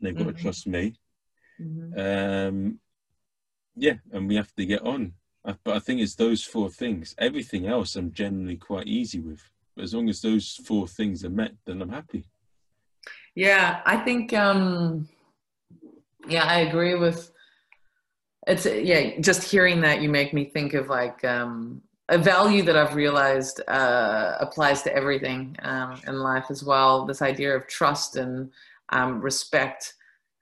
They've 0.00 0.14
got 0.14 0.26
mm-hmm. 0.26 0.36
to 0.36 0.42
trust 0.42 0.66
me. 0.66 0.94
Mm-hmm. 1.60 1.98
Um, 1.98 2.78
yeah, 3.74 3.94
and 4.12 4.28
we 4.28 4.36
have 4.36 4.54
to 4.54 4.66
get 4.66 4.82
on. 4.82 5.14
But 5.44 5.76
I 5.76 5.78
think 5.78 6.00
it's 6.00 6.16
those 6.16 6.42
four 6.42 6.70
things. 6.70 7.14
Everything 7.18 7.66
else 7.66 7.96
I'm 7.96 8.12
generally 8.12 8.56
quite 8.56 8.86
easy 8.86 9.20
with. 9.20 9.48
But 9.74 9.84
as 9.84 9.94
long 9.94 10.08
as 10.08 10.20
those 10.20 10.60
four 10.64 10.88
things 10.88 11.24
are 11.24 11.30
met, 11.30 11.52
then 11.64 11.82
I'm 11.82 11.90
happy. 11.90 12.24
Yeah, 13.34 13.80
I 13.84 13.98
think. 13.98 14.32
Um, 14.32 15.08
yeah, 16.28 16.44
I 16.44 16.60
agree 16.60 16.94
with. 16.94 17.30
It's 18.46 18.66
yeah. 18.66 19.20
Just 19.20 19.44
hearing 19.44 19.82
that, 19.82 20.02
you 20.02 20.08
make 20.08 20.34
me 20.34 20.46
think 20.46 20.74
of 20.74 20.88
like 20.88 21.24
um, 21.24 21.82
a 22.08 22.18
value 22.18 22.62
that 22.62 22.76
I've 22.76 22.94
realized 22.94 23.60
uh, 23.68 24.36
applies 24.40 24.82
to 24.82 24.94
everything 24.94 25.56
um, 25.62 26.00
in 26.06 26.18
life 26.18 26.46
as 26.50 26.62
well. 26.62 27.04
This 27.04 27.22
idea 27.22 27.56
of 27.56 27.66
trust 27.66 28.16
and 28.16 28.50
um, 28.90 29.20
respect. 29.20 29.94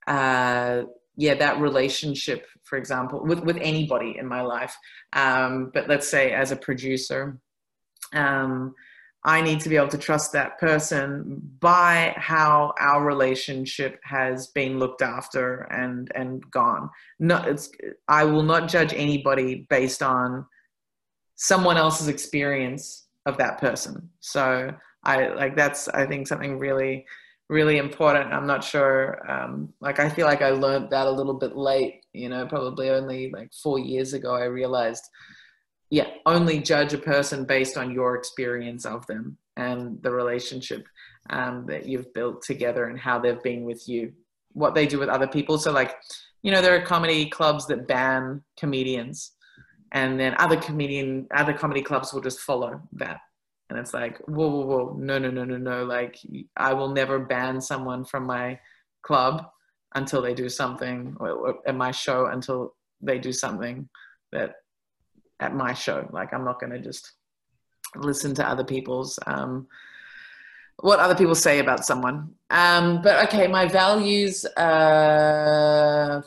Uh, 0.07 0.83
yeah, 1.17 1.35
that 1.35 1.61
relationship 1.61 2.47
for 2.65 2.79
example, 2.79 3.23
with, 3.23 3.41
with 3.41 3.59
anybody 3.61 4.17
in 4.19 4.27
my 4.27 4.41
life. 4.41 4.77
Um, 5.13 5.71
but 5.73 5.89
let's 5.89 6.09
say 6.09 6.33
as 6.33 6.51
a 6.51 6.57
producer, 6.57 7.39
um, 8.13 8.75
I 9.23 9.41
need 9.41 9.61
to 9.61 9.69
be 9.69 9.77
able 9.77 9.89
to 9.89 9.99
trust 9.99 10.33
that 10.33 10.59
person 10.59 11.41
by 11.61 12.15
how 12.17 12.75
our 12.79 13.05
relationship 13.05 13.99
has 14.03 14.49
been 14.49 14.79
looked 14.79 15.01
after 15.01 15.61
and 15.71 16.11
and 16.15 16.43
gone. 16.51 16.91
Not, 17.19 17.49
it's, 17.49 17.71
I 18.07 18.25
will 18.25 18.43
not 18.43 18.69
judge 18.69 18.93
anybody 18.93 19.67
based 19.71 20.03
on 20.03 20.45
someone 21.37 21.77
else's 21.77 22.09
experience 22.09 23.07
of 23.27 23.37
that 23.39 23.59
person. 23.59 24.09
So 24.21 24.73
I 25.05 25.29
like 25.29 25.57
that's 25.57 25.89
I 25.89 26.07
think 26.07 26.29
something 26.29 26.59
really 26.59 27.07
really 27.49 27.77
important. 27.79 28.33
I'm 28.33 28.47
not 28.47 28.65
sure. 28.65 29.21
Um, 29.31 29.73
like 29.81 30.01
I 30.01 30.09
feel 30.09 30.27
like 30.27 30.43
I 30.43 30.51
learned 30.51 30.91
that 30.91 31.07
a 31.07 31.11
little 31.11 31.35
bit 31.35 31.57
late. 31.57 32.05
You 32.13 32.29
know, 32.29 32.47
probably 32.47 32.91
only 32.91 33.31
like 33.31 33.53
four 33.53 33.79
years 33.79 34.15
ago, 34.15 34.35
I 34.35 34.45
realized, 34.45 35.05
yeah, 35.91 36.09
only 36.27 36.59
judge 36.61 36.95
a 36.95 36.99
person 36.99 37.45
based 37.45 37.77
on 37.77 37.91
your 37.91 38.17
experience 38.17 38.87
of 38.87 39.07
them 39.07 39.37
and 39.57 40.03
the 40.03 40.11
relationship 40.11 40.87
um, 41.31 41.67
that 41.67 41.87
you've 41.87 42.13
built 42.15 42.43
together 42.43 42.87
and 42.87 42.99
how 42.99 43.19
they've 43.19 43.43
been 43.43 43.65
with 43.65 43.89
you, 43.89 44.13
what 44.53 44.75
they 44.75 44.87
do 44.87 44.99
with 44.99 45.09
other 45.09 45.27
people. 45.27 45.59
So 45.59 45.73
like, 45.73 45.97
you 46.43 46.51
know, 46.51 46.63
there 46.63 46.77
are 46.77 46.85
comedy 46.85 47.29
clubs 47.29 47.67
that 47.67 47.87
ban 47.87 48.43
comedians, 48.57 49.33
and 49.95 50.19
then 50.19 50.35
other 50.39 50.57
comedian 50.57 51.27
other 51.33 51.55
comedy 51.55 51.81
clubs 51.81 52.13
will 52.13 52.21
just 52.21 52.41
follow 52.41 52.83
that. 52.93 53.21
And 53.71 53.79
it's 53.79 53.95
like 53.95 54.19
whoa 54.27 54.49
whoa 54.49 54.67
whoa 54.67 54.97
no 54.99 55.19
no 55.19 55.31
no 55.31 55.45
no 55.45 55.57
no. 55.57 55.85
Like 55.85 56.19
i 56.57 56.75
will 56.75 56.91
never 56.91 57.21
ban 57.21 57.61
someone 57.61 58.05
from 58.05 58.27
my 58.27 58.59
club 59.03 59.47
until 59.95 60.21
they 60.21 60.35
do 60.35 60.49
something 60.49 61.17
or, 61.21 61.61
at 61.67 61.77
my 61.77 61.93
show 61.93 62.27
until 62.27 62.75
they 63.01 63.19
do 63.19 63.33
something 63.33 63.89
that 64.33 64.57
at 65.41 65.55
my 65.55 65.73
show. 65.73 66.07
Like 66.13 66.35
i'm 66.35 66.45
not 66.45 66.61
going 66.61 66.73
to 66.73 66.81
just 66.81 67.13
listen 67.95 68.35
to 68.35 68.49
other 68.49 68.65
people's 68.65 69.19
um, 69.27 69.69
what 70.81 70.99
other 70.99 71.15
people 71.15 71.37
say 71.37 71.61
about 71.61 71.87
someone. 71.87 72.35
Um, 72.51 73.01
but 73.01 73.29
okay 73.29 73.47
my 73.47 73.69
values 73.69 74.45
uh, 74.45 76.21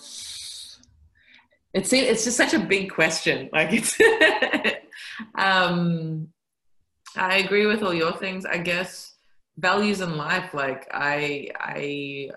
it's 1.73 1.91
it's 1.93 2.23
just 2.23 2.37
such 2.37 2.53
a 2.53 2.59
big 2.59 2.91
question 2.91 3.49
like 3.51 3.69
it's 3.71 3.97
um 5.37 6.27
I 7.17 7.37
agree 7.37 7.65
with 7.65 7.83
all 7.83 7.93
your 7.93 8.13
things. 8.13 8.45
I 8.45 8.57
guess 8.57 9.15
values 9.57 10.01
in 10.01 10.17
life, 10.17 10.53
like 10.53 10.87
I, 10.91 11.49
I, 11.59 12.29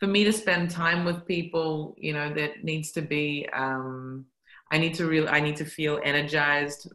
for 0.00 0.06
me 0.06 0.24
to 0.24 0.32
spend 0.32 0.70
time 0.70 1.04
with 1.04 1.26
people, 1.26 1.94
you 1.98 2.12
know, 2.12 2.32
that 2.32 2.64
needs 2.64 2.92
to 2.92 3.02
be, 3.02 3.48
um, 3.52 4.24
I 4.70 4.78
need 4.78 4.94
to 4.94 5.06
really, 5.06 5.28
I 5.28 5.40
need 5.40 5.56
to 5.56 5.66
feel 5.66 6.00
energized 6.02 6.90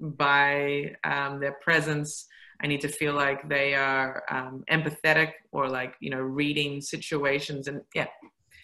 by 0.00 0.94
um, 1.04 1.38
their 1.38 1.52
presence. 1.60 2.26
I 2.62 2.66
need 2.66 2.80
to 2.80 2.88
feel 2.88 3.12
like 3.12 3.48
they 3.48 3.74
are 3.74 4.22
um, 4.30 4.64
empathetic 4.70 5.32
or 5.52 5.68
like, 5.68 5.94
you 6.00 6.10
know, 6.10 6.20
reading 6.20 6.80
situations 6.80 7.68
and 7.68 7.82
yeah. 7.94 8.06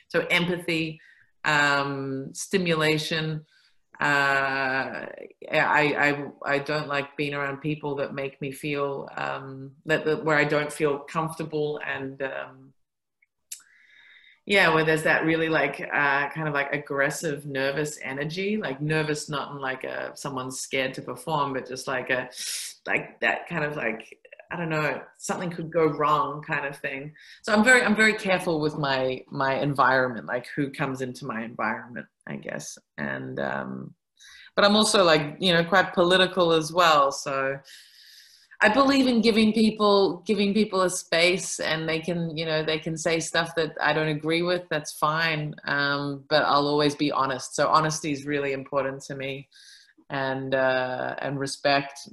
So 0.09 0.27
empathy, 0.31 1.01
um, 1.45 2.33
stimulation, 2.35 3.45
uh, 4.01 5.07
I, 5.53 5.53
I 5.53 6.27
I 6.45 6.59
don't 6.59 6.89
like 6.89 7.17
being 7.17 7.35
around 7.35 7.61
people 7.61 7.95
that 7.97 8.13
make 8.13 8.41
me 8.41 8.51
feel 8.51 9.09
um, 9.17 9.73
that, 9.87 10.05
that 10.05 10.25
where 10.25 10.37
I 10.37 10.45
don't 10.45 10.73
feel 10.73 10.99
comfortable 10.99 11.81
and 11.87 12.21
um, 12.23 12.73
yeah, 14.47 14.75
where 14.75 14.85
there's 14.85 15.05
that 15.05 15.25
really 15.25 15.49
like 15.49 15.81
uh, 15.81 16.29
kind 16.29 16.49
of 16.49 16.55
like 16.55 16.73
aggressive, 16.73 17.47
nervous 17.47 17.99
energy, 18.03 18.59
like 18.59 18.81
nervous, 18.81 19.31
not 19.31 19.53
in 19.53 19.59
like 19.59 19.85
a 19.85 20.13
someone's 20.15 20.61
scared 20.61 20.93
to 20.95 21.03
perform, 21.03 21.55
but 21.55 21.67
just 21.67 21.87
like 21.87 22.11
a 22.11 22.29
like 22.87 23.21
that 23.21 23.49
kind 23.49 23.65
of 23.65 23.77
like 23.77 24.19
I 24.55 24.57
don't 24.57 24.69
know, 24.69 25.03
something 25.19 25.51
could 25.51 25.73
go 25.73 25.87
wrong 25.87 26.41
kind 26.43 26.65
of 26.65 26.77
thing. 26.77 27.13
So 27.43 27.53
I'm 27.53 27.65
very 27.65 27.83
I'm 27.83 27.97
very 27.97 28.15
careful 28.15 28.61
with 28.61 28.79
my 28.79 29.25
my 29.29 29.55
environment, 29.55 30.27
like 30.27 30.47
who 30.55 30.71
comes 30.71 31.01
into 31.01 31.27
my 31.27 31.43
environment, 31.43 32.07
I 32.29 32.37
guess. 32.37 32.79
And 32.97 33.41
um 33.41 33.95
but 34.55 34.65
I'm 34.65 34.77
also 34.77 35.03
like, 35.03 35.39
you 35.41 35.53
know, 35.53 35.65
quite 35.65 35.93
political 35.93 36.53
as 36.53 36.73
well. 36.73 37.11
So 37.11 37.59
I 38.61 38.69
believe 38.69 39.09
in 39.09 39.21
giving 39.23 39.53
people 39.53 40.23
giving 40.25 40.55
people 40.55 40.83
a 40.83 40.91
space 40.91 41.59
and 41.59 41.89
they 41.89 41.99
can, 41.99 42.37
you 42.37 42.47
know, 42.47 42.63
they 42.63 42.79
can 42.79 42.97
say 42.97 43.19
stuff 43.19 43.57
that 43.57 43.73
I 43.81 43.93
don't 43.93 44.07
agree 44.07 44.43
with, 44.43 44.63
that's 44.71 44.93
fine. 44.93 45.57
Um, 45.65 46.23
but 46.29 46.45
I'll 46.45 46.69
always 46.69 46.95
be 46.95 47.11
honest. 47.11 47.57
So 47.57 47.67
honesty 47.67 48.13
is 48.13 48.25
really 48.25 48.53
important 48.53 49.03
to 49.07 49.17
me 49.17 49.49
and 50.11 50.55
uh, 50.55 51.17
and 51.19 51.41
respect 51.41 52.09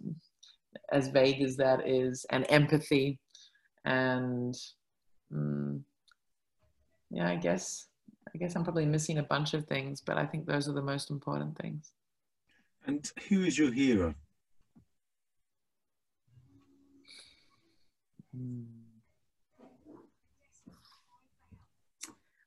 as 0.92 1.10
vague 1.10 1.42
as 1.42 1.58
that 1.58 1.88
is, 1.88 2.26
and 2.30 2.46
empathy, 2.50 3.20
and 3.86 4.56
mm, 5.34 5.82
yeah, 7.10 7.30
I 7.30 7.36
guess 7.36 7.88
I 8.34 8.38
guess 8.38 8.56
I'm 8.56 8.64
probably 8.64 8.86
missing 8.86 9.18
a 9.18 9.24
bunch 9.24 9.54
of 9.54 9.66
things, 9.66 10.02
but 10.02 10.18
I 10.18 10.26
think 10.26 10.46
those 10.46 10.70
are 10.70 10.74
the 10.74 10.82
most 10.82 11.12
important 11.12 11.58
things. 11.58 11.92
And 12.86 13.10
who 13.30 13.44
is 13.44 13.58
your 13.58 13.72
hero? 13.72 14.16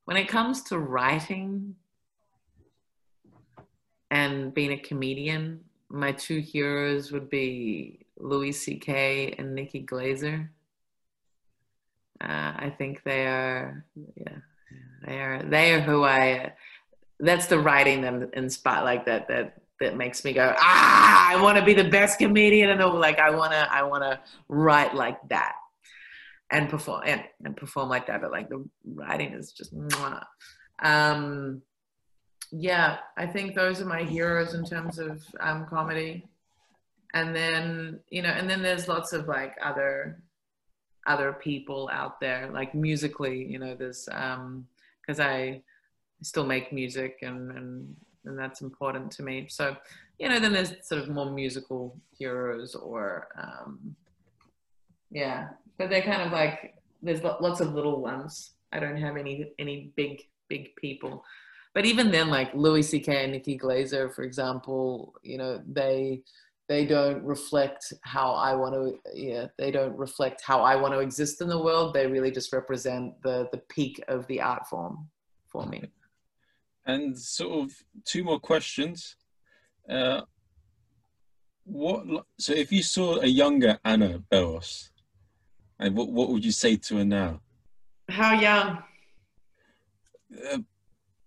When 0.05 0.17
it 0.17 0.29
comes 0.29 0.63
to 0.65 0.79
writing 0.79 1.77
and 4.11 4.55
being 4.55 4.73
a 4.73 4.79
comedian, 4.79 5.61
my 5.91 6.13
two 6.13 6.41
heroes 6.41 7.13
would 7.13 7.29
be 7.29 8.04
Louis 8.17 8.53
C.K. 8.53 9.35
and 9.39 9.55
Nikki 9.55 9.85
Glazer. 9.85 10.49
Uh, 12.21 12.53
I 12.57 12.75
think 12.79 13.03
they 13.03 13.27
are, 13.27 13.85
yeah, 14.17 14.37
they 15.07 15.19
are. 15.21 15.43
They 15.43 15.75
are 15.75 15.81
who 15.81 16.05
I. 16.05 16.53
That's 17.21 17.47
the 17.47 17.59
writing 17.59 18.03
that 18.03 18.31
inspire 18.35 18.85
like 18.85 19.07
that. 19.07 19.29
That 19.29 19.57
that 19.81 19.97
makes 19.97 20.25
me 20.25 20.33
go, 20.33 20.55
ah, 20.57 21.31
I 21.31 21.43
want 21.43 21.59
to 21.59 21.65
be 21.65 21.75
the 21.75 21.89
best 21.89 22.19
comedian, 22.19 22.71
and 22.71 22.95
like 22.95 23.19
I 23.19 23.31
wanna, 23.31 23.69
I 23.71 23.83
wanna 23.83 24.21
write 24.49 24.95
like 24.95 25.19
that, 25.29 25.55
and 26.51 26.69
perform 26.69 27.03
and, 27.05 27.25
and 27.45 27.57
perform 27.57 27.89
like 27.89 28.07
that. 28.07 28.21
But 28.23 28.31
like 28.31 28.49
the 28.49 28.65
writing 28.85 29.33
is 29.33 29.53
just, 29.53 29.77
mwah. 29.77 30.25
um, 30.83 31.63
yeah, 32.53 32.99
I 33.17 33.27
think 33.27 33.55
those 33.55 33.81
are 33.81 33.87
my 33.87 34.05
heroes 34.05 34.55
in 34.55 34.65
terms 34.65 34.99
of 34.99 35.23
um, 35.41 35.67
comedy 35.67 36.29
and 37.15 37.35
then 37.35 38.01
you 38.11 38.21
know 38.21 38.29
and 38.29 38.49
then 38.49 38.63
there's 38.63 38.89
lots 38.89 39.13
of 39.13 39.27
like 39.27 39.55
other 39.63 40.21
other 41.07 41.33
people 41.33 41.89
out 41.93 42.21
there 42.21 42.51
like 42.53 42.75
musically 42.75 43.45
you 43.45 43.59
know 43.59 43.75
there's 43.75 44.09
um 44.13 44.67
because 45.01 45.21
i 45.21 45.63
still 46.23 46.45
make 46.45 46.73
music 46.73 47.19
and, 47.23 47.51
and 47.51 47.97
and 48.25 48.39
that's 48.39 48.63
important 48.63 49.11
to 49.13 49.23
me. 49.23 49.47
So, 49.49 49.77
you 50.19 50.29
know, 50.29 50.41
then 50.41 50.53
there's 50.53 50.75
sort 50.83 51.03
of 51.03 51.09
more 51.09 51.31
musical 51.31 51.97
heroes 52.17 52.75
or, 52.75 53.29
um, 53.39 53.95
yeah, 55.11 55.49
but 55.79 55.91
they're 55.91 56.03
kind 56.03 56.23
of 56.23 56.33
like 56.33 56.75
there's 57.03 57.23
lots 57.23 57.61
of 57.61 57.75
little 57.75 58.01
ones. 58.01 58.53
I 58.73 58.81
don't 58.81 58.97
have 58.97 59.17
any 59.17 59.53
any 59.59 59.93
big 59.95 60.23
big 60.49 60.75
people, 60.77 61.25
but 61.75 61.85
even 61.85 62.11
then, 62.11 62.29
like 62.29 62.55
Louis 62.55 62.83
C.K. 62.83 63.25
and 63.25 63.33
Nikki 63.33 63.59
Glazer, 63.59 64.13
for 64.13 64.23
example, 64.23 65.15
you 65.23 65.39
know, 65.39 65.63
they 65.71 66.23
they 66.69 66.87
don't 66.87 67.23
reflect 67.23 67.93
how 68.03 68.33
I 68.33 68.55
want 68.55 68.75
to. 68.75 68.99
Yeah, 69.15 69.47
they 69.59 69.71
don't 69.71 69.97
reflect 69.97 70.43
how 70.43 70.63
I 70.63 70.77
want 70.77 70.95
to 70.95 71.01
exist 71.01 71.41
in 71.41 71.49
the 71.49 71.63
world. 71.63 71.95
They 71.95 72.07
really 72.07 72.31
just 72.31 72.53
represent 72.53 73.21
the 73.23 73.49
the 73.53 73.59
peak 73.69 74.03
of 74.09 74.27
the 74.27 74.41
art 74.41 74.67
form 74.67 75.09
for 75.49 75.67
me. 75.67 75.85
And 76.87 77.19
sort 77.19 77.65
of 77.65 77.73
two 78.05 78.23
more 78.25 78.39
questions. 78.39 79.17
Uh, 79.89 80.21
what 81.65 82.05
so 82.39 82.53
if 82.53 82.71
you 82.71 82.83
saw 82.83 83.21
a 83.21 83.27
younger 83.27 83.79
Anna 83.87 84.19
Beros, 84.31 84.91
and 85.79 85.97
what 85.97 86.11
what 86.11 86.29
would 86.29 86.45
you 86.45 86.53
say 86.53 86.77
to 86.77 86.99
her 86.99 87.05
now? 87.07 87.41
How 88.11 88.39
young? 88.39 88.83
Uh, 90.53 90.59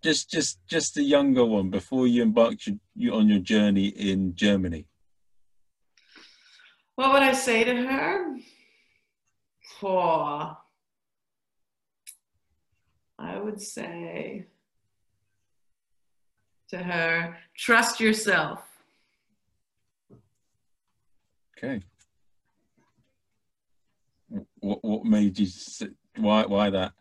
just 0.03 0.29
just 0.29 0.59
just 0.67 0.93
the 0.93 1.01
younger 1.01 1.43
one 1.43 1.71
before 1.71 2.05
you 2.05 2.21
embarked 2.21 2.67
you, 2.67 2.79
you 2.95 3.15
on 3.15 3.27
your 3.27 3.39
journey 3.39 3.87
in 3.87 4.35
Germany. 4.35 4.85
What 6.97 7.13
would 7.13 7.21
I 7.21 7.33
say 7.33 7.63
to 7.63 7.75
her? 7.75 8.37
For 9.79 10.57
I 13.19 13.39
would 13.39 13.61
say 13.61 14.47
to 16.69 16.77
her, 16.79 17.37
trust 17.55 17.99
yourself. 17.99 18.63
Okay. 21.55 21.83
What 24.59 24.83
what 24.83 25.05
made 25.05 25.37
you 25.37 25.47
why 26.15 26.45
why 26.47 26.71
that? 26.71 26.93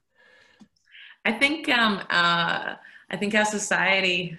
I 1.24 1.32
think 1.32 1.70
um, 1.70 2.03
uh, 2.11 2.74
I 3.11 3.16
think 3.16 3.34
our 3.34 3.47
society 3.47 4.36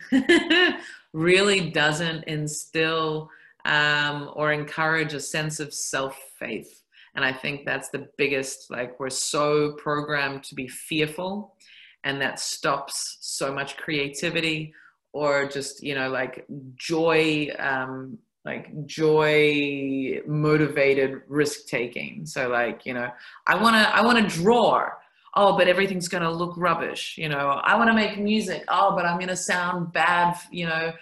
really 1.14 1.72
doesn't 1.72 2.26
instill 2.26 3.32
um, 3.68 4.32
or 4.34 4.52
encourage 4.52 5.14
a 5.14 5.20
sense 5.20 5.60
of 5.60 5.74
self 5.74 6.18
faith, 6.40 6.84
and 7.16 7.24
I 7.24 7.34
think 7.34 7.66
that's 7.66 7.90
the 7.90 8.08
biggest. 8.18 8.72
Like 8.72 9.00
we're 9.00 9.10
so 9.10 9.74
programmed 9.74 10.44
to 10.46 10.56
be 10.56 10.68
fearful, 10.68 11.56
and 12.04 12.20
that 12.22 12.40
stops 12.40 13.18
so 13.22 13.54
much 13.54 13.78
creativity 13.78 14.74
or 15.14 15.48
just 15.48 15.84
you 15.84 15.96
know 15.96 16.10
like 16.10 16.46
joy 16.76 17.50
um, 17.60 18.18
like 18.46 18.86
joy 18.86 20.22
motivated 20.26 21.22
risk 21.28 21.68
taking. 21.68 22.26
So 22.26 22.48
like 22.48 22.86
you 22.86 22.94
know 22.94 23.10
i 23.46 23.62
want 23.62 23.76
to 23.76 23.96
i 23.96 24.02
want 24.02 24.18
to 24.18 24.42
draw. 24.42 24.88
Oh 25.36 25.56
but 25.56 25.68
everything's 25.68 26.08
going 26.08 26.24
to 26.24 26.32
look 26.32 26.56
rubbish 26.58 27.16
you 27.18 27.30
know. 27.30 27.62
I 27.72 27.76
want 27.78 27.90
to 27.90 27.94
make 27.94 28.18
music. 28.18 28.64
Oh 28.70 28.96
but 28.96 29.06
i'm 29.06 29.18
going 29.18 29.28
to 29.28 29.36
sound 29.36 29.92
bad 29.92 30.36
you 30.52 30.66
know 30.66 30.94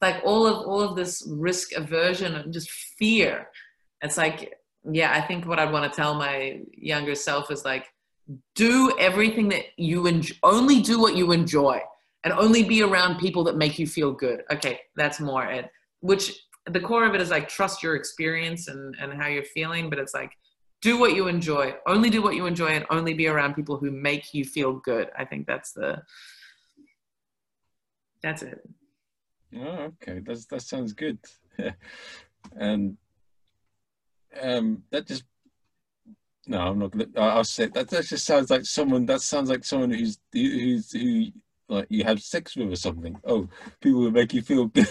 like 0.00 0.16
all 0.24 0.46
of 0.46 0.66
all 0.66 0.80
of 0.80 0.96
this 0.96 1.26
risk 1.28 1.72
aversion 1.72 2.34
and 2.36 2.52
just 2.52 2.70
fear 2.70 3.48
it's 4.02 4.16
like 4.16 4.54
yeah 4.90 5.12
i 5.12 5.20
think 5.20 5.46
what 5.46 5.58
i'd 5.58 5.72
want 5.72 5.90
to 5.90 5.96
tell 5.96 6.14
my 6.14 6.60
younger 6.72 7.14
self 7.14 7.50
is 7.50 7.64
like 7.64 7.86
do 8.54 8.94
everything 8.98 9.48
that 9.48 9.64
you 9.76 10.06
enjoy 10.06 10.34
only 10.42 10.80
do 10.80 11.00
what 11.00 11.14
you 11.16 11.32
enjoy 11.32 11.80
and 12.24 12.32
only 12.32 12.62
be 12.64 12.82
around 12.82 13.18
people 13.18 13.44
that 13.44 13.56
make 13.56 13.78
you 13.78 13.86
feel 13.86 14.10
good. 14.10 14.42
Okay, 14.50 14.80
that's 14.96 15.20
more 15.20 15.44
it. 15.44 15.70
Which 16.00 16.32
the 16.66 16.80
core 16.80 17.04
of 17.04 17.14
it 17.14 17.20
is 17.20 17.30
like 17.30 17.48
trust 17.48 17.82
your 17.82 17.94
experience 17.94 18.68
and, 18.68 18.96
and 18.98 19.12
how 19.12 19.28
you're 19.28 19.44
feeling, 19.44 19.90
but 19.90 19.98
it's 19.98 20.14
like 20.14 20.32
do 20.80 20.98
what 20.98 21.14
you 21.14 21.28
enjoy. 21.28 21.74
Only 21.86 22.10
do 22.10 22.22
what 22.22 22.34
you 22.34 22.46
enjoy 22.46 22.68
and 22.68 22.86
only 22.90 23.14
be 23.14 23.28
around 23.28 23.54
people 23.54 23.76
who 23.76 23.90
make 23.90 24.32
you 24.32 24.44
feel 24.44 24.72
good. 24.72 25.10
I 25.16 25.24
think 25.26 25.46
that's 25.46 25.72
the 25.72 26.02
that's 28.22 28.42
it. 28.42 28.66
Oh, 29.56 29.92
okay. 30.02 30.20
That's 30.24 30.46
that 30.46 30.62
sounds 30.62 30.92
good. 30.92 31.18
and 32.56 32.96
um 34.40 34.82
that 34.90 35.06
just 35.06 35.24
no, 36.46 36.58
I'm 36.58 36.78
not 36.78 36.90
gonna 36.90 37.06
I'll 37.16 37.44
say 37.44 37.66
that 37.66 37.88
that 37.88 38.04
just 38.04 38.26
sounds 38.26 38.50
like 38.50 38.64
someone 38.64 39.06
that 39.06 39.20
sounds 39.20 39.48
like 39.48 39.64
someone 39.64 39.90
who's 39.90 40.18
who's 40.32 40.92
who 40.92 41.26
like 41.68 41.86
you 41.88 42.04
have 42.04 42.20
sex 42.22 42.56
with 42.56 42.72
or 42.72 42.76
something. 42.76 43.16
Oh, 43.24 43.48
people 43.80 44.00
will 44.00 44.10
make 44.10 44.34
you 44.34 44.42
feel 44.42 44.66
good. 44.68 44.88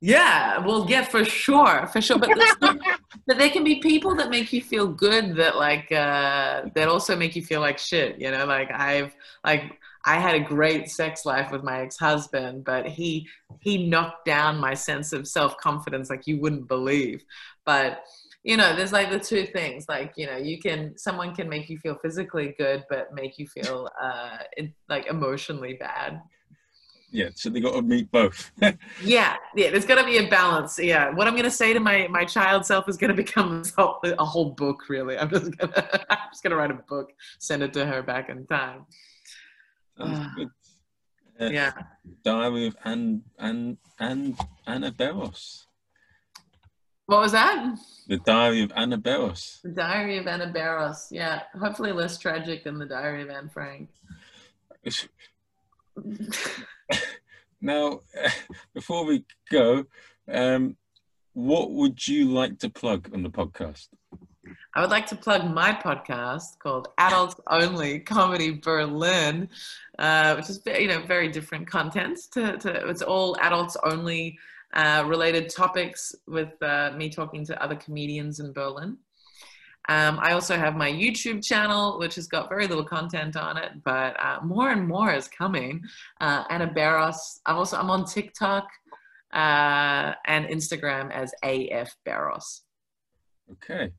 Yeah, 0.00 0.58
well, 0.66 0.84
yeah, 0.88 1.04
for 1.04 1.24
sure, 1.24 1.86
for 1.86 2.00
sure. 2.00 2.18
But 2.18 2.30
but 2.60 3.38
there 3.38 3.50
can 3.50 3.62
be 3.62 3.76
people 3.76 4.16
that 4.16 4.30
make 4.30 4.52
you 4.52 4.60
feel 4.60 4.88
good 4.88 5.36
that 5.36 5.56
like 5.56 5.92
uh, 5.92 6.62
that 6.74 6.88
also 6.88 7.14
make 7.14 7.36
you 7.36 7.42
feel 7.42 7.60
like 7.60 7.78
shit. 7.78 8.20
You 8.20 8.32
know, 8.32 8.44
like 8.44 8.72
I've 8.72 9.14
like 9.44 9.78
I 10.04 10.18
had 10.18 10.34
a 10.34 10.40
great 10.40 10.90
sex 10.90 11.24
life 11.24 11.52
with 11.52 11.62
my 11.62 11.82
ex-husband, 11.82 12.64
but 12.64 12.86
he 12.86 13.28
he 13.60 13.88
knocked 13.88 14.24
down 14.24 14.58
my 14.58 14.74
sense 14.74 15.12
of 15.12 15.28
self-confidence 15.28 16.10
like 16.10 16.26
you 16.26 16.40
wouldn't 16.40 16.66
believe. 16.68 17.24
But 17.64 18.04
you 18.42 18.56
know 18.56 18.74
there's 18.74 18.92
like 18.92 19.10
the 19.10 19.20
two 19.20 19.46
things 19.46 19.84
like 19.88 20.14
you 20.16 20.26
know 20.26 20.36
you 20.36 20.58
can 20.58 20.96
someone 20.98 21.34
can 21.34 21.48
make 21.48 21.68
you 21.68 21.78
feel 21.78 21.96
physically 22.02 22.54
good 22.58 22.84
but 22.90 23.14
make 23.14 23.38
you 23.38 23.46
feel 23.46 23.88
uh 24.02 24.38
like 24.88 25.06
emotionally 25.06 25.74
bad. 25.74 26.20
Yeah 27.12 27.28
so 27.34 27.50
they 27.50 27.60
got 27.60 27.74
to 27.74 27.82
meet 27.82 28.10
both. 28.10 28.50
Yeah 29.04 29.36
yeah 29.54 29.70
there's 29.70 29.84
got 29.84 30.00
to 30.00 30.04
be 30.04 30.18
a 30.18 30.28
balance 30.28 30.78
yeah. 30.78 31.10
What 31.10 31.28
i'm 31.28 31.34
going 31.34 31.44
to 31.44 31.50
say 31.50 31.72
to 31.72 31.80
my 31.80 32.08
my 32.08 32.24
child 32.24 32.66
self 32.66 32.88
is 32.88 32.96
going 32.96 33.10
to 33.16 33.22
become 33.22 33.62
whole, 33.76 34.00
a 34.02 34.24
whole 34.24 34.50
book 34.50 34.88
really. 34.88 35.16
I'm 35.16 35.30
just 35.30 35.52
to 35.52 36.06
i'm 36.10 36.28
just 36.32 36.42
going 36.42 36.50
to 36.50 36.56
write 36.56 36.72
a 36.72 36.80
book 36.88 37.12
send 37.38 37.62
it 37.62 37.72
to 37.74 37.86
her 37.86 38.02
back 38.02 38.28
in 38.28 38.46
time 38.46 38.86
uh, 39.98 40.28
yeah 41.38 41.72
diary 42.24 42.66
of 42.66 42.76
and 42.84 43.22
and 43.38 43.78
and 43.98 44.36
anna 44.66 44.92
Beros 44.92 45.66
what 47.06 47.20
was 47.20 47.32
that? 47.32 47.76
The 48.06 48.18
Diary 48.18 48.62
of 48.62 48.72
Anna 48.74 48.96
Beros. 48.96 49.60
The 49.62 49.70
Diary 49.70 50.18
of 50.18 50.26
Anna 50.26 50.50
Beros. 50.50 51.08
Yeah, 51.10 51.42
hopefully 51.60 51.92
less 51.92 52.16
tragic 52.16 52.64
than 52.64 52.78
the 52.78 52.86
Diary 52.86 53.22
of 53.22 53.28
Anne 53.28 53.50
Frank. 53.50 53.90
now, 57.60 58.00
before 58.74 59.04
we 59.04 59.24
go, 59.50 59.84
um, 60.30 60.76
what 61.34 61.72
would 61.72 62.06
you 62.06 62.30
like 62.30 62.58
to 62.60 62.70
plug 62.70 63.10
on 63.12 63.22
the 63.22 63.30
podcast? 63.30 63.88
I 64.74 64.80
would 64.80 64.90
like 64.90 65.06
to 65.08 65.16
plug 65.16 65.44
my 65.52 65.72
podcast 65.72 66.58
called 66.58 66.88
Adults 66.96 67.38
Only 67.46 68.00
Comedy 68.00 68.52
Berlin, 68.52 69.50
uh, 69.98 70.34
which 70.34 70.48
is 70.48 70.62
you 70.66 70.88
know 70.88 71.02
very 71.02 71.28
different 71.28 71.66
content. 71.66 72.18
To, 72.32 72.56
to 72.56 72.88
it's 72.88 73.02
all 73.02 73.36
adults 73.40 73.76
only 73.84 74.38
uh, 74.72 75.04
related 75.06 75.50
topics 75.50 76.14
with 76.26 76.50
uh, 76.62 76.92
me 76.96 77.10
talking 77.10 77.44
to 77.46 77.62
other 77.62 77.76
comedians 77.76 78.40
in 78.40 78.54
Berlin. 78.54 78.96
Um, 79.90 80.18
I 80.22 80.32
also 80.32 80.56
have 80.56 80.74
my 80.74 80.90
YouTube 80.90 81.44
channel, 81.44 81.98
which 81.98 82.14
has 82.14 82.26
got 82.26 82.48
very 82.48 82.66
little 82.66 82.84
content 82.84 83.36
on 83.36 83.58
it, 83.58 83.72
but 83.84 84.16
uh, 84.18 84.38
more 84.42 84.70
and 84.70 84.88
more 84.88 85.12
is 85.12 85.28
coming. 85.28 85.82
Uh, 86.20 86.44
Anna 86.48 86.66
Beros. 86.66 87.40
I'm 87.44 87.56
also 87.56 87.76
I'm 87.76 87.90
on 87.90 88.06
TikTok 88.06 88.68
uh, 89.34 90.14
and 90.24 90.46
Instagram 90.46 91.10
as 91.12 91.34
AF 91.42 91.94
Beros. 92.06 92.62
Okay, 93.50 93.92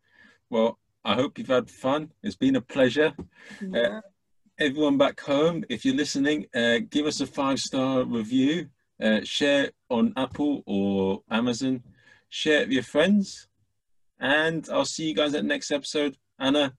well, 0.53 0.77
I 1.03 1.15
hope 1.15 1.39
you've 1.39 1.47
had 1.47 1.69
fun. 1.69 2.11
It's 2.21 2.35
been 2.35 2.55
a 2.55 2.61
pleasure. 2.61 3.13
Yeah. 3.59 3.79
Uh, 3.79 4.01
everyone 4.59 4.99
back 4.99 5.19
home, 5.19 5.65
if 5.67 5.83
you're 5.83 5.95
listening, 5.95 6.45
uh, 6.53 6.77
give 6.91 7.07
us 7.07 7.19
a 7.21 7.27
five 7.27 7.59
star 7.59 8.03
review. 8.03 8.69
Uh, 9.01 9.21
share 9.23 9.71
on 9.89 10.13
Apple 10.15 10.61
or 10.67 11.23
Amazon. 11.31 11.81
Share 12.29 12.61
it 12.61 12.67
with 12.67 12.73
your 12.73 12.83
friends. 12.83 13.47
And 14.19 14.67
I'll 14.71 14.85
see 14.85 15.07
you 15.09 15.15
guys 15.15 15.33
at 15.33 15.41
the 15.41 15.47
next 15.47 15.71
episode. 15.71 16.17
Anna, 16.39 16.73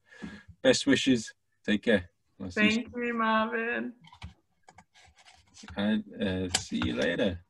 best 0.62 0.86
wishes. 0.86 1.34
Take 1.66 1.82
care. 1.82 2.08
I'll 2.40 2.50
Thank 2.50 2.86
you, 2.94 3.06
you, 3.06 3.14
Marvin. 3.14 3.92
And 5.76 6.04
uh, 6.22 6.48
see 6.60 6.80
you 6.84 6.94
later. 6.94 7.40